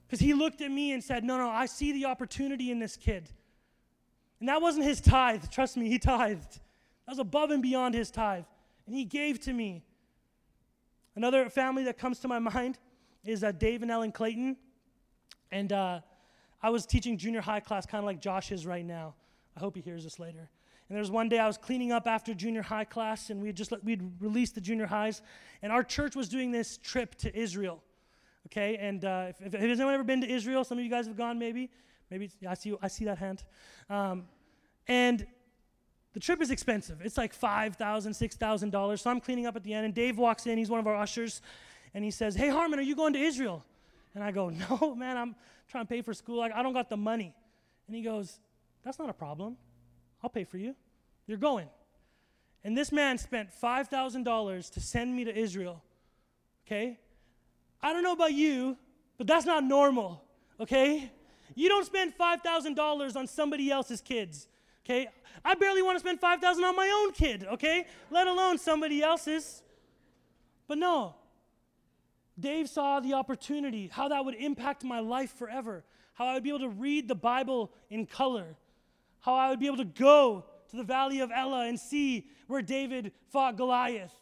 Because 0.06 0.20
he 0.20 0.34
looked 0.34 0.62
at 0.62 0.72
me 0.72 0.94
and 0.94 1.04
said, 1.04 1.24
no, 1.24 1.38
no, 1.38 1.50
I 1.50 1.66
see 1.66 1.92
the 1.92 2.06
opportunity 2.06 2.72
in 2.72 2.80
this 2.80 2.96
kid. 2.96 3.30
And 4.40 4.48
that 4.48 4.62
wasn't 4.62 4.86
his 4.86 5.02
tithe. 5.02 5.50
Trust 5.50 5.76
me, 5.76 5.90
he 5.90 6.00
tithed. 6.00 6.54
That 6.54 7.12
was 7.12 7.20
above 7.20 7.52
and 7.52 7.62
beyond 7.62 7.96
his 7.96 8.12
tithe. 8.12 8.46
And 8.86 8.96
he 8.96 9.04
gave 9.04 9.40
to 9.42 9.54
me. 9.54 9.84
Another 11.16 11.50
family 11.50 11.84
that 11.86 11.98
comes 11.98 12.20
to 12.20 12.28
my 12.28 12.40
mind 12.54 12.78
is 13.26 13.44
uh, 13.44 13.52
Dave 13.52 13.82
and 13.82 13.92
Ellen 13.92 14.12
Clayton. 14.12 14.56
And 15.52 15.74
uh, 15.74 16.02
I 16.62 16.70
was 16.70 16.86
teaching 16.86 17.18
junior 17.18 17.42
high 17.42 17.60
class, 17.60 17.86
kind 17.86 18.00
of 18.00 18.06
like 18.06 18.22
Josh 18.22 18.52
is 18.52 18.66
right 18.66 18.86
now. 18.86 19.16
I 19.58 19.60
hope 19.60 19.76
he 19.76 19.82
hears 19.82 20.04
this 20.04 20.20
later. 20.20 20.38
And 20.88 20.96
there 20.96 21.00
was 21.00 21.10
one 21.10 21.30
day 21.30 21.40
I 21.40 21.48
was 21.48 21.58
cleaning 21.58 21.92
up 21.92 22.06
after 22.06 22.34
junior 22.36 22.62
high 22.62 22.84
class, 22.84 23.32
and 23.32 23.42
we 23.42 23.52
just 23.52 23.72
let, 23.72 23.84
we'd 23.84 24.22
released 24.22 24.54
the 24.54 24.62
junior 24.62 24.86
highs, 24.86 25.24
and 25.64 25.72
our 25.72 25.84
church 25.84 26.16
was 26.16 26.30
doing 26.30 26.52
this 26.52 26.78
trip 26.78 27.16
to 27.16 27.36
Israel. 27.36 27.82
Okay, 28.46 28.78
and 28.78 29.04
uh, 29.04 29.26
if, 29.30 29.42
if, 29.42 29.54
has 29.54 29.80
anyone 29.80 29.96
ever 29.96 30.04
been 30.04 30.22
to 30.22 30.30
Israel? 30.30 30.64
Some 30.64 30.78
of 30.78 30.84
you 30.84 30.90
guys 30.90 31.08
have 31.08 31.18
gone, 31.18 31.40
maybe. 31.40 31.72
Maybe 32.12 32.30
I 32.48 32.54
see 32.54 32.74
I 32.82 32.88
see 32.88 33.04
that 33.06 33.18
hand. 33.18 33.44
Um, 33.90 34.26
and 34.88 35.26
the 36.14 36.20
trip 36.20 36.42
is 36.42 36.52
expensive. 36.52 37.02
It's 37.04 37.18
like 37.18 37.38
$5,000, 37.38 37.78
$6,000. 37.78 39.00
So 39.00 39.10
I'm 39.10 39.20
cleaning 39.20 39.46
up 39.48 39.56
at 39.56 39.64
the 39.64 39.74
end, 39.74 39.86
and 39.86 39.94
Dave 39.94 40.18
walks 40.18 40.46
in. 40.46 40.58
He's 40.58 40.70
one 40.70 40.80
of 40.80 40.88
our 40.88 40.96
ushers, 40.96 41.42
and 41.94 42.04
he 42.06 42.12
says, 42.12 42.36
Hey, 42.36 42.50
Harman, 42.50 42.80
are 42.80 42.84
you 42.84 42.96
going 42.96 43.14
to 43.14 43.20
Israel? 43.20 43.66
And 44.16 44.24
I 44.24 44.32
go, 44.32 44.50
No, 44.70 44.96
man, 44.96 45.18
I'm 45.18 45.36
trying 45.68 45.86
to 45.86 45.90
pay 45.90 46.02
for 46.02 46.14
school. 46.14 46.42
I, 46.42 46.52
I 46.54 46.64
don't 46.64 46.74
got 46.74 46.90
the 46.90 46.98
money. 46.98 47.34
And 47.88 47.96
he 47.96 48.04
goes, 48.04 48.40
That's 48.88 49.00
not 49.00 49.10
a 49.10 49.14
problem. 49.14 49.58
I'll 50.24 50.30
pay 50.30 50.46
for 50.46 50.58
you. 50.58 50.74
You're 51.26 51.38
going. 51.38 51.68
And 52.64 52.78
this 52.78 52.90
man 52.94 53.18
spent 53.18 53.50
$5,000 53.62 54.72
to 54.72 54.80
send 54.80 55.14
me 55.14 55.26
to 55.26 55.38
Israel. 55.38 55.84
Okay? 56.66 56.98
I 57.84 57.92
don't 57.92 58.02
know 58.02 58.14
about 58.14 58.32
you, 58.32 58.78
but 59.18 59.28
that's 59.28 59.46
not 59.46 59.66
normal. 59.66 60.24
Okay? 60.62 61.12
You 61.54 61.68
don't 61.68 61.86
spend 61.86 62.18
$5,000 62.18 63.16
on 63.18 63.28
somebody 63.28 63.70
else's 63.70 64.00
kids. 64.00 64.48
Okay? 64.86 65.10
I 65.44 65.56
barely 65.56 65.82
want 65.82 65.98
to 65.98 66.00
spend 66.00 66.22
5000 66.22 66.64
on 66.64 66.74
my 66.74 66.90
own 66.90 67.12
kid, 67.12 67.46
okay? 67.52 67.88
Let 68.10 68.28
alone 68.28 68.58
somebody 68.58 69.04
else's. 69.04 69.64
But 70.66 70.78
no. 70.78 71.16
Dave 72.40 72.70
saw 72.70 73.02
the 73.02 73.16
opportunity, 73.16 73.90
how 73.92 74.08
that 74.08 74.24
would 74.24 74.36
impact 74.36 74.86
my 74.86 75.00
life 75.00 75.32
forever, 75.32 75.84
how 76.14 76.28
I 76.28 76.36
would 76.36 76.44
be 76.44 76.50
able 76.50 76.60
to 76.60 76.70
read 76.70 77.10
the 77.10 77.16
Bible 77.16 77.74
in 77.90 78.06
color, 78.06 78.56
how 79.22 79.34
I 79.34 79.50
would 79.50 79.60
be 79.60 79.68
able 79.68 79.78
to 79.78 79.86
go 79.86 80.46
to 80.70 80.76
the 80.76 80.84
valley 80.84 81.20
of 81.20 81.32
Elah 81.32 81.68
and 81.68 81.80
see 81.80 82.30
where 82.48 82.62
David 82.62 83.12
fought 83.30 83.58
Goliath. 83.58 84.14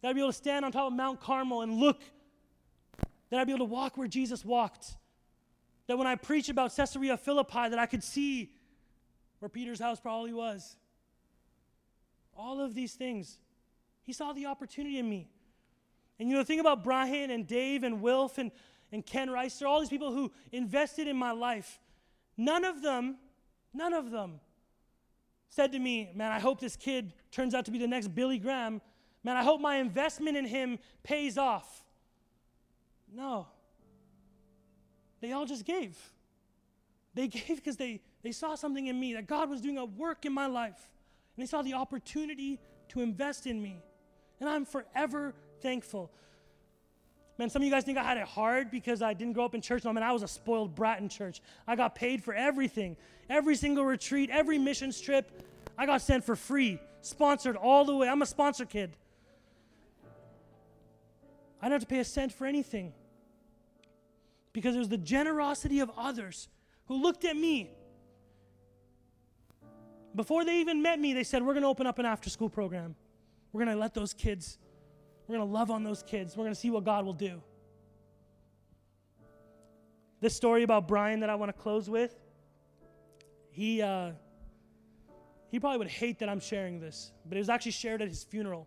That 0.00 0.08
I'd 0.08 0.14
be 0.14 0.20
able 0.20 0.32
to 0.32 0.36
stand 0.36 0.64
on 0.64 0.72
top 0.72 0.88
of 0.88 0.92
Mount 0.92 1.20
Carmel 1.20 1.62
and 1.62 1.74
look. 1.74 2.02
That 3.30 3.40
I'd 3.40 3.46
be 3.46 3.52
able 3.52 3.66
to 3.66 3.72
walk 3.72 3.96
where 3.96 4.08
Jesus 4.08 4.44
walked. 4.44 4.96
That 5.86 5.98
when 5.98 6.06
I 6.06 6.16
preach 6.16 6.48
about 6.48 6.74
Caesarea 6.74 7.16
Philippi, 7.16 7.68
that 7.68 7.78
I 7.78 7.86
could 7.86 8.02
see 8.02 8.52
where 9.38 9.48
Peter's 9.48 9.80
house 9.80 10.00
probably 10.00 10.32
was. 10.32 10.76
All 12.36 12.60
of 12.60 12.74
these 12.74 12.94
things. 12.94 13.38
He 14.02 14.12
saw 14.12 14.32
the 14.32 14.46
opportunity 14.46 14.98
in 14.98 15.08
me. 15.08 15.28
And 16.18 16.28
you 16.28 16.34
know, 16.34 16.40
the 16.40 16.46
thing 16.46 16.60
about 16.60 16.84
Brian 16.84 17.30
and 17.30 17.46
Dave 17.46 17.82
and 17.82 18.00
Wilf 18.00 18.38
and, 18.38 18.50
and 18.92 19.04
Ken 19.04 19.28
Reister, 19.28 19.66
all 19.66 19.80
these 19.80 19.88
people 19.88 20.12
who 20.12 20.32
invested 20.52 21.08
in 21.08 21.16
my 21.16 21.32
life, 21.32 21.78
none 22.36 22.64
of 22.64 22.82
them, 22.82 23.16
none 23.76 23.92
of 23.92 24.10
them 24.10 24.40
said 25.50 25.72
to 25.72 25.78
me, 25.78 26.10
Man, 26.14 26.32
I 26.32 26.38
hope 26.38 26.60
this 26.60 26.76
kid 26.76 27.12
turns 27.30 27.54
out 27.54 27.64
to 27.66 27.70
be 27.70 27.78
the 27.78 27.86
next 27.86 28.08
Billy 28.08 28.38
Graham. 28.38 28.80
Man, 29.22 29.36
I 29.36 29.42
hope 29.42 29.60
my 29.60 29.76
investment 29.76 30.36
in 30.36 30.44
him 30.44 30.78
pays 31.02 31.36
off. 31.36 31.84
No. 33.12 33.46
They 35.20 35.32
all 35.32 35.46
just 35.46 35.64
gave. 35.64 35.96
They 37.14 37.26
gave 37.28 37.56
because 37.56 37.76
they, 37.76 38.00
they 38.22 38.32
saw 38.32 38.54
something 38.54 38.86
in 38.86 38.98
me, 38.98 39.14
that 39.14 39.26
God 39.26 39.50
was 39.50 39.60
doing 39.60 39.78
a 39.78 39.84
work 39.84 40.24
in 40.24 40.32
my 40.32 40.46
life. 40.46 40.88
And 41.36 41.42
they 41.42 41.48
saw 41.48 41.62
the 41.62 41.74
opportunity 41.74 42.60
to 42.88 43.00
invest 43.00 43.46
in 43.46 43.60
me. 43.60 43.82
And 44.40 44.48
I'm 44.48 44.64
forever 44.64 45.34
thankful. 45.60 46.10
Man, 47.38 47.50
some 47.50 47.60
of 47.62 47.66
you 47.66 47.72
guys 47.72 47.84
think 47.84 47.98
I 47.98 48.02
had 48.02 48.16
it 48.16 48.24
hard 48.24 48.70
because 48.70 49.02
I 49.02 49.12
didn't 49.12 49.34
grow 49.34 49.44
up 49.44 49.54
in 49.54 49.60
church. 49.60 49.84
No, 49.84 49.92
man, 49.92 50.02
I 50.02 50.12
was 50.12 50.22
a 50.22 50.28
spoiled 50.28 50.74
brat 50.74 51.00
in 51.00 51.08
church. 51.08 51.42
I 51.66 51.76
got 51.76 51.94
paid 51.94 52.22
for 52.22 52.32
everything. 52.32 52.96
Every 53.28 53.56
single 53.56 53.84
retreat, 53.84 54.30
every 54.30 54.58
missions 54.58 55.00
trip, 55.00 55.42
I 55.76 55.84
got 55.84 56.00
sent 56.00 56.24
for 56.24 56.34
free, 56.34 56.80
sponsored 57.02 57.56
all 57.56 57.84
the 57.84 57.94
way. 57.94 58.08
I'm 58.08 58.22
a 58.22 58.26
sponsor 58.26 58.64
kid. 58.64 58.96
I 61.60 61.66
didn't 61.66 61.80
have 61.80 61.88
to 61.88 61.94
pay 61.94 62.00
a 62.00 62.04
cent 62.04 62.32
for 62.32 62.46
anything 62.46 62.92
because 64.52 64.74
it 64.74 64.78
was 64.78 64.88
the 64.88 64.96
generosity 64.96 65.80
of 65.80 65.90
others 65.96 66.48
who 66.86 67.02
looked 67.02 67.24
at 67.24 67.36
me. 67.36 67.70
Before 70.14 70.44
they 70.46 70.60
even 70.60 70.80
met 70.80 70.98
me, 70.98 71.12
they 71.12 71.24
said, 71.24 71.42
We're 71.42 71.52
going 71.52 71.62
to 71.62 71.68
open 71.68 71.86
up 71.86 71.98
an 71.98 72.06
after 72.06 72.30
school 72.30 72.48
program. 72.48 72.94
We're 73.52 73.64
going 73.64 73.76
to 73.76 73.80
let 73.80 73.92
those 73.92 74.14
kids 74.14 74.58
we're 75.26 75.36
going 75.36 75.48
to 75.48 75.52
love 75.52 75.70
on 75.70 75.82
those 75.82 76.02
kids. 76.02 76.36
We're 76.36 76.44
going 76.44 76.54
to 76.54 76.60
see 76.60 76.70
what 76.70 76.84
God 76.84 77.04
will 77.04 77.12
do. 77.12 77.42
This 80.20 80.34
story 80.34 80.62
about 80.62 80.88
Brian 80.88 81.20
that 81.20 81.30
I 81.30 81.34
want 81.34 81.54
to 81.54 81.60
close 81.60 81.90
with, 81.90 82.14
he, 83.50 83.82
uh, 83.82 84.12
he 85.50 85.60
probably 85.60 85.78
would 85.78 85.88
hate 85.88 86.20
that 86.20 86.28
I'm 86.28 86.40
sharing 86.40 86.80
this, 86.80 87.12
but 87.26 87.36
it 87.36 87.40
was 87.40 87.48
actually 87.48 87.72
shared 87.72 88.02
at 88.02 88.08
his 88.08 88.24
funeral. 88.24 88.66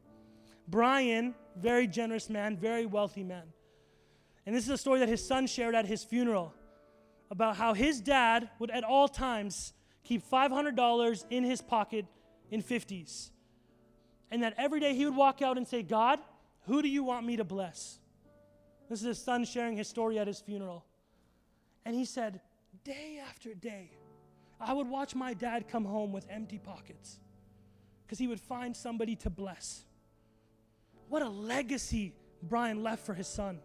Brian, 0.68 1.34
very 1.56 1.88
generous 1.88 2.30
man, 2.30 2.56
very 2.56 2.86
wealthy 2.86 3.24
man. 3.24 3.54
And 4.46 4.56
this 4.56 4.64
is 4.64 4.70
a 4.70 4.78
story 4.78 5.00
that 5.00 5.10
his 5.10 5.26
son 5.26 5.48
shared 5.48 5.76
at 5.76 5.86
his 5.86 6.04
funeral 6.04 6.54
about 7.32 7.56
how 7.56 7.74
his 7.74 8.02
dad 8.02 8.50
would 8.60 8.72
at 8.72 8.84
all 8.84 9.08
times 9.08 9.74
keep 10.04 10.28
$500 10.28 11.26
in 11.30 11.44
his 11.44 11.62
pocket 11.62 12.06
in 12.52 12.62
50s. 12.64 13.30
And 14.32 14.44
that 14.44 14.54
every 14.58 14.80
day 14.80 14.94
he 14.94 15.06
would 15.06 15.16
walk 15.16 15.42
out 15.42 15.58
and 15.58 15.68
say, 15.68 15.82
God, 15.84 16.20
who 16.66 16.82
do 16.82 16.88
you 16.88 17.04
want 17.04 17.26
me 17.26 17.38
to 17.38 17.44
bless? 17.44 18.00
This 18.90 19.02
is 19.02 19.06
his 19.06 19.24
son 19.24 19.46
sharing 19.46 19.78
his 19.78 19.88
story 19.88 20.18
at 20.20 20.28
his 20.28 20.40
funeral. 20.40 20.86
And 21.86 21.96
he 21.96 22.06
said, 22.06 22.42
Day 22.84 23.20
after 23.28 23.54
day, 23.54 23.92
I 24.60 24.74
would 24.74 24.88
watch 24.88 25.16
my 25.16 25.34
dad 25.34 25.68
come 25.68 25.86
home 25.86 26.12
with 26.12 26.26
empty 26.30 26.60
pockets 26.60 27.20
because 28.06 28.20
he 28.20 28.28
would 28.28 28.40
find 28.40 28.76
somebody 28.76 29.16
to 29.18 29.30
bless. 29.30 29.84
What 31.08 31.22
a 31.22 31.30
legacy 31.30 32.14
Brian 32.44 32.84
left 32.84 33.06
for 33.06 33.14
his 33.14 33.28
son. 33.28 33.60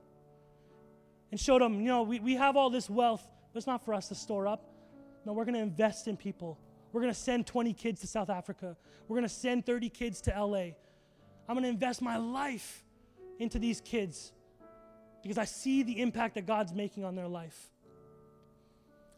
And 1.31 1.41
showed 1.41 1.63
him, 1.63 1.81
you 1.81 1.89
know, 1.89 2.03
we, 2.03 2.21
we 2.21 2.35
have 2.35 2.57
all 2.57 2.71
this 2.71 2.89
wealth, 2.89 3.27
but 3.53 3.59
it's 3.59 3.67
not 3.67 3.85
for 3.85 3.93
us 3.93 4.09
to 4.09 4.15
store 4.15 4.47
up. 4.47 4.71
No, 5.25 5.33
we're 5.33 5.45
going 5.45 5.55
to 5.55 5.61
invest 5.61 6.07
in 6.07 6.17
people. 6.17 6.59
We're 6.93 7.01
going 7.01 7.13
to 7.13 7.19
send 7.19 7.47
20 7.47 7.73
kids 7.73 8.03
to 8.03 8.07
South 8.07 8.31
Africa. 8.31 8.77
We're 9.09 9.17
going 9.17 9.29
to 9.29 9.35
send 9.35 9.67
30 9.67 9.89
kids 9.89 10.21
to 10.23 10.31
LA. 10.31 10.75
I'm 11.49 11.55
going 11.55 11.65
to 11.65 11.69
invest 11.69 12.01
my 12.01 12.19
life 12.19 12.84
into 13.39 13.59
these 13.59 13.81
kids 13.81 14.33
because 15.23 15.39
I 15.39 15.45
see 15.45 15.83
the 15.83 16.01
impact 16.01 16.35
that 16.35 16.47
God's 16.47 16.73
making 16.73 17.05
on 17.05 17.15
their 17.15 17.29
life. 17.29 17.71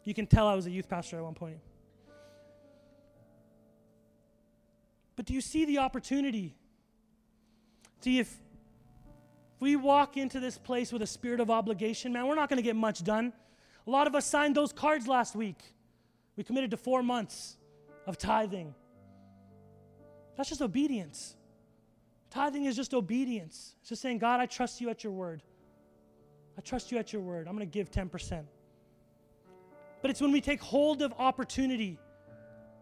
You 0.03 0.13
can 0.13 0.25
tell 0.25 0.47
I 0.47 0.55
was 0.55 0.65
a 0.65 0.71
youth 0.71 0.87
pastor 0.87 1.17
at 1.17 1.23
one 1.23 1.33
point. 1.33 1.57
But 5.17 5.25
do 5.25 5.33
you 5.33 5.41
see 5.41 5.65
the 5.65 5.79
opportunity? 5.79 6.55
See, 8.01 8.19
if, 8.19 8.29
if 8.29 9.61
we 9.61 9.75
walk 9.75 10.15
into 10.15 10.39
this 10.39 10.57
place 10.57 10.93
with 10.93 11.01
a 11.01 11.07
spirit 11.07 11.39
of 11.39 11.49
obligation, 11.49 12.13
man, 12.13 12.27
we're 12.27 12.35
not 12.35 12.47
going 12.49 12.57
to 12.57 12.63
get 12.63 12.75
much 12.75 13.03
done. 13.03 13.33
A 13.85 13.89
lot 13.89 14.07
of 14.07 14.15
us 14.15 14.25
signed 14.25 14.55
those 14.55 14.71
cards 14.71 15.07
last 15.07 15.35
week. 15.35 15.61
We 16.35 16.43
committed 16.43 16.71
to 16.71 16.77
four 16.77 17.01
months 17.01 17.57
of 18.05 18.17
tithing. 18.17 18.75
That's 20.37 20.49
just 20.49 20.61
obedience. 20.61 21.36
Tithing 22.29 22.65
is 22.65 22.75
just 22.75 22.93
obedience. 22.93 23.75
It's 23.79 23.89
just 23.89 24.01
saying, 24.01 24.19
God, 24.19 24.39
I 24.39 24.45
trust 24.45 24.81
you 24.81 24.89
at 24.89 25.03
your 25.03 25.13
word. 25.13 25.43
I 26.57 26.61
trust 26.61 26.91
you 26.91 26.97
at 26.97 27.13
your 27.13 27.21
word. 27.21 27.47
I'm 27.47 27.55
going 27.55 27.67
to 27.67 27.71
give 27.71 27.91
10%. 27.91 28.43
But 30.01 30.11
it's 30.11 30.21
when 30.21 30.31
we 30.31 30.41
take 30.41 30.61
hold 30.61 31.01
of 31.01 31.13
opportunity, 31.17 31.99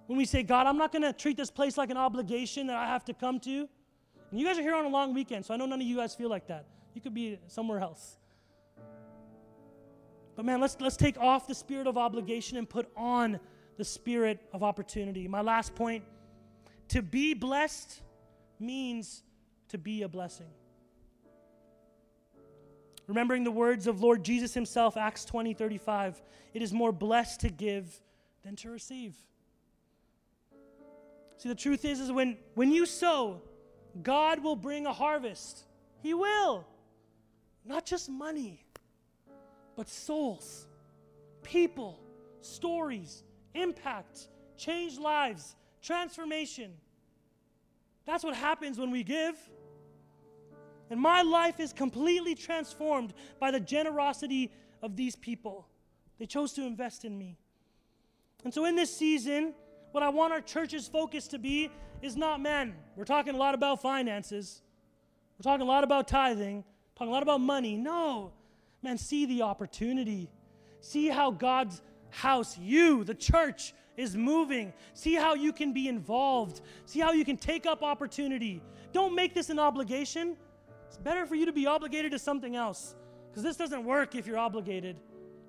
when 0.07 0.17
we 0.17 0.25
say, 0.25 0.43
God, 0.43 0.67
I'm 0.67 0.77
not 0.77 0.91
going 0.91 1.01
to 1.01 1.13
treat 1.13 1.37
this 1.37 1.51
place 1.51 1.77
like 1.77 1.89
an 1.89 1.97
obligation 1.97 2.67
that 2.67 2.75
I 2.75 2.87
have 2.87 3.05
to 3.05 3.13
come 3.13 3.39
to. 3.41 3.67
And 4.31 4.39
you 4.39 4.45
guys 4.45 4.57
are 4.57 4.61
here 4.61 4.75
on 4.75 4.85
a 4.85 4.89
long 4.89 5.13
weekend, 5.13 5.45
so 5.45 5.53
I 5.53 5.57
know 5.57 5.65
none 5.65 5.81
of 5.81 5.87
you 5.87 5.97
guys 5.97 6.15
feel 6.15 6.29
like 6.29 6.47
that. 6.47 6.65
You 6.93 7.01
could 7.01 7.13
be 7.13 7.39
somewhere 7.47 7.79
else. 7.79 8.17
But 10.35 10.45
man, 10.45 10.59
let's, 10.59 10.77
let's 10.79 10.97
take 10.97 11.17
off 11.17 11.47
the 11.47 11.55
spirit 11.55 11.87
of 11.87 11.97
obligation 11.97 12.57
and 12.57 12.67
put 12.67 12.89
on 12.95 13.39
the 13.77 13.85
spirit 13.85 14.39
of 14.53 14.63
opportunity. 14.63 15.27
My 15.27 15.41
last 15.41 15.75
point 15.75 16.03
to 16.89 17.01
be 17.01 17.33
blessed 17.33 18.01
means 18.59 19.23
to 19.69 19.77
be 19.77 20.03
a 20.03 20.07
blessing. 20.07 20.49
Remembering 23.07 23.43
the 23.43 23.51
words 23.51 23.87
of 23.87 24.01
Lord 24.01 24.23
Jesus 24.23 24.53
himself, 24.53 24.97
Acts 24.97 25.25
20 25.25 25.53
35, 25.53 26.21
it 26.53 26.61
is 26.61 26.73
more 26.73 26.91
blessed 26.91 27.41
to 27.41 27.49
give 27.49 28.01
than 28.43 28.55
to 28.57 28.69
receive. 28.69 29.15
See, 31.37 31.49
the 31.49 31.55
truth 31.55 31.85
is, 31.85 31.99
is 31.99 32.11
when, 32.11 32.37
when 32.55 32.71
you 32.71 32.85
sow, 32.85 33.41
God 34.01 34.43
will 34.43 34.55
bring 34.55 34.85
a 34.85 34.93
harvest. 34.93 35.65
He 36.01 36.13
will. 36.13 36.65
Not 37.65 37.85
just 37.85 38.09
money, 38.09 38.63
but 39.75 39.89
souls, 39.89 40.67
people, 41.43 41.99
stories, 42.41 43.23
impact, 43.53 44.27
changed 44.55 44.99
lives, 44.99 45.55
transformation. 45.81 46.73
That's 48.05 48.23
what 48.23 48.35
happens 48.35 48.77
when 48.77 48.91
we 48.91 49.03
give. 49.03 49.35
And 50.95 51.01
my 51.01 51.23
life 51.23 51.59
is 51.59 51.73
completely 51.73 52.35
transformed 52.35 53.13
by 53.37 53.51
the 53.51 53.59
generosity 53.59 54.49
of 54.81 54.95
these 54.95 55.13
people. 55.13 55.67
They 56.19 56.25
chose 56.25 56.53
to 56.53 56.61
invest 56.61 57.03
in 57.03 57.17
me. 57.17 57.37
And 58.45 58.53
so, 58.53 58.63
in 58.63 58.77
this 58.77 58.95
season, 58.95 59.53
what 59.91 60.03
I 60.03 60.07
want 60.07 60.31
our 60.31 60.39
church's 60.39 60.87
focus 60.87 61.27
to 61.27 61.37
be 61.37 61.69
is 62.01 62.15
not 62.15 62.39
men. 62.39 62.75
We're 62.95 63.03
talking 63.03 63.35
a 63.35 63.37
lot 63.37 63.55
about 63.55 63.81
finances, 63.81 64.61
we're 65.37 65.51
talking 65.51 65.67
a 65.67 65.69
lot 65.69 65.83
about 65.83 66.07
tithing, 66.07 66.63
talking 66.95 67.09
a 67.09 67.13
lot 67.13 67.23
about 67.23 67.41
money. 67.41 67.75
No, 67.75 68.31
man, 68.81 68.97
see 68.97 69.25
the 69.25 69.41
opportunity. 69.41 70.29
See 70.79 71.09
how 71.09 71.29
God's 71.29 71.81
house, 72.09 72.57
you, 72.57 73.03
the 73.03 73.15
church, 73.15 73.73
is 73.97 74.15
moving. 74.15 74.71
See 74.93 75.15
how 75.15 75.33
you 75.33 75.51
can 75.51 75.73
be 75.73 75.89
involved. 75.89 76.61
See 76.85 77.01
how 77.01 77.11
you 77.11 77.25
can 77.25 77.35
take 77.35 77.65
up 77.65 77.83
opportunity. 77.83 78.61
Don't 78.93 79.13
make 79.13 79.33
this 79.33 79.49
an 79.49 79.59
obligation. 79.59 80.37
It's 80.95 81.03
better 81.03 81.25
for 81.25 81.35
you 81.35 81.45
to 81.45 81.51
be 81.51 81.67
obligated 81.67 82.13
to 82.13 82.19
something 82.19 82.55
else 82.55 82.95
because 83.27 83.43
this 83.43 83.57
doesn't 83.57 83.83
work 83.83 84.15
if 84.15 84.25
you're 84.25 84.37
obligated. 84.37 85.01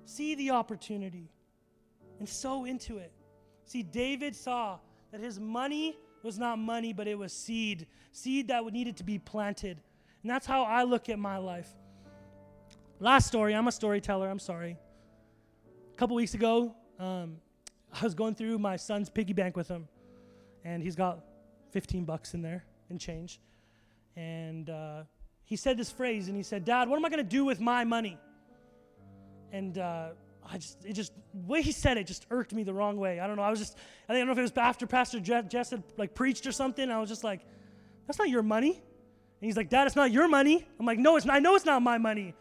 See 0.03 0.35
the 0.35 0.51
opportunity 0.51 1.31
and 2.19 2.27
sow 2.27 2.65
into 2.65 2.97
it. 2.97 3.13
See, 3.63 3.81
David 3.81 4.35
saw 4.35 4.77
that 5.09 5.21
his 5.21 5.39
money 5.39 5.97
was 6.21 6.37
not 6.37 6.59
money, 6.59 6.91
but 6.91 7.07
it 7.07 7.17
was 7.17 7.31
seed, 7.31 7.87
seed 8.11 8.49
that 8.49 8.65
would 8.65 8.73
needed 8.73 8.97
to 8.97 9.05
be 9.05 9.19
planted. 9.19 9.79
And 10.21 10.29
that's 10.29 10.45
how 10.45 10.63
I 10.63 10.83
look 10.83 11.07
at 11.07 11.17
my 11.17 11.37
life. 11.37 11.69
Last 12.99 13.27
story, 13.27 13.55
I'm 13.55 13.69
a 13.69 13.71
storyteller, 13.71 14.29
I'm 14.29 14.39
sorry. 14.39 14.75
A 15.93 15.97
couple 15.97 16.17
weeks 16.17 16.33
ago, 16.33 16.75
um, 16.99 17.37
I 17.93 18.03
was 18.03 18.15
going 18.15 18.35
through 18.35 18.59
my 18.59 18.75
son's 18.75 19.09
piggy 19.09 19.31
bank 19.31 19.55
with 19.55 19.69
him, 19.69 19.87
and 20.65 20.83
he's 20.83 20.97
got 20.97 21.23
15 21.71 22.03
bucks 22.03 22.33
in 22.33 22.41
there 22.41 22.65
and 22.89 22.99
change. 22.99 23.39
And 24.17 24.69
uh, 24.69 25.03
he 25.47 25.55
said 25.55 25.77
this 25.77 25.89
phrase, 25.89 26.27
and 26.27 26.35
he 26.35 26.43
said, 26.43 26.65
Dad, 26.65 26.89
what 26.89 26.97
am 26.97 27.05
I 27.05 27.09
going 27.09 27.23
to 27.23 27.29
do 27.29 27.45
with 27.45 27.61
my 27.61 27.85
money? 27.85 28.17
And 29.53 29.77
uh, 29.77 30.09
I 30.45 30.57
just, 30.57 30.83
it 30.83 30.91
just, 30.91 31.13
the 31.33 31.47
way 31.47 31.61
he 31.61 31.71
said 31.71 31.95
it 31.95 32.05
just 32.05 32.25
irked 32.29 32.51
me 32.51 32.63
the 32.63 32.73
wrong 32.73 32.97
way. 32.97 33.21
I 33.21 33.27
don't 33.27 33.37
know. 33.37 33.43
I 33.43 33.49
was 33.49 33.59
just, 33.59 33.77
I 34.09 34.13
don't 34.13 34.25
know 34.25 34.33
if 34.33 34.37
it 34.37 34.41
was 34.41 34.51
after 34.57 34.85
Pastor 34.85 35.21
Jess 35.21 35.69
had 35.69 35.83
like 35.95 36.13
preached 36.13 36.45
or 36.47 36.51
something. 36.51 36.91
I 36.91 36.99
was 36.99 37.07
just 37.07 37.23
like, 37.23 37.45
that's 38.05 38.19
not 38.19 38.27
your 38.27 38.43
money. 38.43 38.71
And 38.71 39.45
he's 39.45 39.55
like, 39.55 39.69
Dad, 39.69 39.87
it's 39.87 39.95
not 39.95 40.11
your 40.11 40.27
money. 40.27 40.67
I'm 40.81 40.85
like, 40.85 40.99
no, 40.99 41.15
it's 41.15 41.25
not. 41.25 41.37
I 41.37 41.39
know 41.39 41.55
it's 41.55 41.65
not 41.65 41.81
my 41.81 41.97
money. 41.97 42.35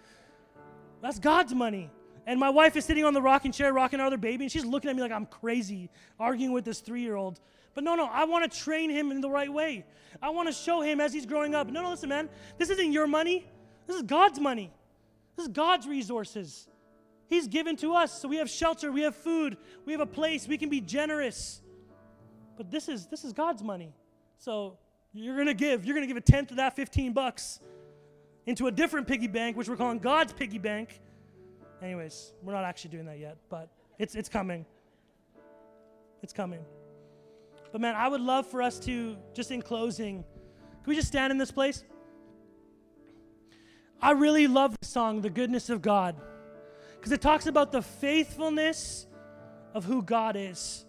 That's 1.01 1.21
God's 1.21 1.55
money. 1.55 1.89
And 2.27 2.41
my 2.41 2.51
wife 2.51 2.75
is 2.75 2.85
sitting 2.85 3.05
on 3.05 3.15
the 3.15 3.23
rocking 3.23 3.53
chair, 3.53 3.73
rocking 3.73 4.01
our 4.01 4.07
other 4.07 4.17
baby, 4.17 4.47
and 4.47 4.51
she's 4.51 4.65
looking 4.65 4.91
at 4.91 4.97
me 4.97 5.03
like 5.03 5.13
I'm 5.13 5.27
crazy, 5.27 5.91
arguing 6.19 6.51
with 6.51 6.65
this 6.65 6.81
three 6.81 7.03
year 7.03 7.15
old. 7.15 7.39
But 7.77 7.85
no, 7.85 7.95
no, 7.95 8.07
I 8.07 8.25
want 8.25 8.51
to 8.51 8.59
train 8.59 8.89
him 8.89 9.13
in 9.13 9.21
the 9.21 9.29
right 9.29 9.53
way. 9.53 9.85
I 10.23 10.31
want 10.31 10.49
to 10.49 10.53
show 10.53 10.81
him 10.81 10.99
as 10.99 11.13
he's 11.13 11.27
growing 11.27 11.55
up. 11.55 11.69
No, 11.69 11.83
no, 11.83 11.91
listen, 11.91 12.09
man, 12.09 12.31
this 12.57 12.71
isn't 12.71 12.91
your 12.91 13.07
money. 13.07 13.47
This 13.87 13.97
is 13.97 14.03
God's 14.03 14.41
money. 14.41 14.73
This 15.37 15.45
is 15.45 15.53
God's 15.53 15.87
resources. 15.87 16.69
He's 17.29 17.47
given 17.47 17.77
to 17.77 17.93
us. 17.93 18.19
So 18.19 18.29
we 18.29 18.37
have 18.39 18.49
shelter, 18.49 18.91
we 18.91 19.03
have 19.03 19.15
food, 19.15 19.59
we 19.85 19.93
have 19.93 20.01
a 20.01 20.07
place, 20.07 20.49
we 20.49 20.57
can 20.57 20.71
be 20.71 20.81
generous. 20.81 21.61
But 22.57 22.71
this 22.71 22.89
is 22.89 23.09
this 23.09 23.25
is 23.25 23.35
God's 23.35 23.63
money. 23.63 23.93
So 24.39 24.79
you're 25.13 25.37
gonna 25.37 25.53
give, 25.53 25.85
you're 25.85 25.95
gonna 25.95 26.07
give 26.07 26.17
a 26.17 26.23
tenth 26.23 26.53
of 26.53 26.57
that 26.57 26.77
15 26.77 27.13
bucks 27.13 27.61
into 28.47 28.69
a 28.69 28.73
different 28.73 29.07
piggy 29.07 29.29
bank, 29.29 29.55
which 29.55 29.69
we're 29.69 29.77
calling 29.77 29.99
God's 29.99 30.33
piggy 30.33 30.59
bank. 30.59 30.99
Anyways, 31.83 32.33
we're 32.43 32.55
not 32.55 32.65
actually 32.65 32.93
doing 32.93 33.05
that 33.05 33.19
yet, 33.19 33.37
but 33.51 33.69
it's 33.99 34.15
it's 34.15 34.31
coming. 34.31 34.65
It's 36.23 36.33
coming. 36.33 36.65
But 37.73 37.81
man, 37.81 37.95
I 37.95 38.09
would 38.09 38.21
love 38.21 38.47
for 38.47 38.63
us 38.63 38.79
to 38.81 39.17
just 39.35 39.51
in 39.51 39.63
closing, 39.63 40.23
can 40.23 40.91
we 40.91 40.95
just 40.95 41.09
stand 41.09 41.31
in 41.31 41.39
this 41.39 41.51
place? 41.51 41.85
I 44.01 44.13
really 44.13 44.47
love 44.47 44.77
the 44.81 44.87
song, 44.87 45.21
The 45.21 45.31
Goodness 45.31 45.71
of 45.71 45.83
God, 45.83 46.17
because 46.95 47.13
it 47.13 47.21
talks 47.21 47.47
about 47.47 47.73
the 47.73 47.83
faithfulness 47.83 49.07
of 49.75 49.85
who 49.85 50.03
God 50.03 50.37
is 50.37 50.85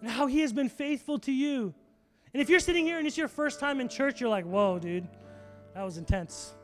and 0.00 0.10
how 0.10 0.26
He 0.26 0.40
has 0.40 0.52
been 0.52 0.68
faithful 0.68 1.18
to 1.20 1.32
you. 1.32 1.74
And 2.32 2.42
if 2.42 2.48
you're 2.48 2.60
sitting 2.60 2.84
here 2.84 2.98
and 2.98 3.06
it's 3.06 3.16
your 3.16 3.28
first 3.28 3.60
time 3.60 3.80
in 3.80 3.88
church, 3.88 4.20
you're 4.20 4.30
like, 4.30 4.44
whoa, 4.44 4.78
dude, 4.78 5.06
that 5.74 5.82
was 5.82 5.98
intense. 5.98 6.54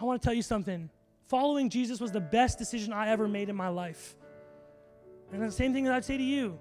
I 0.00 0.04
want 0.04 0.20
to 0.20 0.26
tell 0.26 0.34
you 0.34 0.42
something. 0.42 0.90
Following 1.28 1.70
Jesus 1.70 2.00
was 2.00 2.12
the 2.12 2.20
best 2.20 2.58
decision 2.58 2.92
I 2.92 3.08
ever 3.08 3.26
made 3.26 3.48
in 3.48 3.56
my 3.56 3.68
life. 3.68 4.16
And 5.32 5.42
the 5.42 5.50
same 5.50 5.72
thing 5.72 5.84
that 5.84 5.92
I'd 5.92 6.04
say 6.04 6.16
to 6.16 6.22
you 6.22 6.58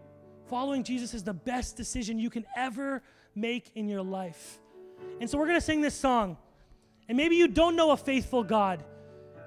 following 0.48 0.84
Jesus 0.84 1.14
is 1.14 1.24
the 1.24 1.34
best 1.34 1.76
decision 1.78 2.20
you 2.20 2.30
can 2.30 2.46
ever 2.56 3.02
make 3.36 3.72
in 3.76 3.88
your 3.88 4.02
life. 4.02 4.60
And 5.20 5.30
so 5.30 5.38
we're 5.38 5.48
going 5.48 5.58
to 5.58 5.66
sing 5.66 5.82
this 5.82 5.96
song. 5.96 6.38
And 7.08 7.18
maybe 7.18 7.36
you 7.36 7.48
don't 7.48 7.76
know 7.76 7.92
a 7.92 7.98
faithful 7.98 8.44
God. 8.44 8.84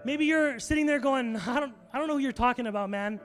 Maybe 0.04 0.26
you're 0.26 0.58
sitting 0.58 0.86
there 0.86 0.98
going, 0.98 1.36
I 1.46 1.60
don't, 1.60 1.74
I 1.92 1.98
don't 1.98 2.08
know 2.08 2.14
who 2.14 2.20
you're 2.20 2.32
talking 2.32 2.66
about, 2.66 2.90
man. 2.90 3.20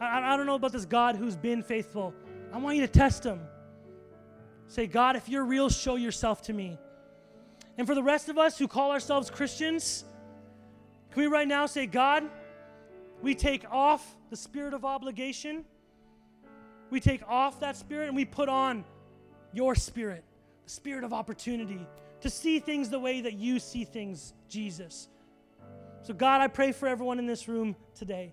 I, 0.00 0.34
I 0.34 0.36
don't 0.36 0.46
know 0.46 0.54
about 0.54 0.72
this 0.72 0.84
God 0.84 1.16
who's 1.16 1.36
been 1.36 1.62
faithful. 1.62 2.14
I 2.52 2.58
want 2.58 2.76
you 2.76 2.82
to 2.82 2.92
test 2.92 3.24
him. 3.24 3.40
Say, 4.68 4.86
God, 4.86 5.16
if 5.16 5.28
you're 5.28 5.44
real, 5.44 5.68
show 5.68 5.96
yourself 5.96 6.42
to 6.42 6.52
me. 6.52 6.78
And 7.76 7.86
for 7.86 7.94
the 7.94 8.02
rest 8.02 8.28
of 8.28 8.38
us 8.38 8.58
who 8.58 8.68
call 8.68 8.92
ourselves 8.92 9.30
Christians, 9.30 10.04
can 11.12 11.22
we 11.22 11.26
right 11.26 11.48
now 11.48 11.66
say, 11.66 11.86
God, 11.86 12.24
we 13.20 13.34
take 13.34 13.64
off 13.70 14.16
the 14.30 14.36
spirit 14.36 14.74
of 14.74 14.84
obligation, 14.84 15.64
we 16.90 17.00
take 17.00 17.22
off 17.28 17.60
that 17.60 17.76
spirit, 17.76 18.08
and 18.08 18.16
we 18.16 18.24
put 18.24 18.48
on 18.48 18.84
your 19.52 19.74
spirit, 19.74 20.24
the 20.64 20.70
spirit 20.70 21.04
of 21.04 21.12
opportunity 21.12 21.86
to 22.20 22.30
see 22.30 22.60
things 22.60 22.88
the 22.88 22.98
way 22.98 23.20
that 23.20 23.34
you 23.34 23.58
see 23.58 23.84
things, 23.84 24.34
Jesus. 24.48 25.08
So, 26.02 26.14
God, 26.14 26.40
I 26.40 26.48
pray 26.48 26.72
for 26.72 26.88
everyone 26.88 27.18
in 27.18 27.26
this 27.26 27.48
room 27.48 27.76
today. 27.94 28.32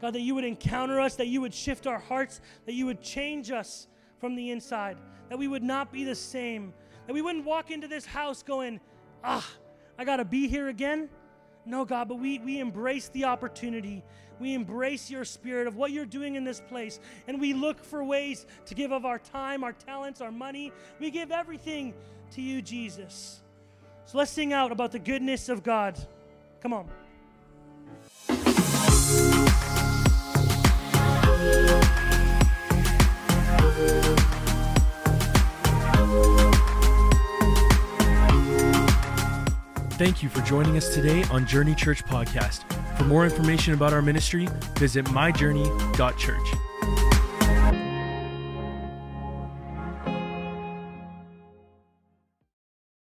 God, 0.00 0.14
that 0.14 0.20
you 0.20 0.34
would 0.34 0.44
encounter 0.44 1.00
us, 1.00 1.14
that 1.16 1.28
you 1.28 1.40
would 1.40 1.54
shift 1.54 1.86
our 1.86 1.98
hearts, 1.98 2.40
that 2.66 2.72
you 2.72 2.86
would 2.86 3.00
change 3.00 3.50
us 3.50 3.86
from 4.18 4.34
the 4.34 4.50
inside, 4.50 4.96
that 5.28 5.38
we 5.38 5.48
would 5.48 5.62
not 5.62 5.92
be 5.92 6.04
the 6.04 6.14
same, 6.14 6.74
that 7.06 7.12
we 7.12 7.22
wouldn't 7.22 7.44
walk 7.44 7.70
into 7.70 7.88
this 7.88 8.04
house 8.04 8.42
going, 8.42 8.80
ah, 9.22 9.48
I 9.98 10.04
got 10.04 10.16
to 10.16 10.24
be 10.24 10.48
here 10.48 10.68
again. 10.68 11.08
No, 11.64 11.84
God, 11.84 12.08
but 12.08 12.18
we, 12.18 12.40
we 12.40 12.58
embrace 12.58 13.08
the 13.10 13.24
opportunity. 13.24 14.02
We 14.42 14.54
embrace 14.54 15.08
your 15.08 15.24
spirit 15.24 15.68
of 15.68 15.76
what 15.76 15.92
you're 15.92 16.04
doing 16.04 16.34
in 16.34 16.42
this 16.42 16.60
place. 16.60 16.98
And 17.28 17.40
we 17.40 17.54
look 17.54 17.82
for 17.84 18.02
ways 18.02 18.44
to 18.66 18.74
give 18.74 18.90
of 18.90 19.04
our 19.04 19.20
time, 19.20 19.62
our 19.62 19.72
talents, 19.72 20.20
our 20.20 20.32
money. 20.32 20.72
We 20.98 21.12
give 21.12 21.30
everything 21.30 21.94
to 22.32 22.42
you, 22.42 22.60
Jesus. 22.60 23.40
So 24.04 24.18
let's 24.18 24.32
sing 24.32 24.52
out 24.52 24.72
about 24.72 24.90
the 24.90 24.98
goodness 24.98 25.48
of 25.48 25.62
God. 25.62 25.96
Come 26.60 26.72
on. 26.72 26.88
Thank 39.92 40.20
you 40.20 40.28
for 40.28 40.40
joining 40.40 40.76
us 40.76 40.92
today 40.92 41.22
on 41.30 41.46
Journey 41.46 41.76
Church 41.76 42.04
Podcast. 42.04 42.64
For 43.02 43.08
more 43.08 43.24
information 43.24 43.74
about 43.74 43.92
our 43.92 44.00
ministry, 44.00 44.46
visit 44.78 45.04
myjourney.church. 45.06 46.71